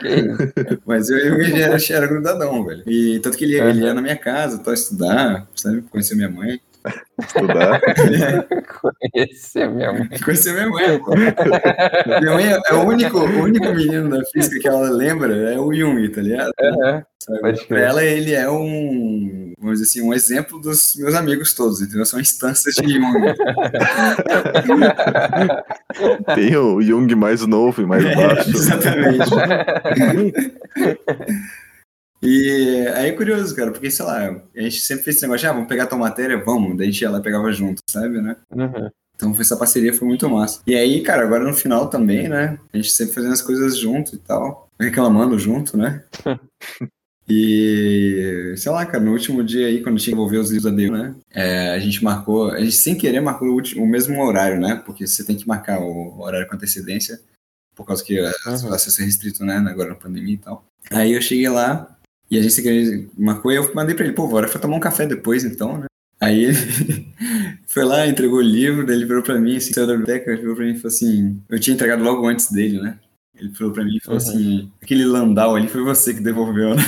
Mas 0.86 1.08
eu 1.10 1.18
e 1.18 1.30
o 1.30 1.44
Jung 1.44 1.60
era, 1.60 1.76
era 1.90 2.06
grudadão, 2.06 2.64
velho. 2.64 2.82
E 2.86 3.18
tanto 3.20 3.36
que 3.36 3.44
ele, 3.44 3.54
ia- 3.56 3.64
ele 3.70 3.80
ia 3.82 3.94
na 3.94 4.02
minha 4.02 4.16
casa, 4.16 4.58
tal, 4.58 4.74
estudar, 4.74 5.46
sabe? 5.54 5.82
Conhecer 5.82 6.14
minha 6.14 6.30
mãe. 6.30 6.60
Estudar. 7.20 7.80
Conhecer 9.12 9.70
minha 9.70 9.92
mãe. 9.92 10.08
Conhecer 10.24 10.52
minha 10.52 10.68
mãe, 10.68 10.98
pô. 10.98 11.14
Minha 11.14 12.34
mãe 12.34 12.52
é, 12.52 12.60
é 12.66 12.74
o 12.74 12.86
único, 12.86 13.18
o 13.18 13.42
único 13.42 13.72
menino 13.74 14.08
da 14.08 14.24
física 14.26 14.58
que 14.58 14.68
ela 14.68 14.90
lembra, 14.90 15.52
é 15.52 15.58
o 15.58 15.72
Jung, 15.72 16.08
tá 16.08 16.22
ligado? 16.22 16.52
Uhum. 16.60 17.02
Pra 17.40 17.52
crer. 17.52 17.82
ela, 17.82 18.02
ele 18.02 18.32
é 18.32 18.50
um, 18.50 19.52
vamos 19.58 19.78
dizer 19.78 19.90
assim, 19.90 20.00
um 20.08 20.14
exemplo 20.14 20.58
dos 20.58 20.96
meus 20.96 21.14
amigos 21.14 21.52
todos, 21.52 21.82
entendeu? 21.82 22.06
São 22.06 22.18
instâncias 22.18 22.74
de 22.74 22.94
Jung. 22.94 23.12
Tem 26.34 26.56
o 26.56 26.80
Jung 26.80 27.14
mais 27.14 27.46
novo 27.46 27.82
e 27.82 27.86
mais 27.86 28.02
baixo. 28.02 28.50
Exatamente. 28.50 29.30
E 32.22 32.86
aí 32.94 33.08
é 33.08 33.12
curioso, 33.12 33.54
cara, 33.56 33.70
porque, 33.70 33.90
sei 33.90 34.04
lá, 34.04 34.28
a 34.54 34.60
gente 34.60 34.80
sempre 34.80 35.04
fez 35.04 35.16
esse 35.16 35.24
negócio, 35.26 35.48
ah, 35.48 35.52
vamos 35.54 35.68
pegar 35.68 35.86
tua 35.86 35.96
matéria, 35.98 36.36
vamos, 36.42 36.76
daí 36.76 36.88
a 36.88 36.90
gente 36.90 37.00
ia 37.00 37.10
lá 37.10 37.18
e 37.18 37.22
pegava 37.22 37.50
junto, 37.52 37.80
sabe, 37.88 38.20
né? 38.20 38.36
Uhum. 38.54 38.90
Então 39.16 39.36
essa 39.38 39.56
parceria 39.56 39.92
foi 39.94 40.06
muito 40.08 40.28
massa. 40.28 40.60
E 40.66 40.74
aí, 40.74 41.02
cara, 41.02 41.22
agora 41.24 41.44
no 41.44 41.52
final 41.54 41.88
também, 41.88 42.28
né? 42.28 42.58
A 42.72 42.76
gente 42.76 42.90
sempre 42.90 43.14
fazendo 43.14 43.32
as 43.32 43.42
coisas 43.42 43.78
junto 43.78 44.14
e 44.14 44.18
tal, 44.18 44.68
reclamando 44.78 45.38
junto, 45.38 45.76
né? 45.76 46.04
E, 47.32 48.54
sei 48.56 48.72
lá, 48.72 48.84
cara, 48.84 49.04
no 49.04 49.12
último 49.12 49.44
dia 49.44 49.68
aí, 49.68 49.80
quando 49.84 49.98
tinha 49.98 50.06
que 50.10 50.20
envolver 50.20 50.38
os 50.38 50.50
livros 50.50 50.64
da 50.72 50.76
DU, 50.76 50.90
né? 50.90 51.14
é, 51.32 51.70
a 51.70 51.78
gente 51.78 52.02
marcou, 52.02 52.50
a 52.50 52.58
gente 52.58 52.72
sem 52.72 52.96
querer 52.96 53.20
marcou 53.20 53.46
o, 53.48 53.52
último- 53.54 53.84
o 53.84 53.86
mesmo 53.86 54.20
horário, 54.20 54.60
né? 54.60 54.82
Porque 54.84 55.06
você 55.06 55.22
tem 55.22 55.36
que 55.36 55.46
marcar 55.46 55.78
o 55.80 56.20
horário 56.20 56.48
com 56.48 56.56
antecedência, 56.56 57.20
por 57.76 57.86
causa 57.86 58.02
que 58.02 58.20
Uhum. 58.20 58.28
acesso 58.74 59.00
é 59.00 59.04
restrito, 59.04 59.44
né? 59.44 59.58
Agora 59.58 59.90
na 59.90 59.94
pandemia 59.94 60.34
e 60.34 60.38
tal. 60.38 60.64
Aí 60.90 61.12
eu 61.12 61.22
cheguei 61.22 61.48
lá 61.48 61.96
e 62.30 62.38
a 62.38 62.42
gente 62.42 62.52
sem 62.54 62.64
querer 62.64 63.08
marcou 63.18 63.50
e 63.52 63.56
eu 63.56 63.74
mandei 63.74 63.94
pra 63.94 64.04
ele, 64.04 64.14
pô, 64.14 64.26
bora 64.28 64.48
foi 64.48 64.60
tomar 64.60 64.76
um 64.76 64.80
café 64.80 65.06
depois 65.06 65.44
então, 65.44 65.78
né? 65.78 65.86
Aí 66.20 66.44
ele 66.44 66.56
foi 67.66 67.84
lá, 67.84 68.06
entregou 68.06 68.38
o 68.38 68.42
livro, 68.42 68.86
daí 68.86 68.96
ele 68.96 69.06
virou 69.06 69.22
pra 69.22 69.38
mim, 69.38 69.56
assim, 69.56 69.72
saiu 69.72 69.86
da 69.86 69.94
biblioteca, 69.96 70.36
virou 70.36 70.54
pra 70.54 70.64
mim 70.64 70.72
e 70.72 70.76
falou 70.78 70.88
assim, 70.94 71.40
eu 71.48 71.58
tinha 71.58 71.74
entregado 71.74 72.02
logo 72.04 72.26
antes 72.26 72.50
dele, 72.52 72.80
né? 72.80 72.98
Ele 73.38 73.50
falou 73.54 73.72
pra 73.72 73.82
mim 73.84 73.96
e 73.96 74.00
falou 74.00 74.20
Uhum. 74.20 74.28
assim, 74.28 74.70
aquele 74.82 75.04
Landau 75.06 75.56
ali 75.56 75.66
foi 75.66 75.82
você 75.82 76.12
que 76.12 76.20
devolveu, 76.20 76.74
né? 76.74 76.82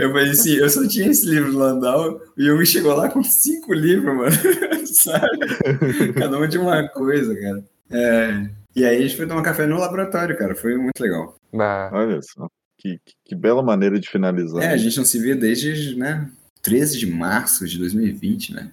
Eu 0.00 0.10
falei 0.10 0.30
assim, 0.30 0.54
eu 0.56 0.68
só 0.68 0.86
tinha 0.86 1.08
esse 1.10 1.26
livro 1.28 1.52
do 1.52 1.58
Landau, 1.58 2.20
e 2.36 2.42
o 2.50 2.56
Jung 2.56 2.66
chegou 2.66 2.94
lá 2.94 3.08
com 3.08 3.22
cinco 3.22 3.72
livros, 3.72 4.14
mano, 4.14 4.32
sabe? 4.86 6.12
Cada 6.14 6.38
um 6.38 6.46
de 6.46 6.58
uma 6.58 6.86
coisa, 6.88 7.34
cara. 7.34 7.64
É, 7.90 8.46
e 8.74 8.84
aí 8.84 8.98
a 8.98 9.00
gente 9.02 9.16
foi 9.16 9.26
tomar 9.26 9.42
café 9.42 9.66
no 9.66 9.78
laboratório, 9.78 10.36
cara, 10.36 10.54
foi 10.54 10.76
muito 10.76 11.00
legal. 11.00 11.34
Bah, 11.52 11.90
Olha 11.92 12.20
só. 12.22 12.48
Que, 12.78 12.98
que, 13.04 13.12
que 13.26 13.34
bela 13.36 13.62
maneira 13.62 13.98
de 14.00 14.08
finalizar. 14.08 14.62
É, 14.62 14.68
a 14.68 14.76
gente 14.76 14.96
não 14.96 15.04
se 15.04 15.18
via 15.18 15.36
desde, 15.36 15.96
né, 15.96 16.28
13 16.62 16.98
de 16.98 17.06
março 17.06 17.66
de 17.66 17.78
2020, 17.78 18.54
né? 18.54 18.70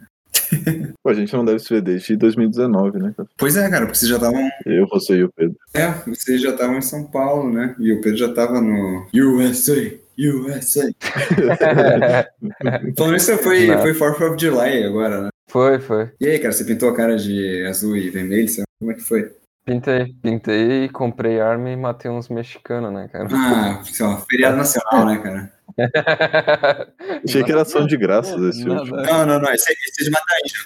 Pô, 1.03 1.09
a 1.09 1.13
gente 1.13 1.33
não 1.33 1.45
deve 1.45 1.59
se 1.59 1.69
ver 1.69 1.81
desde 1.81 2.15
2019, 2.15 2.99
né? 2.99 3.13
cara? 3.15 3.29
Pois 3.37 3.55
é, 3.55 3.69
cara, 3.69 3.85
porque 3.85 3.97
vocês 3.97 4.09
já 4.09 4.17
estavam. 4.17 4.49
Eu, 4.65 4.87
você 4.87 5.17
e 5.17 5.23
o 5.23 5.31
Pedro. 5.35 5.55
É, 5.73 5.91
vocês 6.07 6.41
já 6.41 6.49
estavam 6.49 6.77
em 6.77 6.81
São 6.81 7.03
Paulo, 7.05 7.51
né? 7.51 7.75
E 7.79 7.91
o 7.91 8.01
Pedro 8.01 8.17
já 8.17 8.33
tava 8.33 8.59
no 8.61 9.07
USA, 9.13 9.93
USA. 10.17 10.89
Falando 12.97 13.15
isso, 13.15 13.37
foi, 13.37 13.67
Não. 13.67 13.79
foi 13.81 13.93
4th 13.93 14.31
of 14.33 14.43
July 14.43 14.83
agora, 14.83 15.21
né? 15.23 15.29
foi, 15.49 15.79
foi. 15.79 16.11
E 16.19 16.27
aí, 16.27 16.39
cara, 16.39 16.51
você 16.51 16.63
pintou 16.63 16.89
a 16.89 16.95
cara 16.95 17.15
de 17.15 17.65
azul 17.67 17.95
e 17.97 18.09
vermelho? 18.09 18.47
sabe? 18.47 18.65
Como 18.79 18.91
é 18.91 18.95
que 18.95 19.01
foi? 19.01 19.31
Pintei, 19.65 20.13
pintei, 20.21 20.89
comprei 20.89 21.39
arma 21.39 21.69
e 21.69 21.75
matei 21.75 22.09
uns 22.09 22.27
mexicanos, 22.29 22.91
né, 22.91 23.07
cara? 23.07 23.27
Ah, 23.31 23.83
sei 23.83 24.05
lá, 24.05 24.17
feriado 24.29 24.57
nacional, 24.61 25.05
né, 25.05 25.17
cara? 25.19 25.53
Achei 27.23 27.43
que 27.43 27.51
era 27.51 27.61
ação 27.61 27.85
de 27.85 27.95
graças 27.95 28.41
esse 28.41 28.65
Nada. 28.65 28.81
último. 28.81 28.97
Não, 28.97 29.25
não, 29.25 29.39
não, 29.39 29.53
esse 29.53 29.71
é, 29.71 29.75
esse 29.87 30.01
é 30.01 30.05
de 30.05 30.11
matar 30.11 30.35
índio. 30.43 30.59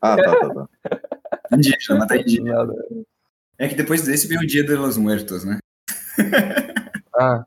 Ah, 0.00 0.16
tá, 0.16 0.34
tá, 0.40 0.48
tá. 0.54 0.66
Indígena, 1.56 1.98
matar 1.98 2.16
indígena. 2.18 2.66
É 3.58 3.68
que 3.68 3.74
depois 3.74 4.02
desse 4.02 4.26
veio 4.26 4.40
o 4.40 4.46
Dia 4.46 4.64
de 4.64 4.74
los 4.74 4.96
Muertos, 4.96 5.44
né? 5.44 5.58
Ah, 7.14 7.44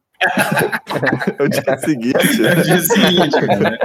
É 1.40 1.44
o 1.44 1.50
dia 1.50 1.78
seguinte, 1.80 2.46
É 2.46 2.52
o 2.54 2.56
né? 2.56 2.62
dia 2.62 2.80
seguinte, 2.82 3.36
cara. 3.48 3.80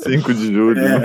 5 0.00 0.34
de 0.34 0.52
julho. 0.52 0.82
né? 0.82 0.98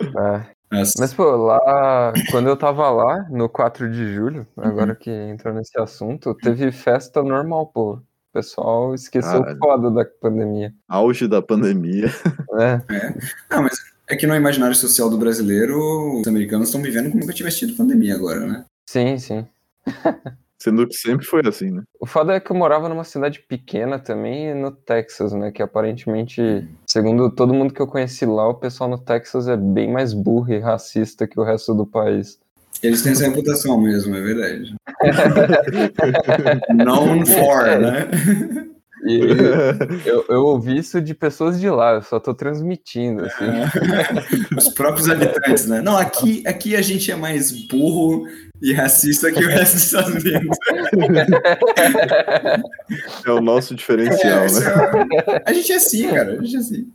É. 0.00 0.53
Nossa. 0.74 0.92
Mas, 0.98 1.14
pô, 1.14 1.24
lá, 1.36 2.12
quando 2.30 2.48
eu 2.48 2.56
tava 2.56 2.90
lá, 2.90 3.26
no 3.30 3.48
4 3.48 3.90
de 3.90 4.12
julho, 4.12 4.46
agora 4.56 4.94
que 4.94 5.10
entrou 5.10 5.54
nesse 5.54 5.78
assunto, 5.80 6.34
teve 6.34 6.72
festa 6.72 7.22
normal, 7.22 7.66
pô. 7.66 7.92
O 7.94 8.02
pessoal 8.32 8.92
esqueceu 8.94 9.40
Caralho. 9.40 9.58
foda 9.58 9.90
da 9.92 10.04
pandemia. 10.04 10.74
Auge 10.88 11.28
da 11.28 11.40
pandemia. 11.40 12.06
né? 12.52 12.82
Não, 13.48 13.62
mas 13.62 13.78
é 14.08 14.16
que 14.16 14.26
no 14.26 14.34
imaginário 14.34 14.74
social 14.74 15.08
do 15.08 15.16
brasileiro, 15.16 15.78
os 16.20 16.26
americanos 16.26 16.68
estão 16.68 16.82
vivendo 16.82 17.10
como 17.10 17.20
nunca 17.20 17.32
tivesse 17.32 17.58
tido 17.60 17.76
pandemia 17.76 18.16
agora, 18.16 18.40
né? 18.40 18.64
Sim, 18.86 19.18
sim. 19.18 19.46
Sendo 20.58 20.86
que 20.86 20.94
sempre 20.94 21.26
foi 21.26 21.42
assim, 21.46 21.70
né? 21.70 21.82
O 22.00 22.06
foda 22.06 22.34
é 22.34 22.40
que 22.40 22.50
eu 22.50 22.56
morava 22.56 22.88
numa 22.88 23.04
cidade 23.04 23.40
pequena 23.40 23.98
também, 23.98 24.54
no 24.54 24.70
Texas, 24.70 25.32
né? 25.32 25.50
Que 25.50 25.62
aparentemente, 25.62 26.66
segundo 26.86 27.30
todo 27.30 27.52
mundo 27.52 27.74
que 27.74 27.82
eu 27.82 27.86
conheci 27.86 28.24
lá, 28.24 28.48
o 28.48 28.54
pessoal 28.54 28.88
no 28.88 28.98
Texas 28.98 29.48
é 29.48 29.56
bem 29.56 29.92
mais 29.92 30.14
burro 30.14 30.52
e 30.52 30.58
racista 30.58 31.26
que 31.26 31.38
o 31.38 31.44
resto 31.44 31.74
do 31.74 31.86
país. 31.86 32.38
Eles 32.82 33.02
têm 33.02 33.12
essa 33.12 33.28
reputação 33.28 33.80
mesmo, 33.80 34.14
é 34.14 34.20
verdade. 34.20 34.74
Known 36.74 37.24
for, 37.26 37.64
né? 37.78 38.08
E 39.06 39.20
eu, 40.08 40.24
eu 40.28 40.40
ouvi 40.44 40.78
isso 40.78 41.00
de 41.00 41.14
pessoas 41.14 41.60
de 41.60 41.68
lá, 41.68 41.94
eu 41.94 42.02
só 42.02 42.18
tô 42.18 42.34
transmitindo, 42.34 43.24
assim. 43.24 43.44
Os 44.56 44.68
próprios 44.68 45.08
habitantes, 45.10 45.66
né? 45.66 45.82
Não, 45.82 45.96
aqui, 45.96 46.42
aqui 46.46 46.74
a 46.74 46.80
gente 46.82 47.10
é 47.10 47.16
mais 47.16 47.50
burro 47.68 48.26
e 48.62 48.72
racista 48.72 49.30
que 49.30 49.44
o 49.44 49.48
resto 49.48 49.74
dos 49.74 49.84
Estados 49.84 50.14
Unidos. 50.14 50.56
É 53.26 53.30
o 53.30 53.40
nosso 53.40 53.74
diferencial, 53.74 54.44
É, 54.44 54.50
né? 54.50 55.08
é- 55.26 55.42
A 55.46 55.52
gente 55.52 55.72
é 55.72 55.76
assim, 55.76 56.08
cara. 56.08 56.38
A 56.38 56.42
gente 56.42 56.56
é 56.56 56.58
assim. 56.58 56.86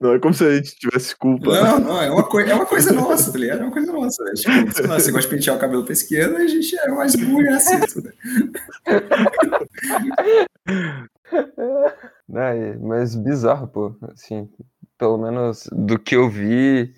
Não 0.00 0.14
é 0.14 0.18
como 0.18 0.32
se 0.32 0.44
a 0.44 0.54
gente 0.56 0.76
tivesse 0.78 1.14
culpa. 1.16 1.52
né? 1.52 1.60
Não, 1.62 1.80
não, 1.80 2.02
é 2.02 2.10
uma, 2.10 2.22
coi- 2.22 2.48
é 2.48 2.54
uma 2.54 2.64
coisa 2.66 2.92
nossa, 2.92 3.32
tá 3.32 3.38
ligado? 3.38 3.60
É 3.60 3.64
uma 3.64 3.72
coisa 3.72 3.92
nossa. 3.92 4.22
né? 4.24 4.32
Tipo, 4.34 4.72
sei 4.72 4.86
lá, 4.86 4.98
você 4.98 5.10
gosta 5.12 5.28
de 5.28 5.34
pentear 5.36 5.56
o 5.56 5.60
cabelo 5.60 5.84
pra 5.84 5.92
esquerda, 5.92 6.38
a 6.38 6.46
gente 6.46 6.78
é 6.78 6.88
mais 6.88 7.14
burro 7.16 7.40
e. 7.42 7.44
Né? 7.44 7.58
Né, 12.28 12.74
e- 12.74 12.78
Mas 12.78 13.14
bizarro, 13.14 13.68
pô. 13.68 13.94
Assim, 14.12 14.48
pelo 14.98 15.18
menos 15.18 15.68
do 15.72 15.98
que 15.98 16.14
eu 16.16 16.28
vi, 16.28 16.92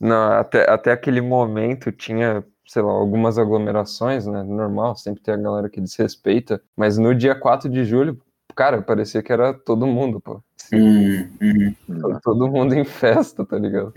na, 0.00 0.40
até, 0.40 0.70
até 0.70 0.92
aquele 0.92 1.20
momento 1.20 1.92
tinha, 1.92 2.44
sei 2.66 2.82
lá, 2.82 2.90
algumas 2.92 3.38
aglomerações, 3.38 4.26
né? 4.26 4.42
Normal, 4.42 4.96
sempre 4.96 5.22
tem 5.22 5.34
a 5.34 5.38
galera 5.38 5.68
que 5.68 5.80
desrespeita. 5.80 6.62
Mas 6.76 6.98
no 6.98 7.14
dia 7.14 7.34
4 7.34 7.68
de 7.68 7.84
julho, 7.84 8.20
cara, 8.54 8.80
parecia 8.82 9.22
que 9.22 9.32
era 9.32 9.52
todo 9.52 9.86
mundo, 9.86 10.20
pô. 10.20 10.42
Hum, 10.72 11.28
uhum. 11.40 11.74
Todo 12.22 12.48
mundo 12.48 12.74
em 12.74 12.84
festa, 12.84 13.44
tá 13.44 13.58
ligado? 13.58 13.92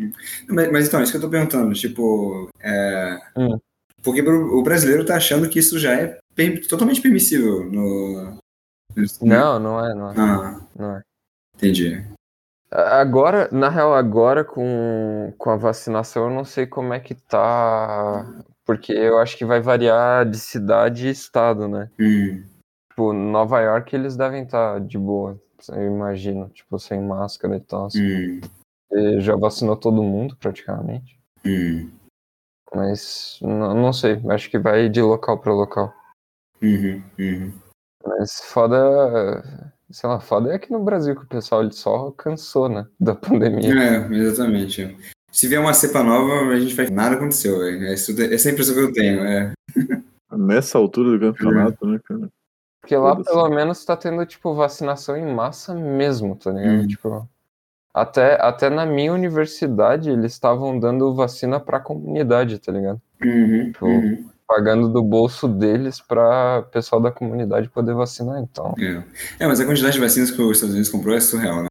Mas, 0.48 0.72
mas 0.72 0.88
então, 0.88 1.02
isso 1.02 1.12
que 1.12 1.18
eu 1.18 1.22
tô 1.22 1.30
perguntando, 1.30 1.74
tipo, 1.74 2.50
é... 2.60 3.20
Hum. 3.38 3.60
porque 4.02 4.22
o 4.22 4.64
brasileiro 4.64 5.06
tá 5.06 5.16
achando 5.16 5.50
que 5.50 5.60
isso 5.60 5.78
já 5.80 5.94
é 5.94 6.20
totalmente 6.70 7.02
permissível 7.02 7.66
no. 7.72 8.38
Não, 9.22 9.60
não 9.60 9.86
é, 9.86 9.94
não 9.96 10.12
é. 10.12 10.14
Ah, 10.18 10.62
Não 10.76 10.96
é. 10.98 11.02
entendi. 11.56 12.04
Agora, 12.70 13.50
na 13.52 13.70
real, 13.70 13.94
agora 13.94 14.44
com, 14.44 15.32
com 15.38 15.50
a 15.50 15.56
vacinação, 15.56 16.26
eu 16.26 16.36
não 16.36 16.44
sei 16.44 16.66
como 16.66 16.94
é 16.94 17.00
que 17.00 17.14
tá. 17.14 18.26
Porque 18.66 18.92
eu 18.94 19.20
acho 19.20 19.38
que 19.38 19.46
vai 19.46 19.60
variar 19.62 20.28
de 20.28 20.40
cidade 20.40 21.08
e 21.08 21.12
estado, 21.12 21.68
né? 21.68 21.90
Hum, 22.00 22.44
Tipo, 22.94 23.12
Nova 23.12 23.60
York 23.60 23.96
eles 23.96 24.16
devem 24.16 24.44
estar 24.44 24.80
de 24.80 25.00
boa, 25.00 25.40
eu 25.70 25.88
imagino. 25.88 26.50
Tipo, 26.50 26.78
sem 26.80 27.02
máscara 27.02 27.56
e 27.56 27.60
tal. 27.60 27.88
hum, 27.96 28.42
E 28.92 29.20
já 29.22 29.36
vacinou 29.36 29.76
todo 29.76 30.04
mundo, 30.04 30.36
praticamente. 30.38 31.20
hum, 31.46 31.90
Mas 32.74 33.38
não, 33.42 33.74
não 33.76 33.94
sei, 33.94 34.22
acho 34.30 34.50
que 34.50 34.58
vai 34.60 34.90
de 34.90 35.02
local 35.02 35.40
pra 35.40 35.54
local. 35.54 35.94
uhum, 36.62 37.02
uhum. 37.20 37.54
Mas 38.06 38.40
foda. 38.46 38.78
Sei 39.92 40.10
lá, 40.10 40.20
foda 40.20 40.52
é 40.52 40.56
aqui 40.56 40.72
no 40.72 40.84
Brasil 40.84 41.16
que 41.16 41.24
o 41.24 41.28
pessoal 41.28 41.70
só 41.72 42.10
cansou, 42.12 42.68
né? 42.68 42.88
Da 43.00 43.14
pandemia. 43.16 43.74
É, 43.74 44.14
exatamente. 44.16 44.98
Se 45.32 45.48
vier 45.48 45.60
uma 45.62 45.74
cepa 45.74 46.04
nova, 46.04 46.52
a 46.52 46.60
gente 46.60 46.74
vai. 46.76 46.90
Nada 46.90 47.16
aconteceu, 47.16 47.60
velho. 47.60 47.86
É, 47.86 47.94
isso- 47.94 48.12
essa 48.22 48.48
é 48.48 48.52
a 48.52 48.54
impressão 48.54 48.76
que 48.76 48.82
eu 48.82 48.94
tenho. 48.94 49.24
É. 49.24 49.54
Nessa 50.36 50.78
altura 50.80 51.18
do 51.18 51.34
campeonato, 51.34 51.86
né, 51.86 52.00
cara? 52.04 52.30
Porque 52.84 52.98
lá, 52.98 53.16
pelo 53.16 53.50
menos, 53.50 53.86
tá 53.86 53.96
tendo, 53.96 54.26
tipo, 54.26 54.54
vacinação 54.54 55.16
em 55.16 55.34
massa 55.34 55.74
mesmo, 55.74 56.36
tá 56.36 56.52
ligado? 56.52 56.82
Uhum. 56.82 56.88
Tipo, 56.88 57.30
até, 57.94 58.34
até 58.42 58.70
na 58.70 58.86
minha 58.86 59.14
universidade, 59.14 60.10
eles 60.10 60.34
estavam 60.34 60.78
dando 60.78 61.16
vacina 61.16 61.62
pra 61.62 61.80
comunidade, 61.80 62.60
tá 62.60 62.74
ligado? 62.74 63.02
Uhum, 63.24 63.72
Tipo, 63.72 63.86
uhum. 63.86 64.30
Pagando 64.46 64.90
do 64.90 65.02
bolso 65.02 65.48
deles 65.48 66.02
pra 66.02 66.64
pessoal 66.74 67.02
da 67.02 67.10
comunidade 67.10 67.70
poder 67.70 67.94
vacinar, 67.96 68.42
então. 68.42 68.76
É. 68.78 69.46
é, 69.46 69.48
mas 69.48 69.62
a 69.62 69.66
quantidade 69.66 69.94
de 69.94 70.02
vacinas 70.02 70.30
que 70.30 70.42
os 70.42 70.58
Estados 70.58 70.74
Unidos 70.74 70.92
comprou 70.92 71.16
é 71.16 71.22
surreal, 71.22 71.64
né? 71.64 71.68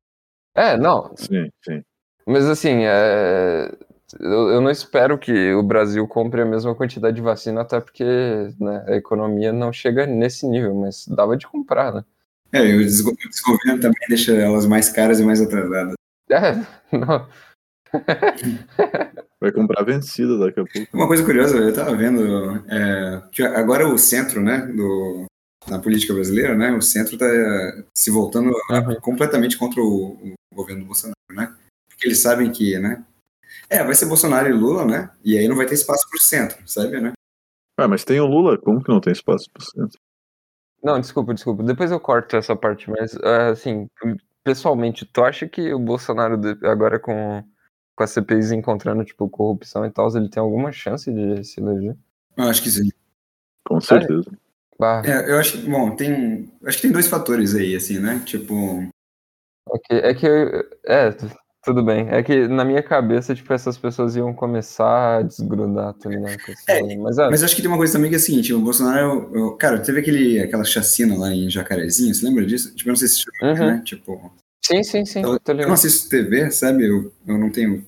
É, 0.54 0.78
não, 0.78 1.12
Sim, 1.14 1.50
sim. 1.62 1.82
mas 2.26 2.46
assim, 2.46 2.84
é... 2.84 3.70
eu, 4.20 4.48
eu 4.50 4.60
não 4.60 4.70
espero 4.70 5.18
que 5.18 5.52
o 5.54 5.62
Brasil 5.62 6.06
compre 6.06 6.42
a 6.42 6.46
mesma 6.46 6.74
quantidade 6.74 7.16
de 7.16 7.22
vacina, 7.22 7.60
até 7.62 7.80
porque 7.80 8.04
né, 8.60 8.84
a 8.88 8.96
economia 8.96 9.52
não 9.52 9.72
chega 9.72 10.06
nesse 10.06 10.46
nível, 10.46 10.74
mas 10.74 11.06
dava 11.08 11.36
de 11.36 11.46
comprar, 11.46 11.92
né? 11.94 12.04
É, 12.52 12.66
e 12.66 12.76
o 12.76 12.78
desgo- 12.80 13.10
o 13.12 13.28
desgoverno 13.28 13.80
também 13.80 14.06
deixa 14.08 14.32
elas 14.34 14.66
mais 14.66 14.88
caras 14.90 15.20
e 15.20 15.24
mais 15.24 15.40
atrasadas. 15.40 15.94
É, 16.30 16.52
não, 16.96 17.26
Vai 19.40 19.52
comprar 19.52 19.82
vencida 19.84 20.38
daqui 20.38 20.60
a 20.60 20.64
pouco. 20.64 20.88
Uma 20.96 21.06
coisa 21.06 21.24
curiosa, 21.24 21.56
eu 21.58 21.74
tava 21.74 21.94
vendo 21.96 22.64
é, 22.68 23.22
que 23.32 23.42
agora 23.42 23.88
o 23.88 23.98
centro, 23.98 24.40
né, 24.40 24.58
do, 24.66 25.26
na 25.68 25.78
política 25.78 26.14
brasileira, 26.14 26.56
né, 26.56 26.72
o 26.72 26.80
centro 26.80 27.18
tá 27.18 27.26
se 27.96 28.10
voltando 28.10 28.52
Uhum. 28.70 29.00
completamente 29.00 29.56
contra 29.58 29.80
o, 29.80 30.12
o 30.52 30.54
governo 30.54 30.84
Bolsonaro, 30.84 31.16
né? 31.30 31.52
Porque 31.88 32.06
eles 32.06 32.18
sabem 32.18 32.50
que, 32.50 32.78
né, 32.78 33.02
é, 33.72 33.84
vai 33.84 33.94
ser 33.94 34.06
Bolsonaro 34.06 34.48
e 34.48 34.52
Lula, 34.52 34.84
né, 34.84 35.10
e 35.24 35.36
aí 35.38 35.48
não 35.48 35.56
vai 35.56 35.66
ter 35.66 35.74
espaço 35.74 36.08
pro 36.10 36.20
centro, 36.20 36.56
sabe, 36.66 37.00
né? 37.00 37.12
Ah, 37.78 37.88
mas 37.88 38.04
tem 38.04 38.20
o 38.20 38.26
Lula, 38.26 38.58
como 38.58 38.82
que 38.82 38.90
não 38.90 39.00
tem 39.00 39.12
espaço 39.12 39.50
pro 39.50 39.64
centro? 39.64 39.98
Não, 40.82 41.00
desculpa, 41.00 41.32
desculpa. 41.32 41.62
Depois 41.62 41.90
eu 41.90 41.98
corto 42.00 42.36
essa 42.36 42.54
parte, 42.54 42.90
mas 42.90 43.14
é, 43.14 43.48
assim, 43.50 43.88
pessoalmente, 44.44 45.06
tu 45.06 45.22
acha 45.24 45.48
que 45.48 45.72
o 45.72 45.78
Bolsonaro 45.78 46.38
agora 46.64 46.98
com, 46.98 47.42
com 47.96 48.04
a 48.04 48.06
CPI 48.06 48.54
encontrando, 48.54 49.04
tipo, 49.04 49.28
corrupção 49.28 49.86
e 49.86 49.90
tal, 49.90 50.14
ele 50.16 50.28
tem 50.28 50.40
alguma 50.42 50.70
chance 50.72 51.10
de 51.10 51.42
se 51.44 51.60
eleger? 51.60 51.96
Eu 52.36 52.44
acho 52.44 52.62
que 52.62 52.70
sim. 52.70 52.90
Com 53.64 53.80
certeza. 53.80 54.30
Bah, 54.78 55.02
É, 55.04 55.30
eu 55.30 55.38
acho 55.38 55.52
que, 55.52 55.70
bom, 55.70 55.94
tem, 55.94 56.52
acho 56.64 56.76
que 56.78 56.82
tem 56.82 56.92
dois 56.92 57.06
fatores 57.06 57.54
aí, 57.54 57.74
assim, 57.76 57.98
né, 58.00 58.20
tipo, 58.26 58.82
é 59.72 59.78
que, 59.78 59.94
é 59.94 60.14
que 60.14 60.26
eu- 60.26 60.70
é, 60.84 61.10
tudo 61.64 61.82
bem. 61.84 62.08
É 62.08 62.22
que 62.22 62.48
na 62.48 62.64
minha 62.64 62.82
cabeça, 62.82 63.34
tipo, 63.34 63.52
essas 63.52 63.78
pessoas 63.78 64.16
iam 64.16 64.32
começar 64.34 65.18
a 65.18 65.22
desgrudar, 65.22 65.94
tá 65.94 66.08
ligado? 66.10 66.36
com 66.44 66.52
esse 66.52 66.70
É. 66.70 66.96
Mas, 66.96 67.18
é, 67.18 67.28
Mas 67.30 67.42
acho 67.42 67.54
que 67.54 67.62
tem 67.62 67.70
uma 67.70 67.76
coisa 67.76 67.92
também 67.92 68.10
que 68.10 68.16
é 68.16 68.18
a 68.18 68.20
seguinte, 68.20 68.52
o 68.52 68.60
Bolsonaro, 68.60 69.30
eu- 69.32 69.56
cara, 69.56 69.78
teve 69.78 70.00
aquele, 70.00 70.40
aquela 70.40 70.64
chacina 70.64 71.16
lá 71.16 71.32
em 71.32 71.48
Jacarezinho, 71.48 72.14
você 72.14 72.26
lembra 72.26 72.44
disso? 72.44 72.74
Tipo, 72.74 72.90
eu 72.90 72.92
não 72.92 72.98
sei 72.98 73.08
se 73.08 73.22
você 73.22 73.30
Uhum. 73.46 73.66
né? 73.66 73.82
Tipo, 73.84 74.32
sim, 74.64 74.82
sim, 74.82 75.04
sim, 75.04 75.22
eu, 75.22 75.38
tô 75.38 75.52
eu 75.52 75.66
não 75.66 75.74
assisto 75.74 76.08
TV, 76.08 76.50
sabe? 76.50 76.86
Eu, 76.86 77.12
eu 77.26 77.38
não 77.38 77.50
tenho 77.50 77.84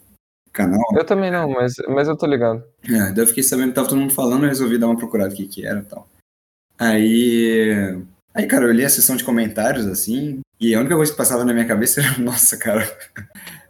canal. 0.53 0.81
Eu 0.95 1.05
também 1.05 1.31
não, 1.33 1.51
mas, 1.51 1.75
mas 1.89 2.07
eu 2.07 2.17
tô 2.17 2.27
ligado. 2.27 2.63
É, 2.85 3.11
daí 3.11 3.19
eu 3.19 3.27
fiquei 3.27 3.43
sabendo 3.43 3.71
que 3.71 3.75
tava 3.75 3.89
todo 3.89 3.99
mundo 4.01 4.13
falando, 4.13 4.45
eu 4.45 4.49
resolvi 4.49 4.79
dar 4.79 4.87
uma 4.87 4.97
procurada 4.97 5.33
o 5.33 5.37
que 5.37 5.47
que 5.49 5.67
era 5.67 5.81
e 5.81 5.85
tal. 5.85 6.09
Aí, 6.79 7.99
aí, 8.35 8.47
cara, 8.47 8.67
eu 8.67 8.73
li 8.73 8.85
a 8.85 8.89
sessão 8.89 9.17
de 9.17 9.25
comentários, 9.25 9.87
assim, 9.87 10.41
e 10.61 10.75
a 10.75 10.81
única 10.81 10.97
coisa 10.97 11.11
que 11.13 11.19
passava 11.19 11.45
na 11.45 11.53
minha 11.53 11.67
cabeça 11.67 12.01
era, 12.01 12.17
nossa, 12.19 12.57
cara, 12.57 12.85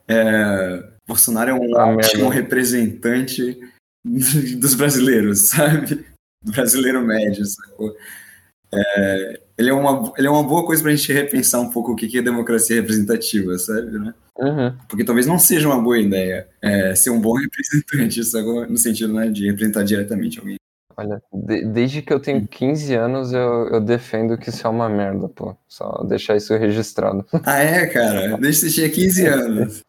é, 0.09 0.85
Bolsonaro 1.07 1.51
é 1.51 1.55
um 1.55 1.77
Ah, 1.77 1.89
ótimo 1.95 2.29
representante 2.29 3.59
dos 4.59 4.75
brasileiros, 4.75 5.41
sabe? 5.49 6.05
Do 6.43 6.53
brasileiro 6.53 7.03
médio, 7.03 7.45
sacou? 7.47 7.95
É, 8.73 9.41
ele, 9.57 9.71
é 9.71 9.73
uma, 9.73 10.13
ele 10.17 10.27
é 10.27 10.31
uma 10.31 10.43
boa 10.43 10.67
coisa 10.67 10.83
pra 10.83 10.95
gente 10.95 11.13
repensar 11.13 11.61
um 11.61 11.71
pouco 11.71 11.93
o 11.93 11.97
que 11.97 12.09
que 12.09 12.19
é 12.19 12.23
democracia 12.23 12.77
representativa, 12.77 13.57
sabe, 13.59 13.99
né? 13.99 14.13
Uhum. 14.39 14.77
Porque 14.89 15.05
talvez 15.05 15.27
não 15.27 15.39
seja 15.39 15.69
uma 15.69 15.81
boa 15.81 15.99
ideia 15.99 16.49
é, 16.61 16.93
ser 16.95 17.11
um 17.11 17.21
bom 17.21 17.35
representante, 17.39 18.25
sacou? 18.25 18.67
no 18.69 18.77
sentido 18.77 19.13
né, 19.13 19.29
de 19.29 19.47
representar 19.47 19.85
diretamente 19.85 20.39
alguém. 20.41 20.57
Olha, 20.97 21.21
de- 21.33 21.65
desde 21.67 22.03
que 22.03 22.13
eu 22.13 22.21
tenho 22.21 22.47
15 22.47 22.95
anos, 22.95 23.33
eu, 23.33 23.69
eu 23.69 23.81
defendo 23.81 24.37
que 24.39 24.51
isso 24.51 24.67
é 24.67 24.71
uma 24.71 24.89
merda, 24.89 25.29
pô. 25.29 25.57
Só 25.69 26.05
deixar 26.09 26.37
isso 26.37 26.57
registrado. 26.57 27.25
Ah, 27.45 27.59
é, 27.59 27.87
cara? 27.87 28.37
Desde 28.39 28.67
que 28.67 28.71
você 28.71 28.75
tinha 28.75 28.91
15 28.91 29.27
anos. 29.27 29.81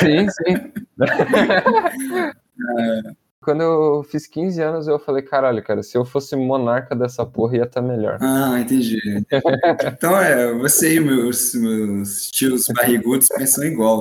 Sim, 0.00 0.28
sim. 0.30 0.72
quando 3.44 3.62
eu 3.62 4.02
fiz 4.04 4.26
15 4.26 4.62
anos, 4.62 4.88
eu 4.88 4.98
falei, 4.98 5.22
caralho, 5.22 5.62
cara, 5.62 5.82
se 5.82 5.96
eu 5.96 6.04
fosse 6.04 6.34
monarca 6.34 6.96
dessa 6.96 7.24
porra, 7.26 7.58
ia 7.58 7.64
estar 7.64 7.82
melhor. 7.82 8.16
Ah, 8.20 8.58
entendi. 8.58 8.98
Então 9.86 10.18
é, 10.18 10.52
você 10.54 10.96
e 10.96 11.00
meus, 11.00 11.54
meus 11.54 12.30
tios 12.30 12.66
barrigudos 12.74 13.28
pensam 13.28 13.64
igual. 13.64 14.00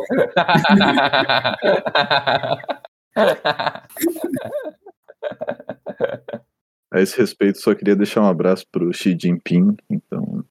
A 6.91 7.01
esse 7.01 7.17
respeito, 7.17 7.59
só 7.59 7.75
queria 7.75 7.95
deixar 7.95 8.21
um 8.21 8.27
abraço 8.27 8.65
pro 8.71 8.93
Xi 8.93 9.17
Jinping. 9.19 9.75
Então, 9.89 10.45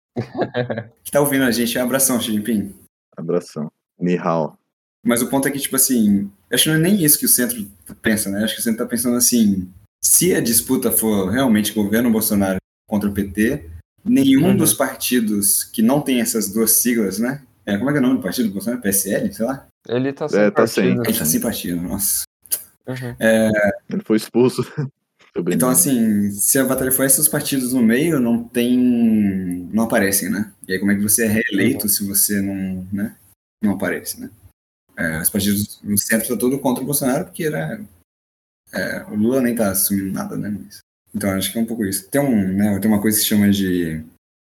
Que 1.03 1.11
tá 1.11 1.21
ouvindo 1.21 1.45
a 1.45 1.51
gente? 1.51 1.79
Um 1.79 1.83
abração, 1.83 2.21
Xi 2.21 2.33
Jinping. 2.33 2.75
abração. 3.17 3.71
Ni 3.99 4.17
hao. 4.17 4.59
Mas 5.05 5.21
o 5.23 5.29
ponto 5.29 5.49
é 5.49 5.51
que, 5.51 5.59
tipo 5.59 5.75
assim, 5.77 6.31
acho 6.51 6.65
que 6.65 6.69
não 6.71 6.77
é 6.77 6.81
nem 6.81 7.03
isso 7.03 7.19
que 7.19 7.27
o 7.27 7.29
centro 7.29 7.69
pensa, 8.01 8.31
né? 8.31 8.45
Acho 8.45 8.55
que 8.55 8.61
o 8.61 8.63
centro 8.63 8.85
tá 8.85 8.87
pensando 8.87 9.17
assim, 9.17 9.69
se 10.05 10.35
a 10.35 10.41
disputa 10.41 10.93
for 10.93 11.29
realmente 11.31 11.73
governo 11.73 12.11
Bolsonaro 12.11 12.59
contra 12.89 13.09
o 13.09 13.13
PT, 13.13 13.65
nenhum 14.05 14.49
Uhum. 14.51 14.57
dos 14.57 14.73
partidos 14.75 15.65
que 15.65 15.83
não 15.83 16.01
tem 16.01 16.21
essas 16.21 16.53
duas 16.53 16.73
siglas, 16.73 17.19
né? 17.19 17.43
É, 17.67 17.77
como 17.77 17.91
é 17.91 17.93
que 17.93 17.99
é 17.99 18.01
o 18.01 18.05
nome 18.05 18.17
do 18.19 18.23
partido 18.23 18.49
do 18.49 18.53
Bolsonaro? 18.53 18.83
PSL, 18.83 19.33
sei 19.33 19.47
lá? 19.47 19.67
Ele 19.89 20.13
tá 20.13 20.29
sem 20.29 20.41
É, 20.41 20.51
tá 20.51 20.67
sem. 20.67 20.85
partido. 20.97 21.09
Ele 21.11 21.19
tá 21.19 21.25
sem 21.25 21.41
partido, 21.41 21.81
nossa. 21.81 22.23
Uhum. 22.87 23.17
Ele 23.91 24.03
foi 24.05 24.17
expulso. 24.17 24.63
Então, 25.51 25.71
assim, 25.71 26.31
se 26.31 26.59
a 26.59 26.65
batalha 26.67 26.93
for 26.93 27.07
esses 27.07 27.27
partidos 27.27 27.73
no 27.73 27.83
meio, 27.83 28.21
não 28.21 28.45
tem. 28.45 29.67
não 29.73 29.85
aparecem, 29.85 30.29
né? 30.29 30.53
E 30.69 30.75
aí, 30.75 30.79
como 30.79 30.93
é 30.93 30.95
que 30.95 31.01
você 31.01 31.25
é 31.25 31.27
reeleito 31.27 31.89
se 31.89 32.07
você 32.07 32.43
não, 32.43 32.87
né? 32.93 33.17
não 33.65 33.73
aparece, 33.73 34.21
né? 34.21 34.29
É, 34.97 35.21
os 35.21 35.31
partidos 35.31 35.81
no 35.83 35.97
centro 35.99 36.29
tá 36.29 36.37
todo 36.37 36.59
contra 36.59 36.83
o 36.83 36.87
Bolsonaro, 36.87 37.25
porque 37.27 37.45
era. 37.45 37.81
é, 38.73 39.03
o 39.05 39.15
Lula 39.15 39.41
nem 39.41 39.55
tá 39.55 39.71
assumindo 39.71 40.13
nada, 40.13 40.37
né? 40.37 40.51
Mas, 40.51 40.79
então, 41.15 41.31
acho 41.31 41.53
que 41.53 41.59
é 41.59 41.63
um 41.63 41.67
pouco 41.67 41.85
isso. 41.85 42.09
Tem, 42.09 42.21
um, 42.21 42.53
né, 42.55 42.79
tem 42.81 42.91
uma 42.91 43.01
coisa 43.01 43.17
que 43.17 43.23
se 43.23 43.29
chama 43.29 43.51
de 43.51 44.03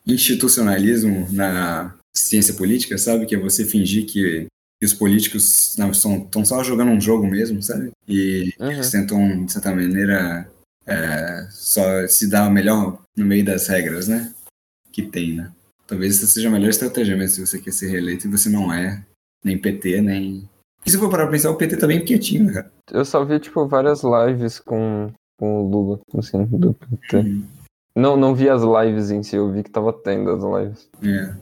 institucionalismo 0.06 1.26
na 1.32 1.94
ciência 2.14 2.54
política, 2.54 2.98
sabe? 2.98 3.26
Que 3.26 3.34
é 3.34 3.38
você 3.38 3.64
fingir 3.64 4.06
que, 4.06 4.46
que 4.78 4.84
os 4.86 4.92
políticos 4.92 5.76
estão 5.78 6.44
só 6.44 6.62
jogando 6.62 6.90
um 6.90 7.00
jogo 7.00 7.26
mesmo, 7.26 7.62
sabe? 7.62 7.90
E 8.08 8.52
Uhum. 8.58 8.72
eles 8.72 8.90
tentam, 8.90 9.44
de 9.44 9.52
certa 9.52 9.74
maneira, 9.74 10.50
é, 10.86 11.46
só 11.50 12.06
se 12.08 12.28
dar 12.28 12.50
melhor 12.50 13.02
no 13.16 13.24
meio 13.24 13.44
das 13.44 13.66
regras, 13.68 14.08
né? 14.08 14.32
Que 14.92 15.02
tem, 15.02 15.36
né? 15.36 15.50
Talvez 15.86 16.16
essa 16.18 16.26
seja 16.26 16.48
a 16.48 16.52
melhor 16.52 16.68
estratégia 16.70 17.16
mesmo, 17.16 17.34
se 17.36 17.46
você 17.46 17.58
quer 17.58 17.72
ser 17.72 17.88
reeleito 17.88 18.26
e 18.26 18.30
você 18.30 18.48
não 18.48 18.72
é 18.72 19.02
nem 19.44 19.58
PT, 19.58 20.00
nem. 20.00 20.48
E 20.84 20.90
se 20.90 20.98
for 20.98 21.10
parar 21.10 21.24
pra 21.24 21.32
pensar, 21.32 21.50
o 21.50 21.56
PT 21.56 21.76
tá 21.76 21.86
bem 21.86 22.04
quietinho, 22.04 22.44
né, 22.44 22.52
cara. 22.54 22.72
Eu 22.90 23.04
só 23.04 23.24
vi, 23.24 23.38
tipo, 23.38 23.66
várias 23.66 24.02
lives 24.02 24.58
com, 24.58 25.10
com 25.38 25.62
o 25.62 25.68
Lula, 25.68 26.00
assim, 26.16 26.44
do 26.46 26.74
PT. 26.74 27.16
Uhum. 27.16 27.44
Não, 27.94 28.16
não 28.16 28.34
vi 28.34 28.48
as 28.48 28.62
lives 28.62 29.10
em 29.10 29.22
si, 29.22 29.36
eu 29.36 29.52
vi 29.52 29.62
que 29.62 29.70
tava 29.70 29.92
tendo 29.92 30.30
as 30.30 30.42
lives. 30.42 30.88
É. 31.02 31.34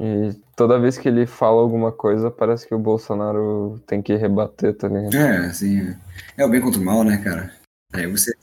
E 0.00 0.32
toda 0.56 0.80
vez 0.80 0.98
que 0.98 1.08
ele 1.08 1.24
fala 1.24 1.60
alguma 1.60 1.92
coisa, 1.92 2.30
parece 2.30 2.66
que 2.66 2.74
o 2.74 2.78
Bolsonaro 2.78 3.80
tem 3.86 4.02
que 4.02 4.16
rebater, 4.16 4.74
tá 4.74 4.88
ligado? 4.88 5.14
É, 5.14 5.46
assim. 5.46 5.96
É. 6.36 6.42
é 6.42 6.44
o 6.44 6.48
bem 6.48 6.60
contra 6.60 6.80
o 6.80 6.84
mal, 6.84 7.04
né, 7.04 7.18
cara? 7.18 7.52
Aí 7.92 8.08
você. 8.08 8.32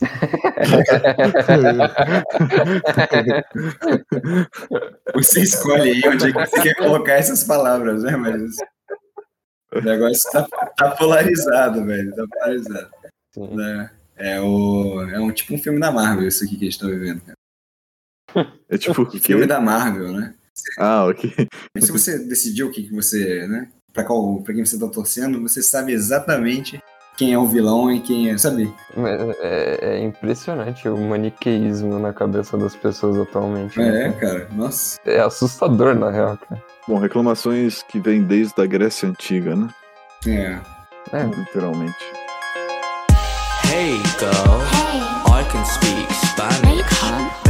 Você 5.14 5.42
escolhe 5.42 5.90
aí 5.90 6.02
onde 6.06 6.30
é 6.30 6.32
que 6.32 6.46
você 6.46 6.62
quer 6.62 6.74
colocar 6.74 7.12
essas 7.12 7.44
palavras, 7.44 8.02
né? 8.02 8.16
Mas 8.16 8.56
o 9.74 9.80
negócio 9.80 10.30
tá, 10.30 10.46
tá 10.76 10.90
polarizado, 10.92 11.84
velho. 11.84 12.14
Tá 12.14 12.24
polarizado. 12.30 12.90
Sim. 13.34 13.54
né? 13.56 13.90
É, 14.16 14.40
o, 14.40 15.02
é 15.10 15.18
um 15.18 15.32
tipo 15.32 15.54
um 15.54 15.58
filme 15.58 15.80
da 15.80 15.90
Marvel, 15.90 16.28
isso 16.28 16.44
aqui 16.44 16.56
que 16.56 16.66
a 16.66 16.70
gente 16.70 16.78
tá 16.78 16.86
vivendo, 16.86 17.20
cara. 17.22 18.52
É 18.68 18.78
tipo 18.78 19.02
o 19.02 19.06
quê? 19.06 19.18
Filme 19.18 19.46
da 19.46 19.60
Marvel, 19.60 20.12
né? 20.12 20.34
Ah, 20.78 21.06
ok. 21.06 21.48
Mas 21.74 21.86
se 21.86 21.92
você 21.92 22.18
decidiu 22.18 22.68
o 22.68 22.70
que, 22.70 22.82
que 22.84 22.94
você, 22.94 23.46
né? 23.46 23.68
Pra, 23.92 24.04
qual, 24.04 24.40
pra 24.42 24.54
quem 24.54 24.64
você 24.64 24.78
tá 24.78 24.86
torcendo, 24.88 25.40
você 25.40 25.62
sabe 25.62 25.92
exatamente 25.92 26.80
quem 27.16 27.32
é 27.32 27.38
o 27.38 27.46
vilão 27.46 27.90
e 27.92 28.00
quem 28.00 28.30
é, 28.30 28.38
sabe? 28.38 28.72
Mas 28.96 29.20
É, 29.40 29.96
é 29.96 30.02
impressionante 30.02 30.88
o 30.88 30.96
maniqueísmo 30.96 31.98
na 31.98 32.12
cabeça 32.12 32.56
das 32.56 32.74
pessoas 32.76 33.18
atualmente. 33.18 33.78
né? 33.78 34.08
É, 34.08 34.12
cara, 34.12 34.48
nossa. 34.52 34.98
É 35.04 35.20
assustador, 35.20 35.94
na 35.94 36.10
real, 36.10 36.38
cara. 36.38 36.62
Bom, 36.86 36.98
reclamações 36.98 37.82
que 37.82 38.00
vêm 38.00 38.22
desde 38.22 38.60
a 38.60 38.66
Grécia 38.66 39.08
Antiga, 39.08 39.54
né? 39.54 39.68
É. 40.26 40.58
É, 41.12 41.24
Literalmente. 41.24 41.96
Hey 43.64 43.96
girl, 44.18 44.60
Hey, 44.72 45.00
I 45.26 45.44
can 45.50 45.64
speak 45.64 46.12
Spanish. 46.12 47.41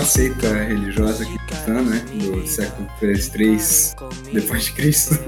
Uma 0.00 0.06
seita 0.06 0.48
religiosa 0.64 1.26
cristã, 1.26 1.82
né? 1.82 1.98
Do 2.14 2.46
século 2.46 2.88
3 2.98 3.94
depois 4.32 4.64
de 4.64 4.72
Cristo. 4.72 5.14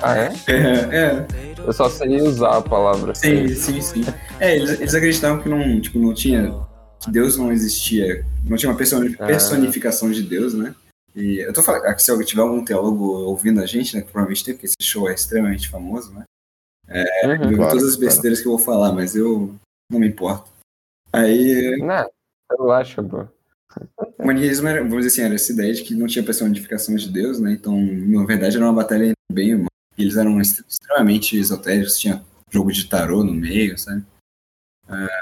Ah, 0.00 0.16
é? 0.16 0.32
É, 0.46 0.96
é. 0.96 1.26
Eu 1.58 1.72
só 1.72 1.90
sei 1.90 2.22
usar 2.22 2.58
a 2.58 2.62
palavra. 2.62 3.16
Sim, 3.16 3.48
sim, 3.48 3.80
sim. 3.80 4.04
É, 4.38 4.54
eles, 4.54 4.80
eles 4.80 4.94
acreditavam 4.94 5.42
que 5.42 5.48
não, 5.48 5.80
tipo, 5.80 5.98
não 5.98 6.14
tinha. 6.14 6.54
que 7.00 7.10
Deus 7.10 7.36
não 7.36 7.50
existia. 7.50 8.24
Não 8.44 8.56
tinha 8.56 8.70
uma 8.70 8.76
Ah. 8.76 9.26
personificação 9.26 10.08
de 10.12 10.22
Deus, 10.22 10.54
né? 10.54 10.72
E 11.16 11.40
eu 11.40 11.52
tô 11.52 11.64
falando, 11.64 11.82
se 11.98 12.24
tiver 12.24 12.42
algum 12.42 12.64
teólogo 12.64 13.06
ouvindo 13.06 13.60
a 13.60 13.66
gente, 13.66 13.96
né? 13.96 14.02
Que 14.02 14.06
provavelmente 14.12 14.44
tem, 14.44 14.54
porque 14.54 14.66
esse 14.66 14.76
show 14.80 15.10
é 15.10 15.14
extremamente 15.14 15.68
famoso, 15.68 16.12
né? 16.12 16.22
Uhum. 16.88 17.32
Eu 17.42 17.48
vi 17.48 17.56
Claro, 17.56 17.70
todas 17.72 17.88
as 17.88 17.96
claro. 17.96 18.00
besteiras 18.06 18.40
que 18.40 18.46
eu 18.46 18.52
vou 18.52 18.60
falar, 18.60 18.92
mas 18.92 19.16
eu 19.16 19.52
não 19.90 19.98
me 19.98 20.06
importo. 20.06 20.48
Aí, 21.12 21.76
Não, 21.82 22.08
relaxa, 22.56 23.02
bro. 23.02 23.28
O 24.18 24.26
maniqueísmo 24.26 24.68
era, 24.68 24.82
vamos 24.82 25.04
dizer 25.04 25.08
assim, 25.08 25.22
era 25.22 25.34
essa 25.34 25.52
ideia 25.52 25.72
de 25.72 25.82
que 25.82 25.94
não 25.94 26.06
tinha 26.06 26.24
personificação 26.24 26.94
de 26.94 27.10
Deus, 27.10 27.38
né? 27.38 27.52
Então, 27.52 27.80
na 27.80 28.24
verdade, 28.24 28.56
era 28.56 28.64
uma 28.64 28.72
batalha 28.72 29.04
entre 29.04 29.16
bem 29.32 29.50
e 29.50 29.56
mal. 29.56 29.66
E 29.96 30.02
eles 30.02 30.16
eram 30.16 30.40
extremamente 30.40 31.36
esotéricos, 31.36 31.98
tinha 31.98 32.24
jogo 32.50 32.72
de 32.72 32.88
tarô 32.88 33.22
no 33.22 33.34
meio, 33.34 33.76
sabe? 33.76 34.04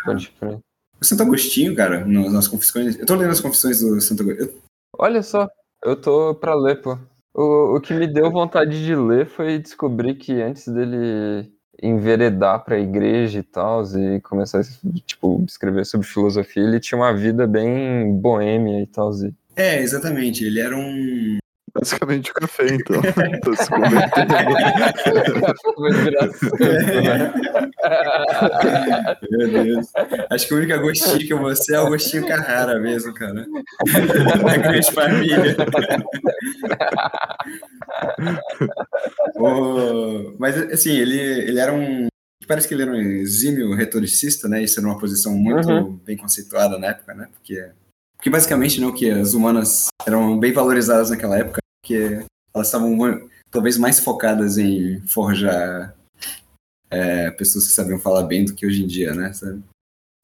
Pode 0.05 0.31
crer. 0.31 0.59
O 1.01 1.05
Santo 1.05 1.23
Agostinho, 1.23 1.75
cara, 1.75 2.05
nas, 2.07 2.33
nas 2.33 2.49
confissões. 2.49 2.99
Eu 2.99 3.07
tô 3.07 3.15
lendo 3.15 3.31
as 3.31 3.41
confissões 3.41 3.81
do 3.81 4.01
Santo 4.01 4.23
Agostinho. 4.23 4.63
Olha 4.99 5.23
só, 5.23 5.49
eu 5.85 6.01
tô 6.01 6.35
pra 6.35 6.55
ler, 6.55 6.81
pô. 6.81 6.99
O, 7.35 7.77
o 7.77 7.81
que 7.81 7.93
me 7.93 8.07
deu 8.07 8.31
vontade 8.31 8.83
de 8.83 8.95
ler 8.95 9.27
foi 9.27 9.59
descobrir 9.59 10.15
que 10.15 10.41
antes 10.41 10.69
dele 10.69 11.53
enveredar 11.83 12.65
pra 12.65 12.79
igreja 12.79 13.41
e 13.41 13.43
tal, 13.43 13.83
e 13.85 14.21
começar 14.21 14.61
a 14.61 14.65
tipo, 15.05 15.45
escrever 15.47 15.85
sobre 15.85 16.07
filosofia, 16.07 16.63
ele 16.63 16.81
tinha 16.81 16.99
uma 16.99 17.15
vida 17.15 17.47
bem 17.47 18.13
boêmia 18.19 18.83
e 18.83 18.87
tal. 18.87 19.11
É, 19.55 19.81
exatamente. 19.81 20.45
Ele 20.45 20.61
era 20.61 20.77
um. 20.77 21.39
Basicamente 21.75 22.31
o 22.31 22.35
café, 22.35 22.67
então. 22.69 23.01
Tô 23.43 23.55
se 23.55 23.71
convertendo. 23.71 24.35
Virar 26.05 26.33
santo, 26.37 27.03
né? 27.03 27.33
Meu 29.31 29.49
Deus. 29.51 29.87
Acho 30.31 30.47
que 30.49 30.55
o 30.55 30.57
único 30.59 30.73
Agostinho 30.75 31.19
que 31.19 31.57
ser 31.57 31.75
é 31.75 31.81
o 31.81 31.87
Agostinho 31.87 32.27
Carrara 32.27 32.79
mesmo, 32.81 33.13
cara. 33.15 33.47
da 34.45 34.57
grande 34.57 34.93
família. 34.93 35.57
O- 39.37 40.35
Mas, 40.39 40.57
assim, 40.73 40.91
ele, 40.97 41.19
ele 41.19 41.59
era 41.59 41.73
um. 41.73 42.07
Parece 42.47 42.69
que 42.69 42.75
ele 42.75 42.83
era 42.83 42.93
um 42.93 42.97
exímio 43.01 43.75
retoricista, 43.75 44.49
né? 44.49 44.63
Isso 44.63 44.79
era 44.79 44.87
uma 44.89 44.99
posição 44.99 45.33
muito 45.35 45.69
Uhum. 45.69 45.99
bem 46.05 46.17
conceituada 46.17 46.79
na 46.79 46.89
época, 46.89 47.13
né? 47.15 47.29
Porque, 47.33 47.69
porque 48.17 48.31
basicamente, 48.31 48.81
não, 48.81 48.93
que 48.95 49.11
as 49.11 49.35
humanas 49.35 49.89
eram 50.07 50.39
bem 50.39 50.53
valorizadas 50.53 51.11
naquela 51.11 51.39
época, 51.39 51.59
porque 51.83 52.25
elas 52.55 52.69
estavam 52.69 52.97
talvez 53.51 53.77
mais 53.79 53.99
focadas 54.01 54.59
em 54.59 55.01
forjar 55.07 55.95
é, 56.91 57.31
pessoas 57.33 57.67
que 57.67 57.73
sabiam 57.73 57.99
falar 57.99 58.23
bem 58.25 58.45
do 58.45 58.55
que 58.55 58.67
hoje 58.67 58.83
em 58.83 58.87
dia, 58.87 59.15
né? 59.15 59.33
sabe? 59.33 59.63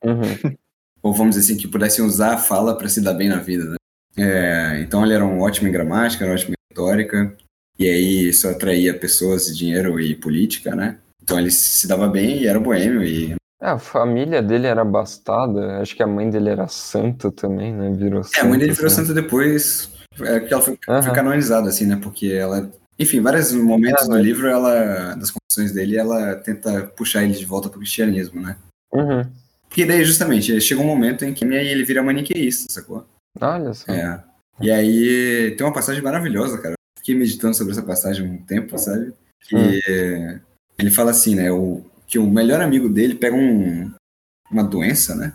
Uhum. 0.04 0.56
Ou 1.02 1.12
vamos 1.12 1.34
dizer 1.36 1.52
assim, 1.52 1.60
que 1.60 1.68
pudessem 1.68 2.04
usar 2.04 2.34
a 2.34 2.38
fala 2.38 2.76
para 2.76 2.88
se 2.88 3.00
dar 3.00 3.14
bem 3.14 3.28
na 3.28 3.38
vida, 3.38 3.64
né? 3.64 3.76
É, 4.16 4.80
então 4.80 5.02
ele 5.04 5.14
era 5.14 5.24
um 5.24 5.40
ótimo 5.40 5.68
em 5.68 5.72
gramática, 5.72 6.24
era 6.24 6.32
um 6.32 6.36
ótimo 6.36 6.52
em 6.52 6.70
retórica, 6.70 7.34
e 7.78 7.88
aí 7.88 8.28
isso 8.28 8.46
atraía 8.48 8.96
pessoas, 8.98 9.56
dinheiro 9.56 9.98
e 9.98 10.14
política, 10.14 10.74
né? 10.76 10.98
Então 11.22 11.38
ele 11.38 11.50
se 11.50 11.86
dava 11.88 12.08
bem 12.08 12.42
e 12.42 12.46
era 12.46 12.60
boêmio 12.60 13.02
e 13.02 13.34
É, 13.60 13.68
a 13.68 13.78
família 13.78 14.42
dele 14.42 14.66
era 14.66 14.84
bastada, 14.84 15.78
acho 15.80 15.96
que 15.96 16.02
a 16.02 16.06
mãe 16.06 16.28
dele 16.28 16.50
era 16.50 16.68
santa 16.68 17.30
também, 17.32 17.72
né? 17.72 17.90
Virou 17.96 18.22
É, 18.36 18.40
a 18.40 18.44
mãe 18.44 18.58
dele 18.58 18.72
virou 18.72 18.86
assim. 18.88 18.96
santa 18.96 19.14
depois, 19.14 19.90
é 20.20 20.40
que 20.40 20.52
ela 20.52 20.62
foi, 20.62 20.78
Aham. 20.88 21.02
foi 21.02 21.12
canonizada, 21.14 21.68
assim, 21.68 21.86
né? 21.86 21.98
Porque 22.02 22.26
ela, 22.32 22.70
enfim, 22.98 23.20
vários 23.20 23.50
momentos 23.52 24.02
Ah, 24.02 24.06
do 24.06 24.10
mas- 24.12 24.24
livro, 24.24 24.46
ela, 24.46 25.14
das 25.14 25.30
confissões 25.52 25.72
dele, 25.72 25.96
ela 25.96 26.34
tenta 26.36 26.82
puxar 26.96 27.22
ele 27.22 27.34
de 27.34 27.44
volta 27.44 27.68
pro 27.68 27.78
cristianismo, 27.78 28.40
né? 28.40 28.56
Uhum. 28.92 29.22
Porque 29.68 29.84
daí, 29.84 30.04
justamente, 30.04 30.60
chega 30.60 30.80
um 30.80 30.86
momento 30.86 31.24
em 31.24 31.32
que 31.32 31.44
ele 31.44 31.84
vira 31.84 32.02
maniqueísta, 32.02 32.72
sacou? 32.72 33.06
Olha 33.40 33.72
só. 33.72 33.90
É. 33.90 34.22
E 34.60 34.70
aí 34.70 35.54
tem 35.56 35.66
uma 35.66 35.72
passagem 35.72 36.02
maravilhosa, 36.02 36.58
cara. 36.58 36.74
Fiquei 36.98 37.14
meditando 37.14 37.54
sobre 37.54 37.72
essa 37.72 37.82
passagem 37.82 38.26
um 38.26 38.38
tempo, 38.38 38.76
sabe? 38.78 39.12
Que 39.48 39.56
Hum. 39.56 40.40
ele 40.78 40.90
fala 40.90 41.10
assim, 41.10 41.34
né? 41.34 41.50
O, 41.50 41.84
que 42.06 42.18
o 42.18 42.28
melhor 42.28 42.60
amigo 42.60 42.88
dele 42.88 43.14
pega 43.14 43.34
um, 43.34 43.90
uma 44.50 44.62
doença, 44.62 45.14
né? 45.14 45.32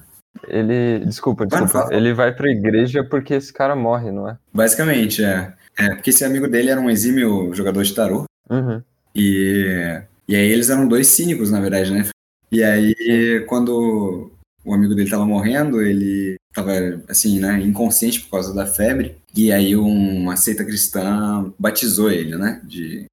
Ele. 0.48 1.04
Desculpa, 1.06 1.46
desculpa. 1.48 1.90
Ele 1.92 2.14
vai 2.14 2.34
pra 2.34 2.52
igreja 2.52 3.04
porque 3.04 3.34
esse 3.34 3.52
cara 3.52 3.76
morre, 3.76 4.12
não 4.12 4.30
é? 4.30 4.38
Basicamente, 4.54 5.24
é. 5.24 5.54
É, 5.78 5.96
porque 5.96 6.12
esse 6.12 6.24
amigo 6.24 6.48
dele 6.48 6.70
era 6.70 6.80
um 6.80 6.90
exímio 6.90 7.54
jogador 7.54 7.84
de 7.84 7.94
tarô. 7.94 8.26
Uhum. 8.50 8.82
E, 9.16 10.02
e 10.28 10.36
aí 10.36 10.50
eles 10.52 10.70
eram 10.70 10.88
dois 10.88 11.08
cínicos, 11.08 11.52
na 11.52 11.60
verdade, 11.60 11.92
né? 11.92 12.08
E 12.52 12.64
aí, 12.64 13.44
quando 13.48 14.32
o 14.64 14.74
amigo 14.74 14.96
dele 14.96 15.10
tava 15.10 15.26
morrendo, 15.26 15.82
ele 15.82 16.36
tava, 16.54 16.72
assim, 17.08 17.40
né, 17.40 17.60
inconsciente 17.62 18.22
por 18.22 18.32
causa 18.32 18.54
da 18.54 18.66
febre. 18.66 19.18
E 19.36 19.52
aí 19.52 19.76
uma 19.76 20.36
seita 20.36 20.64
cristã 20.66 21.54
batizou 21.60 22.12
ele, 22.12 22.36
né? 22.38 22.62
De 22.64 23.06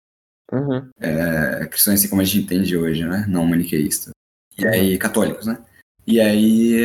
Uhum. 0.53 0.89
é, 1.01 1.67
cristão 1.67 1.95
assim 1.95 2.09
como 2.09 2.21
a 2.21 2.25
gente 2.25 2.39
entende 2.45 2.77
hoje, 2.77 3.05
né? 3.05 3.25
Não 3.29 3.45
maniqueísta. 3.47 4.11
E 4.59 4.67
aí, 4.67 4.97
católicos, 4.99 5.47
né? 5.47 5.59
E 6.07 6.21
aí, 6.21 6.81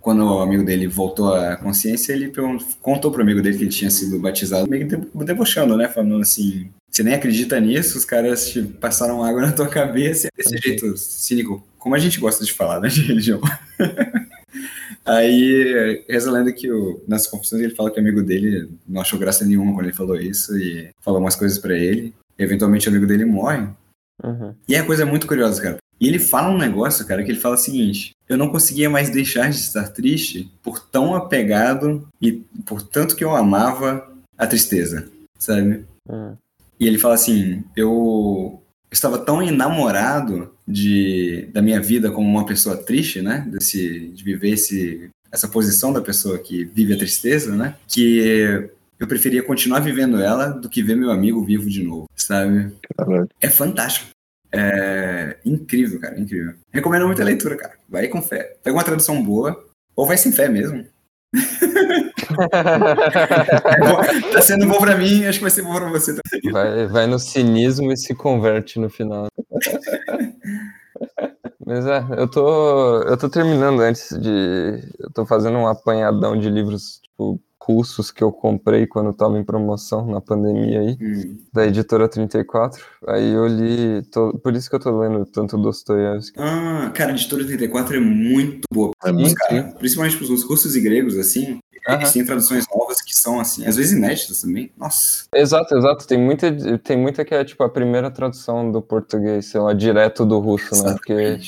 quando 0.00 0.22
o 0.24 0.40
amigo 0.40 0.64
dele 0.64 0.86
voltou 0.86 1.34
à 1.34 1.56
consciência, 1.56 2.12
ele 2.12 2.30
contou 2.80 3.10
pro 3.10 3.22
amigo 3.22 3.42
dele 3.42 3.56
que 3.56 3.64
ele 3.64 3.70
tinha 3.70 3.90
sido 3.90 4.18
batizado, 4.20 4.68
meio 4.70 4.86
que 4.88 4.96
de- 4.96 5.24
debochando, 5.24 5.76
né? 5.76 5.88
Falando 5.88 6.20
assim, 6.20 6.70
você 6.90 7.02
nem 7.02 7.14
acredita 7.14 7.60
nisso, 7.60 7.96
os 7.96 8.04
caras 8.04 8.50
te 8.50 8.62
passaram 8.62 9.22
água 9.22 9.42
na 9.46 9.52
tua 9.52 9.68
cabeça, 9.68 10.28
desse 10.36 10.56
jeito 10.58 10.96
cínico, 10.96 11.64
como 11.78 11.94
a 11.94 11.98
gente 11.98 12.20
gosta 12.20 12.44
de 12.44 12.52
falar, 12.52 12.80
né? 12.80 12.88
De 12.88 13.02
religião. 13.02 13.40
Aí, 15.04 16.04
reza 16.08 16.28
a 16.28 16.32
lenda 16.32 16.52
que 16.52 16.70
o, 16.70 17.02
nas 17.08 17.26
confissões 17.26 17.62
ele 17.62 17.74
fala 17.74 17.90
que 17.90 17.98
o 17.98 18.02
amigo 18.02 18.22
dele 18.22 18.68
não 18.86 19.00
achou 19.00 19.18
graça 19.18 19.44
nenhuma 19.44 19.72
quando 19.72 19.86
ele 19.86 19.96
falou 19.96 20.16
isso 20.16 20.56
e 20.56 20.90
falou 21.00 21.20
umas 21.20 21.36
coisas 21.36 21.58
pra 21.58 21.76
ele. 21.76 22.14
Eventualmente 22.38 22.86
o 22.86 22.90
amigo 22.90 23.06
dele 23.06 23.24
morre. 23.24 23.66
Uhum. 24.22 24.54
E 24.68 24.74
é 24.74 24.82
coisa 24.82 25.06
muito 25.06 25.26
curiosa, 25.26 25.60
cara. 25.62 25.78
E 25.98 26.06
ele 26.06 26.18
fala 26.18 26.50
um 26.50 26.58
negócio, 26.58 27.06
cara, 27.06 27.22
que 27.22 27.30
ele 27.30 27.40
fala 27.40 27.54
o 27.54 27.58
seguinte: 27.58 28.12
eu 28.28 28.36
não 28.36 28.50
conseguia 28.50 28.88
mais 28.88 29.10
deixar 29.10 29.50
de 29.50 29.56
estar 29.56 29.88
triste 29.88 30.50
por 30.62 30.78
tão 30.78 31.14
apegado 31.14 32.06
e 32.20 32.32
por 32.64 32.82
tanto 32.82 33.16
que 33.16 33.24
eu 33.24 33.34
amava 33.34 34.08
a 34.36 34.46
tristeza, 34.46 35.10
sabe? 35.38 35.84
Uhum. 36.08 36.36
E 36.80 36.86
ele 36.86 36.98
fala 36.98 37.14
assim: 37.14 37.62
eu 37.76 38.62
estava 38.90 39.18
tão 39.18 39.42
enamorado 39.42 40.54
de, 40.66 41.48
da 41.52 41.60
minha 41.60 41.80
vida 41.80 42.10
como 42.10 42.28
uma 42.28 42.46
pessoa 42.46 42.76
triste, 42.76 43.20
né? 43.20 43.46
Desse, 43.48 44.08
de 44.08 44.24
viver 44.24 44.54
esse, 44.54 45.10
essa 45.30 45.46
posição 45.46 45.92
da 45.92 46.00
pessoa 46.00 46.38
que 46.38 46.64
vive 46.64 46.94
a 46.94 46.98
tristeza, 46.98 47.54
né? 47.54 47.76
Que 47.86 48.70
eu 48.98 49.06
preferia 49.06 49.42
continuar 49.42 49.80
vivendo 49.80 50.20
ela 50.20 50.48
do 50.48 50.68
que 50.68 50.82
ver 50.82 50.96
meu 50.96 51.10
amigo 51.10 51.44
vivo 51.44 51.68
de 51.68 51.82
novo, 51.82 52.06
sabe? 52.16 52.72
É 53.40 53.48
fantástico. 53.48 54.10
É 54.52 55.36
incrível, 55.44 56.00
cara, 56.00 56.18
incrível. 56.18 56.54
Recomendo 56.72 57.06
muita 57.06 57.22
leitura, 57.22 57.56
cara. 57.56 57.74
Vai 57.88 58.08
com 58.08 58.20
fé. 58.20 58.56
Pega 58.62 58.76
uma 58.76 58.84
tradução 58.84 59.22
boa, 59.22 59.64
ou 59.94 60.06
vai 60.06 60.16
sem 60.16 60.32
fé 60.32 60.48
mesmo. 60.48 60.84
Tá 64.32 64.40
sendo 64.42 64.66
bom 64.66 64.78
pra 64.78 64.96
mim, 64.96 65.24
acho 65.26 65.38
que 65.38 65.44
vai 65.44 65.50
ser 65.50 65.62
bom 65.62 65.74
pra 65.74 65.88
você 65.90 66.12
também. 66.14 66.52
Vai, 66.52 66.86
vai 66.86 67.06
no 67.06 67.18
cinismo 67.18 67.92
e 67.92 67.96
se 67.96 68.14
converte 68.14 68.78
no 68.78 68.88
final. 68.90 69.26
Mas 71.64 71.86
é, 71.86 72.04
eu 72.16 72.28
tô, 72.28 73.02
eu 73.02 73.16
tô 73.16 73.28
terminando 73.28 73.80
antes 73.80 74.08
de. 74.18 74.82
Eu 74.98 75.10
tô 75.14 75.24
fazendo 75.26 75.56
um 75.58 75.66
apanhadão 75.68 76.36
de 76.38 76.48
livros, 76.50 77.00
tipo, 77.02 77.40
russos 77.62 78.10
que 78.10 78.24
eu 78.24 78.32
comprei 78.32 78.86
quando 78.86 79.12
tava 79.12 79.38
em 79.38 79.44
promoção 79.44 80.04
na 80.06 80.20
pandemia 80.20 80.80
aí, 80.80 80.98
Hum. 81.00 81.36
da 81.52 81.64
editora 81.66 82.08
34. 82.08 82.82
Aí 83.06 83.30
eu 83.30 83.46
li. 83.46 84.02
tô- 84.10 84.36
por 84.38 84.54
isso 84.56 84.68
que 84.68 84.74
eu 84.74 84.80
tô 84.80 84.98
lendo 84.98 85.24
tanto 85.26 85.56
Dostoiévski. 85.56 86.40
Ah, 86.40 86.90
cara, 86.92 87.12
a 87.12 87.14
editora 87.14 87.44
34 87.44 87.96
é 87.96 88.00
muito 88.00 88.62
boa. 88.72 88.90
É 89.04 89.12
muito. 89.12 89.34
cara, 89.34 89.74
principalmente 89.78 90.16
pros 90.16 90.42
russos 90.42 90.74
e 90.74 90.80
gregos, 90.80 91.16
assim. 91.16 91.60
Eles 91.94 92.04
Aham. 92.04 92.12
têm 92.12 92.24
traduções 92.24 92.64
novas 92.74 93.00
que 93.02 93.14
são, 93.14 93.40
assim, 93.40 93.66
às 93.66 93.76
vezes 93.76 93.92
inéditas 93.92 94.40
também. 94.42 94.70
Nossa. 94.76 95.24
Exato, 95.34 95.76
exato. 95.76 96.06
Tem 96.06 96.18
muita, 96.18 96.50
tem 96.78 96.96
muita 96.96 97.24
que 97.24 97.34
é 97.34 97.44
tipo 97.44 97.62
a 97.62 97.68
primeira 97.68 98.10
tradução 98.10 98.70
do 98.70 98.80
português, 98.82 99.46
sei 99.46 99.60
lá, 99.60 99.72
direto 99.72 100.24
do 100.24 100.38
russo, 100.38 100.82
né? 100.82 100.94
Porque. 100.94 101.38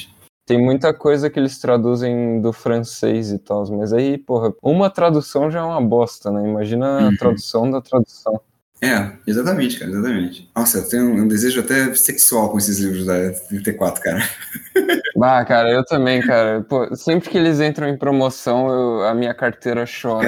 Tem 0.44 0.60
muita 0.60 0.92
coisa 0.92 1.30
que 1.30 1.38
eles 1.38 1.56
traduzem 1.60 2.40
do 2.40 2.52
francês 2.52 3.30
e 3.30 3.38
tal, 3.38 3.64
mas 3.70 3.92
aí, 3.92 4.18
porra, 4.18 4.52
uma 4.60 4.90
tradução 4.90 5.48
já 5.48 5.60
é 5.60 5.62
uma 5.62 5.80
bosta, 5.80 6.32
né? 6.32 6.42
Imagina 6.46 6.98
Uhum. 6.98 7.08
a 7.08 7.16
tradução 7.16 7.70
da 7.70 7.80
tradução. 7.80 8.40
É, 8.82 9.12
exatamente, 9.26 9.78
cara, 9.78 9.92
exatamente. 9.92 10.50
Nossa, 10.56 10.78
eu 10.78 10.88
tenho 10.88 11.04
um 11.14 11.28
desejo 11.28 11.60
até 11.60 11.94
sexual 11.94 12.50
com 12.50 12.58
esses 12.58 12.78
livros 12.80 13.06
da 13.06 13.30
34, 13.48 14.02
cara. 14.02 14.18
Ah, 15.24 15.44
cara, 15.44 15.70
eu 15.70 15.84
também, 15.84 16.20
cara. 16.20 16.62
Pô, 16.68 16.96
sempre 16.96 17.28
que 17.30 17.38
eles 17.38 17.60
entram 17.60 17.86
em 17.88 17.96
promoção, 17.96 18.68
eu- 18.68 19.02
a 19.06 19.14
minha 19.14 19.32
carteira 19.32 19.84
chora. 19.86 20.26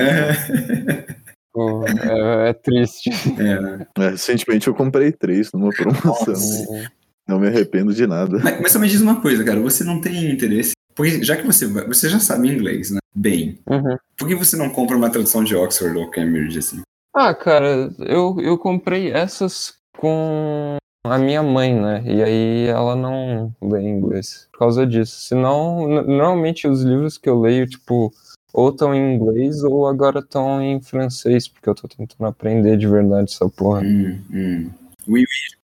Pô, 1.52 1.84
é, 1.86 2.50
é 2.50 2.52
triste. 2.52 3.11
É, 3.38 3.61
né? 3.61 3.86
É, 3.98 4.09
recentemente 4.11 4.68
eu 4.68 4.74
comprei 4.74 5.11
três 5.11 5.50
numa 5.52 5.70
promoção. 5.70 6.34
Nossa. 6.34 6.90
Não 7.26 7.40
me 7.40 7.48
arrependo 7.48 7.92
de 7.94 8.07
nada. 8.07 8.38
Mas, 8.42 8.61
mas 8.61 8.72
só 8.72 8.78
me 8.78 8.86
diz 8.88 9.00
uma 9.00 9.20
coisa, 9.20 9.42
cara, 9.42 9.59
você 9.61 9.82
não 9.82 10.00
tem 10.00 10.30
interesse. 10.30 10.72
Porque 10.94 11.24
já 11.24 11.34
que 11.36 11.46
você 11.46 11.66
vai- 11.66 11.86
você 11.88 12.09
já 12.09 12.20
sabe 12.20 12.48
inglês, 12.48 12.90
né? 12.90 12.98
Bem. 13.14 13.59
Uhum. 13.68 13.96
Por 14.16 14.28
que 14.28 14.34
você 14.36 14.57
não 14.57 14.68
compra 14.68 14.96
uma 14.96 15.11
tradução 15.11 15.42
de 15.42 15.57
Oxford 15.57 15.96
ou 15.96 16.11
Cambridge, 16.11 16.59
assim? 16.59 16.82
Ah, 17.14 17.32
cara, 17.32 17.92
eu, 18.00 18.36
eu 18.40 18.58
comprei 18.58 19.12
essas 19.12 19.74
com 19.96 20.76
a 21.04 21.16
minha 21.16 21.42
mãe, 21.44 21.72
né? 21.72 22.02
E 22.04 22.22
aí 22.22 22.66
ela 22.66 22.96
não 22.96 23.54
lê 23.62 23.82
inglês 23.82 24.48
por 24.50 24.58
causa 24.58 24.84
disso. 24.84 25.20
Senão, 25.20 25.86
normalmente 25.86 26.66
os 26.66 26.82
livros 26.82 27.16
que 27.16 27.28
eu 27.28 27.38
leio, 27.38 27.68
tipo, 27.68 28.12
ou 28.52 28.70
estão 28.70 28.92
em 28.92 29.14
inglês 29.14 29.62
ou 29.62 29.86
agora 29.86 30.18
estão 30.18 30.60
em 30.60 30.80
francês, 30.80 31.46
porque 31.46 31.68
eu 31.68 31.74
tô 31.74 31.86
tentando 31.86 32.26
aprender 32.26 32.76
de 32.76 32.88
verdade 32.88 33.32
essa 33.32 33.48
porra. 33.48 33.82
Hum, 33.82 34.20
hum. 34.32 34.70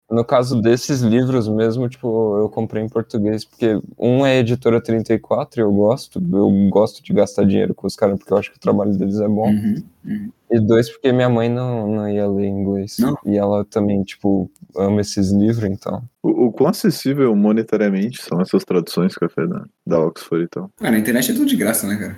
No 0.10 0.24
caso 0.24 0.62
desses 0.62 1.02
livros 1.02 1.48
mesmo, 1.48 1.88
tipo, 1.88 2.38
eu 2.40 2.50
comprei 2.50 2.82
em 2.82 2.90
português, 2.90 3.44
porque 3.44 3.80
um 3.98 4.26
é 4.26 4.40
editora 4.40 4.82
34 4.82 5.60
e 5.60 5.64
eu 5.64 5.72
gosto, 5.72 6.20
eu 6.20 6.70
gosto 6.70 7.04
de 7.04 7.14
gastar 7.14 7.46
dinheiro 7.46 7.76
com 7.76 7.88
os 7.88 7.96
caras, 7.96 8.18
porque 8.18 8.32
eu 8.32 8.38
acho 8.38 8.52
que 8.52 8.58
o 8.58 8.62
trabalho 8.62 8.98
deles 8.98 9.20
é 9.20 9.28
bom. 9.28 9.50
Uhum, 9.50 9.84
uhum. 10.06 10.32
E 10.50 10.60
dois, 10.60 10.90
porque 10.90 11.12
minha 11.12 11.30
mãe 11.30 11.50
não, 11.50 11.88
não 11.88 12.10
ia 12.10 12.26
ler 12.28 12.48
inglês. 12.48 12.98
Não? 13.00 13.18
E 13.26 13.38
ela 13.38 13.66
também, 13.66 14.02
tipo, 14.04 14.50
ama 14.76 15.02
esses 15.02 15.32
livros, 15.32 15.70
então. 15.70 16.02
O, 16.24 16.46
o 16.48 16.52
quão 16.52 16.70
acessível 16.70 17.36
monetariamente 17.36 18.22
são 18.24 18.40
essas 18.42 18.64
traduções 18.64 19.14
café 19.16 19.46
da, 19.46 19.66
da 19.86 20.00
Oxford 20.00 20.46
e 20.46 20.48
tal? 20.48 20.72
Cara, 20.78 20.92
na 20.92 21.00
internet 21.00 21.32
é 21.32 21.34
tudo 21.34 21.46
de 21.46 21.58
graça, 21.58 21.86
né, 21.86 21.96
cara? 21.98 22.18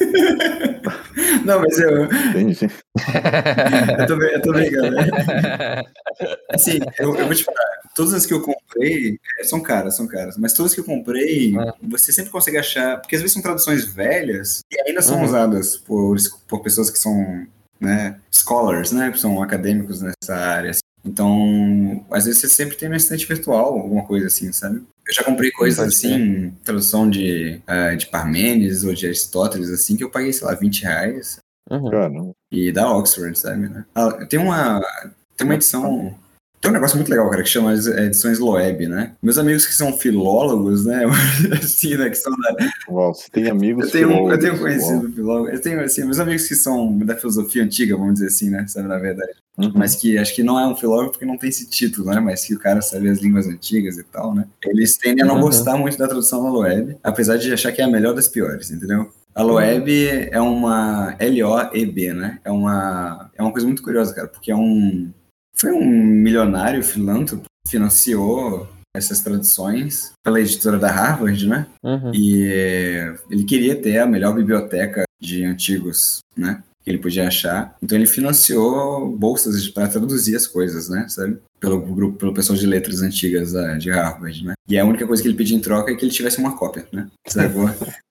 não, 1.44 1.60
mas 1.60 1.78
eu, 1.78 2.04
Entendi. 2.04 2.68
eu 3.98 4.06
tô 4.06 4.16
bem, 4.16 4.32
eu 4.32 4.42
tô 4.42 4.52
brincando. 4.52 4.90
né? 4.90 5.06
Assim, 6.50 6.78
eu, 6.98 7.14
eu 7.14 7.26
vou 7.26 7.34
te 7.34 7.44
falar, 7.44 7.58
todas 7.94 8.14
as 8.14 8.26
que 8.26 8.32
eu 8.34 8.40
comprei 8.40 9.18
é, 9.38 9.44
são 9.44 9.60
caras, 9.60 9.96
são 9.96 10.06
caras. 10.06 10.36
Mas 10.36 10.52
todas 10.52 10.74
que 10.74 10.80
eu 10.80 10.84
comprei, 10.84 11.56
É. 11.58 11.72
você 11.82 12.12
sempre 12.12 12.30
consegue 12.30 12.58
achar, 12.58 13.00
porque 13.00 13.14
às 13.16 13.22
vezes 13.22 13.32
são 13.34 13.42
traduções 13.42 13.84
velhas 13.84 14.60
e 14.70 14.80
ainda 14.88 15.02
são 15.02 15.18
Uhum. 15.18 15.24
usadas 15.24 15.76
por, 15.76 16.16
por 16.48 16.60
pessoas 16.62 16.90
que 16.90 16.98
são 16.98 17.46
né, 17.80 18.16
scholars, 18.30 18.92
né? 18.92 19.10
Que 19.10 19.18
são 19.18 19.42
acadêmicos 19.42 20.00
nessa 20.00 20.34
área. 20.36 20.70
assim. 20.70 20.80
Então, 21.04 22.04
às 22.12 22.24
vezes 22.26 22.40
você 22.40 22.48
sempre 22.48 22.76
tem 22.76 22.88
uma 22.88 22.96
estante 22.96 23.26
virtual, 23.26 23.76
alguma 23.78 24.04
coisa 24.04 24.28
assim, 24.28 24.52
sabe? 24.52 24.76
Eu 25.06 25.12
já 25.14 25.24
comprei 25.24 25.50
coisas 25.50 25.80
assim, 25.84 26.52
tradução 26.64 27.10
de, 27.10 27.60
ah, 27.66 27.92
de 27.96 28.06
Parmênides 28.06 28.84
ou 28.84 28.94
de 28.94 29.04
Aristóteles, 29.06 29.68
assim, 29.70 29.96
que 29.96 30.04
eu 30.04 30.10
paguei, 30.10 30.32
sei 30.32 30.46
lá, 30.46 30.54
20 30.54 30.82
reais. 30.84 31.38
Uhum. 31.68 32.32
E 32.52 32.70
da 32.70 32.88
Oxford, 32.96 33.36
sabe? 33.38 33.68
né? 33.68 33.84
Ah, 33.94 34.12
tem 34.26 34.38
uma. 34.38 34.80
Tem 35.36 35.44
uma 35.44 35.54
edição. 35.54 36.14
Tem 36.62 36.70
um 36.70 36.74
negócio 36.74 36.96
muito 36.96 37.08
legal, 37.10 37.28
cara, 37.28 37.42
que 37.42 37.48
chama 37.48 37.72
as 37.72 37.88
edições 37.88 38.38
Loeb, 38.38 38.86
né? 38.86 39.14
Meus 39.20 39.36
amigos 39.36 39.66
que 39.66 39.74
são 39.74 39.92
filólogos, 39.98 40.86
né? 40.86 41.02
assim, 41.60 41.96
né? 41.96 42.08
Que 42.08 42.14
são 42.14 42.32
da. 42.38 42.54
Uau, 42.88 43.12
você 43.12 43.28
tem 43.32 43.50
amigos 43.50 43.86
Eu 43.86 43.90
tenho, 43.90 44.30
eu 44.30 44.38
tenho 44.38 44.52
uau. 44.52 44.62
conhecido 44.62 45.12
filólogo. 45.12 45.48
Eu 45.48 45.60
tenho, 45.60 45.80
assim, 45.80 46.04
meus 46.04 46.20
amigos 46.20 46.46
que 46.46 46.54
são 46.54 46.96
da 46.98 47.16
filosofia 47.16 47.64
antiga, 47.64 47.96
vamos 47.96 48.14
dizer 48.14 48.26
assim, 48.28 48.48
né? 48.48 48.64
Sabe, 48.68 48.86
na 48.86 48.96
verdade. 48.98 49.32
Uhum. 49.58 49.72
Mas 49.74 49.96
que 49.96 50.16
acho 50.16 50.34
que 50.36 50.42
não 50.44 50.56
é 50.58 50.64
um 50.66 50.76
filólogo 50.76 51.10
porque 51.10 51.26
não 51.26 51.36
tem 51.36 51.48
esse 51.50 51.68
título, 51.68 52.06
né? 52.12 52.20
Mas 52.20 52.44
que 52.44 52.54
o 52.54 52.58
cara 52.60 52.80
sabe 52.80 53.08
as 53.08 53.18
línguas 53.18 53.48
antigas 53.48 53.98
e 53.98 54.04
tal, 54.04 54.32
né? 54.32 54.46
Eles 54.64 54.96
tendem 54.96 55.24
a 55.24 55.26
não 55.26 55.34
Uhum. 55.34 55.40
gostar 55.42 55.76
muito 55.76 55.98
da 55.98 56.06
tradução 56.06 56.44
da 56.44 56.48
Loeb, 56.48 56.96
apesar 57.02 57.38
de 57.38 57.52
achar 57.52 57.72
que 57.72 57.82
é 57.82 57.84
a 57.84 57.88
melhor 57.90 58.14
das 58.14 58.28
piores, 58.28 58.70
entendeu? 58.70 59.10
A 59.34 59.42
Loeb 59.42 59.88
é 60.30 60.40
uma 60.40 61.16
L-O-E-B, 61.18 62.12
né? 62.12 62.38
É 62.44 62.52
uma, 62.52 63.30
é 63.36 63.42
uma 63.42 63.50
coisa 63.50 63.66
muito 63.66 63.82
curiosa, 63.82 64.14
cara, 64.14 64.28
porque 64.28 64.52
é 64.52 64.56
um. 64.56 65.10
Foi 65.56 65.70
um 65.72 65.84
milionário 65.84 66.82
filântropo 66.82 67.44
que 67.64 67.70
financiou 67.72 68.68
essas 68.94 69.20
traduções 69.20 70.12
pela 70.24 70.40
editora 70.40 70.78
da 70.78 70.90
Harvard, 70.90 71.46
né? 71.48 71.66
Uhum. 71.82 72.12
E 72.14 72.44
eh, 72.46 73.14
ele 73.30 73.44
queria 73.44 73.74
ter 73.80 73.98
a 73.98 74.06
melhor 74.06 74.34
biblioteca 74.34 75.04
de 75.20 75.44
antigos, 75.44 76.18
né? 76.36 76.62
Que 76.84 76.90
ele 76.90 76.98
podia 76.98 77.26
achar. 77.28 77.74
Então 77.82 77.96
ele 77.96 78.06
financiou 78.06 79.08
bolsas 79.16 79.68
para 79.68 79.88
traduzir 79.88 80.34
as 80.36 80.46
coisas, 80.46 80.88
né? 80.88 81.06
Sabe? 81.08 81.38
Pelo 81.60 81.80
grupo, 81.80 82.18
pelo 82.18 82.34
pessoal 82.34 82.58
de 82.58 82.66
letras 82.66 83.00
antigas 83.02 83.52
da- 83.52 83.78
de 83.78 83.88
Harvard, 83.90 84.44
né? 84.44 84.54
E 84.68 84.76
a 84.78 84.84
única 84.84 85.06
coisa 85.06 85.22
que 85.22 85.28
ele 85.28 85.36
pedia 85.36 85.56
em 85.56 85.60
troca 85.60 85.90
é 85.90 85.94
que 85.94 86.04
ele 86.04 86.12
tivesse 86.12 86.38
uma 86.38 86.56
cópia, 86.56 86.86
né? 86.92 87.08
Sacou? 87.26 87.70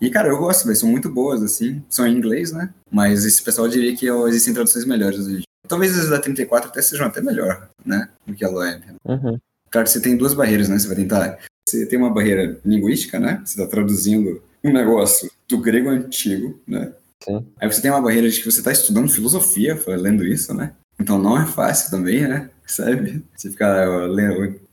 E, 0.00 0.08
cara, 0.08 0.28
eu 0.28 0.38
gosto, 0.38 0.66
velho. 0.66 0.76
São 0.76 0.88
muito 0.88 1.08
boas, 1.10 1.42
assim. 1.42 1.82
São 1.90 2.06
em 2.06 2.16
inglês, 2.16 2.52
né? 2.52 2.70
Mas 2.92 3.24
esse 3.24 3.42
pessoal 3.42 3.66
diria 3.68 3.94
que 3.96 4.06
existem 4.28 4.54
traduções 4.54 4.84
melhores 4.84 5.26
hoje. 5.26 5.42
Talvez 5.66 5.98
as 5.98 6.08
da 6.08 6.18
34 6.18 6.70
até 6.70 6.82
sejam 6.82 7.06
até 7.06 7.20
melhor, 7.20 7.68
né? 7.84 8.08
Do 8.26 8.34
que 8.34 8.44
a 8.44 8.48
Loeb. 8.48 8.82
Uhum. 9.04 9.38
Claro 9.70 9.86
que 9.86 9.92
você 9.92 10.00
tem 10.00 10.16
duas 10.16 10.34
barreiras, 10.34 10.68
né? 10.68 10.78
Você 10.78 10.86
vai 10.86 10.96
tentar. 10.96 11.38
Você 11.66 11.86
tem 11.86 11.98
uma 11.98 12.12
barreira 12.12 12.58
linguística, 12.64 13.18
né? 13.18 13.42
Você 13.44 13.60
está 13.60 13.66
traduzindo 13.66 14.42
um 14.64 14.72
negócio 14.72 15.30
do 15.48 15.58
grego 15.58 15.90
antigo, 15.90 16.58
né? 16.66 16.92
Sim. 17.22 17.46
Aí 17.60 17.70
você 17.70 17.82
tem 17.82 17.90
uma 17.90 18.00
barreira 18.00 18.30
de 18.30 18.38
que 18.38 18.50
você 18.50 18.60
está 18.60 18.72
estudando 18.72 19.10
filosofia, 19.10 19.78
lendo 19.86 20.24
isso, 20.24 20.54
né? 20.54 20.72
Então 20.98 21.18
não 21.18 21.40
é 21.40 21.46
fácil 21.46 21.90
também, 21.90 22.26
né? 22.26 22.50
Sabe? 22.66 23.24
Você 23.34 23.50
ficar 23.50 23.86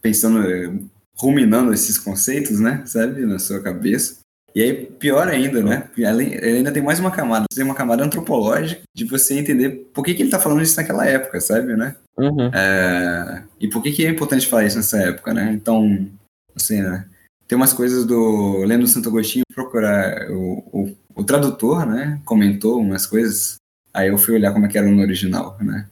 pensando, 0.01 0.89
ruminando 1.15 1.73
esses 1.73 1.97
conceitos, 1.97 2.59
né? 2.59 2.83
Sabe? 2.85 3.25
Na 3.25 3.39
sua 3.39 3.61
cabeça. 3.61 4.17
E 4.55 4.61
aí, 4.61 4.85
pior 4.85 5.27
ainda, 5.27 5.61
né? 5.61 5.89
Além- 6.07 6.33
ele 6.33 6.57
ainda 6.57 6.71
tem 6.71 6.81
mais 6.81 6.97
uma 6.97 7.11
camada. 7.11 7.45
Tem 7.53 7.63
uma 7.63 7.75
camada 7.75 8.03
antropológica 8.05 8.81
de 8.95 9.03
você 9.03 9.37
entender 9.37 9.69
por 9.93 10.03
que, 10.03 10.13
que 10.13 10.23
ele 10.23 10.31
tá 10.31 10.39
falando 10.39 10.61
isso 10.61 10.77
naquela 10.77 11.05
época, 11.05 11.41
sabe, 11.41 11.75
né? 11.75 11.95
Uhum. 12.17 12.49
É, 12.53 13.43
e 13.59 13.67
por 13.67 13.83
que, 13.83 13.91
que 13.91 14.05
é 14.05 14.09
importante 14.09 14.47
falar 14.47 14.65
isso 14.65 14.77
nessa 14.77 14.97
época, 14.97 15.33
né? 15.33 15.51
Então, 15.51 16.09
assim, 16.55 16.81
né? 16.81 17.05
Tem 17.47 17.57
umas 17.57 17.73
coisas 17.73 18.05
do 18.05 18.63
Lendo 18.63 18.87
Santo 18.87 19.09
Agostinho, 19.09 19.43
procurar 19.53 20.31
o, 20.31 20.63
o, 20.71 20.95
o 21.15 21.23
tradutor, 21.25 21.85
né? 21.85 22.21
Comentou 22.23 22.79
umas 22.79 23.05
coisas. 23.05 23.57
Aí 23.93 24.07
eu 24.07 24.17
fui 24.17 24.35
olhar 24.35 24.53
como 24.53 24.65
é 24.65 24.69
que 24.69 24.77
era 24.77 24.87
no 24.89 25.01
original, 25.01 25.57
né? 25.59 25.87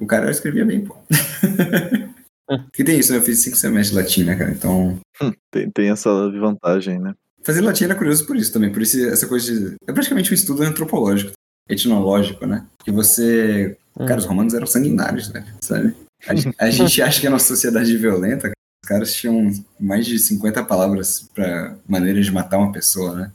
O 0.00 0.06
cara 0.06 0.30
escrevia 0.30 0.66
bem, 0.66 0.84
pô. 0.84 0.96
que 2.72 2.82
tem 2.82 2.98
isso, 2.98 3.12
né? 3.12 3.18
eu 3.18 3.22
fiz 3.22 3.38
cinco 3.38 3.56
semestres 3.56 3.90
de 3.90 3.96
latim, 3.96 4.24
né, 4.24 4.34
cara? 4.36 4.50
Então, 4.50 4.98
Tem, 5.50 5.70
tem 5.70 5.90
essa 5.90 6.10
vantagem, 6.30 6.98
né? 6.98 7.14
Fazer 7.42 7.60
latim 7.60 7.84
era 7.84 7.94
curioso 7.94 8.26
por 8.26 8.36
isso 8.36 8.52
também, 8.52 8.72
por 8.72 8.82
isso 8.82 9.02
essa 9.08 9.26
coisa 9.26 9.46
de... 9.52 9.76
É 9.86 9.92
praticamente 9.92 10.30
um 10.30 10.34
estudo 10.34 10.62
antropológico, 10.62 11.32
etnológico, 11.68 12.46
né? 12.46 12.64
Que 12.84 12.90
você... 12.90 13.76
Cara, 13.98 14.18
os 14.18 14.26
romanos 14.26 14.54
eram 14.54 14.66
sanguinários, 14.66 15.32
né? 15.32 15.44
Sabe? 15.60 15.94
A, 16.26 16.64
a 16.64 16.70
gente 16.70 17.02
acha 17.02 17.20
que 17.20 17.26
a 17.26 17.30
nossa 17.30 17.48
sociedade 17.48 17.94
é 17.94 17.98
violenta, 17.98 18.52
os 18.84 18.88
caras 18.88 19.12
tinham 19.12 19.50
mais 19.78 20.06
de 20.06 20.18
50 20.18 20.64
palavras 20.64 21.28
pra 21.34 21.76
maneiras 21.86 22.24
de 22.24 22.32
matar 22.32 22.58
uma 22.58 22.72
pessoa, 22.72 23.14
né? 23.14 23.32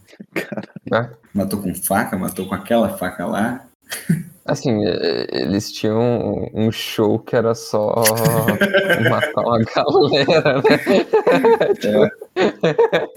Ah, 0.91 1.09
Matou 1.33 1.61
com 1.61 1.73
faca, 1.75 2.17
matou 2.17 2.47
com 2.47 2.55
aquela 2.55 2.97
faca 2.97 3.25
lá. 3.25 3.65
Assim, 4.45 4.85
eh, 4.85 5.27
eles 5.31 5.71
tinham 5.71 6.49
um 6.53 6.71
show 6.71 7.17
que 7.19 7.35
era 7.35 7.55
só 7.55 7.95
matar 9.09 9.41
uma 9.41 9.59
galera, 9.63 10.61
né? 10.61 12.09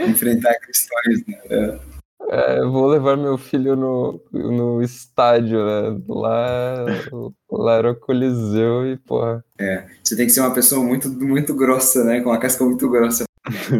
Enfrentar 0.00 0.54
questões, 0.60 1.26
né? 1.26 1.38
É. 1.50 1.96
É, 2.28 2.58
eu 2.58 2.72
vou 2.72 2.86
levar 2.88 3.16
meu 3.16 3.38
filho 3.38 3.76
no, 3.76 4.20
no 4.32 4.82
estádio, 4.82 5.64
né? 5.64 6.00
Lá, 6.08 6.84
lá 7.50 7.74
era 7.74 7.92
o 7.92 7.96
Coliseu 7.96 8.86
e, 8.86 8.96
porra. 8.96 9.44
Você 10.02 10.16
tem 10.16 10.26
que 10.26 10.32
ser 10.32 10.40
uma 10.40 10.52
pessoa 10.52 10.84
muito, 10.84 11.08
muito 11.08 11.54
grossa, 11.54 12.02
né? 12.02 12.20
Com 12.20 12.30
uma 12.30 12.38
casca 12.38 12.64
muito 12.64 12.88
grossa. 12.90 13.24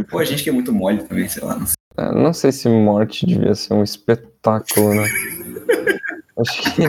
Pô, 0.09 0.19
a 0.19 0.25
gente 0.25 0.45
que 0.45 0.51
é 0.51 0.53
muito 0.53 0.73
mole 0.73 1.03
também, 1.03 1.29
sei 1.29 1.43
lá. 1.43 1.57
Não 1.57 1.67
sei. 1.67 1.77
É, 1.97 2.13
Não 2.13 2.33
sei 2.33 2.53
se 2.53 2.69
morte 2.69 3.27
devia 3.27 3.55
ser 3.55 3.75
um 3.75 3.83
espetáculo, 3.83 4.95
né? 4.95 5.09
Acho 6.39 6.75
que, 6.75 6.83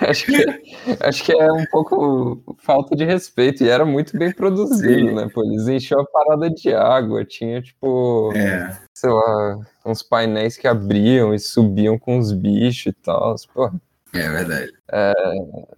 acho 0.00 0.26
que, 0.26 0.96
acho 1.00 1.24
que 1.24 1.32
é 1.32 1.52
um 1.52 1.64
pouco 1.70 2.56
falta 2.58 2.94
de 2.96 3.04
respeito. 3.04 3.62
E 3.64 3.68
era 3.68 3.84
muito 3.84 4.16
bem 4.16 4.32
produzido, 4.32 5.12
né? 5.14 5.28
Pô, 5.32 5.44
eles 5.44 5.66
enchiam 5.68 6.00
a 6.00 6.06
parada 6.06 6.50
de 6.50 6.72
água. 6.74 7.24
Tinha, 7.24 7.60
tipo, 7.62 8.32
É, 8.34 8.76
sei 8.94 9.10
lá, 9.10 9.58
uns 9.84 10.02
painéis 10.02 10.56
que 10.56 10.66
abriam 10.66 11.34
e 11.34 11.38
subiam 11.38 11.98
com 11.98 12.18
os 12.18 12.32
bichos 12.32 12.86
e 12.86 12.92
tal. 12.92 13.34
Pô, 13.54 13.70
é 14.14 14.28
verdade. 14.30 14.72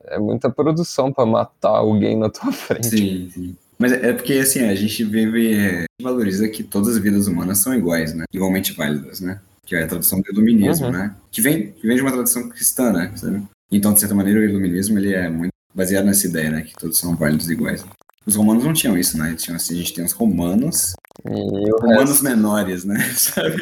é 0.07 0.19
muita 0.19 0.51
produção 0.51 1.12
pra 1.12 1.25
matar 1.27 1.71
alguém 1.77 2.17
na 2.19 2.29
tua 2.31 2.51
frente. 2.53 2.89
Sim, 2.89 3.31
sim. 3.33 3.57
Mas 3.79 3.93
é 3.93 4.12
porque, 4.12 4.35
assim, 4.35 4.61
a 4.69 4.75
gente 4.75 5.03
vive... 5.05 5.53
A 5.55 5.71
gente 5.81 5.87
valoriza 6.03 6.49
que 6.49 6.62
todas 6.62 6.91
as 6.97 6.99
vidas 6.99 7.27
humanas 7.27 7.59
são 7.59 7.75
iguais, 7.75 8.15
né? 8.15 8.25
Igualmente 8.33 8.73
válidas, 8.73 9.21
né? 9.21 9.41
Que 9.67 9.75
é 9.75 9.83
a 9.83 9.87
tradução 9.89 10.21
do 10.21 10.31
iluminismo, 10.31 10.87
Uhum. 10.87 10.93
né? 10.93 11.15
Que 11.33 11.41
vem, 11.41 11.73
que 11.73 11.87
vem 11.87 11.97
de 11.97 12.03
uma 12.03 12.12
tradução 12.12 12.49
cristã, 12.49 12.93
né? 12.93 13.11
Sabe? 13.17 13.43
Então, 13.75 13.93
de 13.93 13.99
certa 13.99 14.14
maneira, 14.14 14.39
o 14.39 14.45
iluminismo, 14.45 14.97
ele 15.01 15.12
é 15.12 15.29
muito 15.29 15.51
baseado 15.75 16.05
nessa 16.05 16.29
ideia, 16.29 16.49
né? 16.49 16.62
Que 16.62 16.75
todos 16.75 16.97
são 16.97 17.16
válidos 17.16 17.49
e 17.49 17.55
iguais. 17.55 17.85
Os 18.25 18.37
romanos 18.37 18.62
não 18.62 18.72
tinham 18.72 18.97
isso, 18.97 19.18
né? 19.18 19.31
Eles 19.31 19.43
tinham, 19.43 19.57
assim, 19.57 19.75
a 19.75 19.79
gente 19.79 19.93
tem 19.93 20.05
os 20.05 20.12
romanos, 20.12 20.93
E 21.27 21.29
o 21.29 21.77
romanos 21.81 22.11
resto, 22.11 22.22
menores, 22.22 22.85
né? 22.85 23.01
Sabe? 23.18 23.57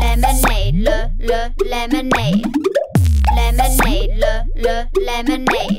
Lemonade, 0.00 0.72
le, 0.72 1.12
le, 1.20 1.54
lemonade. 1.62 2.42
Lemonade, 3.32 3.78
le, 3.86 4.42
le, 4.56 4.88
lemonade. 4.98 5.78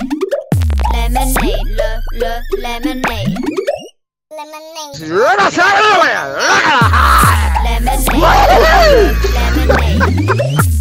Lemonade, 0.94 1.52
le, 1.66 2.00
le, 2.14 2.32
lemonade. 2.58 3.36
Lemonade. 4.32 5.04
Lemonade, 7.76 8.56
le, 8.56 9.14
lemonade. 9.68 10.69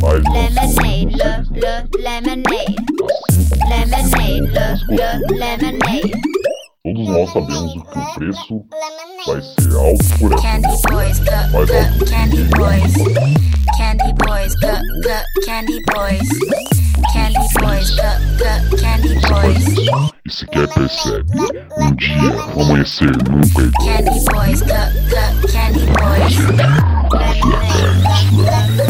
Lemonade, 0.00 1.10
le, 1.10 1.42
le, 1.54 1.72
lemonade. 1.98 2.76
Lemonade, 3.68 4.40
le, 4.88 4.96
le, 4.96 5.08
lemonade. 5.36 6.12
Todos 6.84 7.08
nós 7.08 7.32
sabemos 7.32 7.72
que 7.72 7.98
o 7.98 8.14
preço 8.14 8.64
vai 9.26 9.42
ser 9.42 9.76
alto 9.76 10.04
por 10.20 10.32
essa 10.32 10.42
Candy 10.42 10.76
boys, 10.88 11.18
cup, 11.18 11.50
Bob. 11.50 11.68
candy 12.08 12.44
boys. 12.56 12.94
Candy 13.76 14.12
boys, 14.24 14.54
cup, 14.60 14.82
cup, 15.02 15.24
candy 15.44 15.80
boys. 15.92 16.28
Candy 17.12 17.46
boys, 17.60 17.90
cup, 17.96 18.18
cup, 18.38 18.62
candy 18.80 19.14
boys. 19.28 19.64
E 20.24 20.30
sequer 20.30 20.68
percebe. 20.68 21.26
Um 21.78 21.94
dia, 21.96 22.36
o 22.54 22.62
amanhecer 22.62 23.10
nunca 23.28 23.62
é. 23.62 23.70
Candy 23.84 24.24
boys, 24.24 24.60
cup, 24.62 24.92
cup, 25.10 25.34
candy 25.52 25.86
boys. 25.86 26.36
Candy 27.10 28.87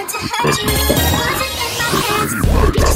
my 1.78 1.92
hands. 2.09 2.91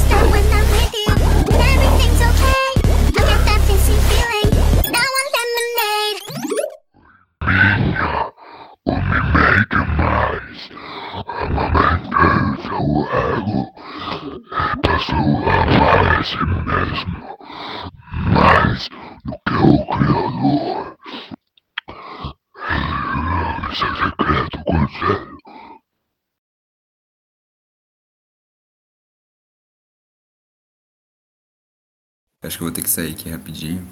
Acho 32.47 32.57
que 32.57 32.63
eu 32.63 32.67
vou 32.67 32.75
ter 32.75 32.81
que 32.81 32.89
sair 32.89 33.13
aqui 33.13 33.29
rapidinho. 33.29 33.85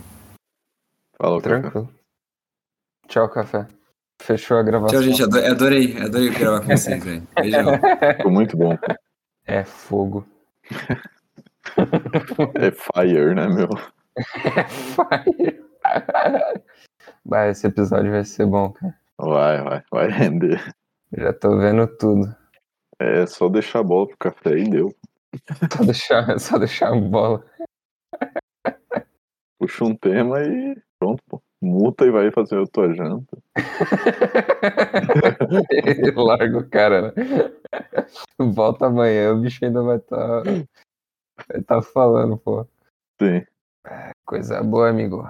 Fala, 1.18 1.42
Café. 1.42 1.60
Tranquilo. 1.62 1.90
Tchau, 3.08 3.30
café. 3.30 3.68
Fechou 4.22 4.58
a 4.58 4.64
gravação. 4.64 5.00
Tchau, 5.00 5.04
gente. 5.04 5.22
ado- 5.24 5.46
Adorei, 5.46 5.98
adorei 6.02 6.30
gravar 6.30 6.62
com 6.62 6.68
vocês, 6.76 7.04
velho. 7.04 7.28
Beijão. 7.36 7.66
Ficou 8.18 8.32
muito 8.32 8.58
bom. 8.58 8.78
É 9.46 9.64
fogo. 9.64 10.26
É 12.56 12.70
fire, 12.72 13.34
né, 13.34 13.48
meu? 13.48 13.68
Fire. 14.70 15.64
Bah, 17.26 17.48
esse 17.48 17.66
episódio 17.66 18.12
vai 18.12 18.24
ser 18.24 18.46
bom, 18.46 18.72
cara. 18.72 18.96
Vai, 19.18 19.64
vai, 19.64 19.84
vai 19.92 20.08
render. 20.10 20.64
Já 21.18 21.34
tô 21.34 21.58
vendo 21.58 21.88
tudo. 21.98 22.34
É 23.00 23.26
só 23.26 23.50
deixar 23.50 23.80
a 23.80 23.84
bola 23.84 24.08
pro 24.08 24.18
café 24.18 24.58
e 24.60 24.70
deu. 24.70 24.96
Só 25.76 25.84
deixar, 25.84 26.40
só 26.40 26.58
deixar 26.60 26.94
a 26.94 26.96
bola. 26.96 27.44
Puxa 29.60 29.86
um 29.86 29.96
tema 29.96 30.42
e 30.42 30.76
pronto, 31.00 31.24
pô. 31.28 31.42
Multa 31.62 32.06
e 32.06 32.12
vai 32.12 32.30
fazer 32.32 32.62
a 32.62 32.68
tua 32.68 32.94
janta. 32.94 33.38
Larga 36.16 36.58
o 36.60 36.70
cara, 36.70 37.02
né? 37.02 37.14
Volta 38.38 38.88
amanhã, 38.88 39.34
o 39.34 39.42
bicho 39.42 39.66
ainda 39.66 39.82
vai 39.82 39.98
estar 39.98 40.44
vai 40.44 41.62
tá 41.66 41.82
falando, 41.82 42.38
pô. 42.38 42.68
Sim. 43.20 43.44
Coisa 44.26 44.62
boa, 44.62 44.90
amigo. 44.90 45.28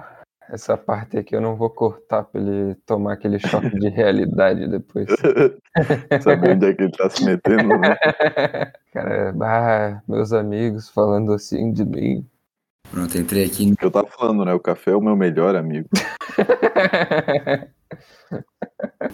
Essa 0.48 0.76
parte 0.76 1.18
aqui 1.18 1.34
eu 1.34 1.40
não 1.40 1.56
vou 1.56 1.70
cortar 1.70 2.22
pra 2.22 2.40
ele 2.40 2.76
tomar 2.86 3.14
aquele 3.14 3.38
choque 3.38 3.76
de 3.78 3.88
realidade 3.88 4.68
depois. 4.68 5.08
Saber 6.22 6.52
onde 6.52 6.66
é 6.66 6.74
que 6.74 6.82
ele 6.82 6.92
tá 6.92 7.10
se 7.10 7.24
metendo, 7.24 7.76
né? 7.78 7.96
Cara, 8.92 9.32
bah, 9.32 10.02
meus 10.06 10.32
amigos 10.32 10.88
falando 10.88 11.32
assim 11.32 11.72
de 11.72 11.84
mim. 11.84 12.26
Pronto, 12.90 13.18
entrei 13.18 13.44
aqui. 13.44 13.74
Eu 13.80 13.90
tava 13.90 14.06
falando, 14.08 14.44
né? 14.44 14.52
O 14.54 14.60
café 14.60 14.92
é 14.92 14.96
o 14.96 15.00
meu 15.00 15.16
melhor 15.16 15.54
amigo. 15.56 15.88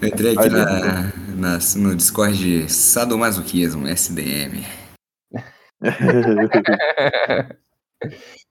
Eu 0.01 0.07
entrei 0.07 0.35
aqui 0.37 0.49
na, 0.49 1.03
na- 1.35 1.59
no 1.77 1.95
Discord 1.95 2.37
de 2.37 2.71
Sadomasoquismo, 2.71 3.87
SDM. 3.87 4.63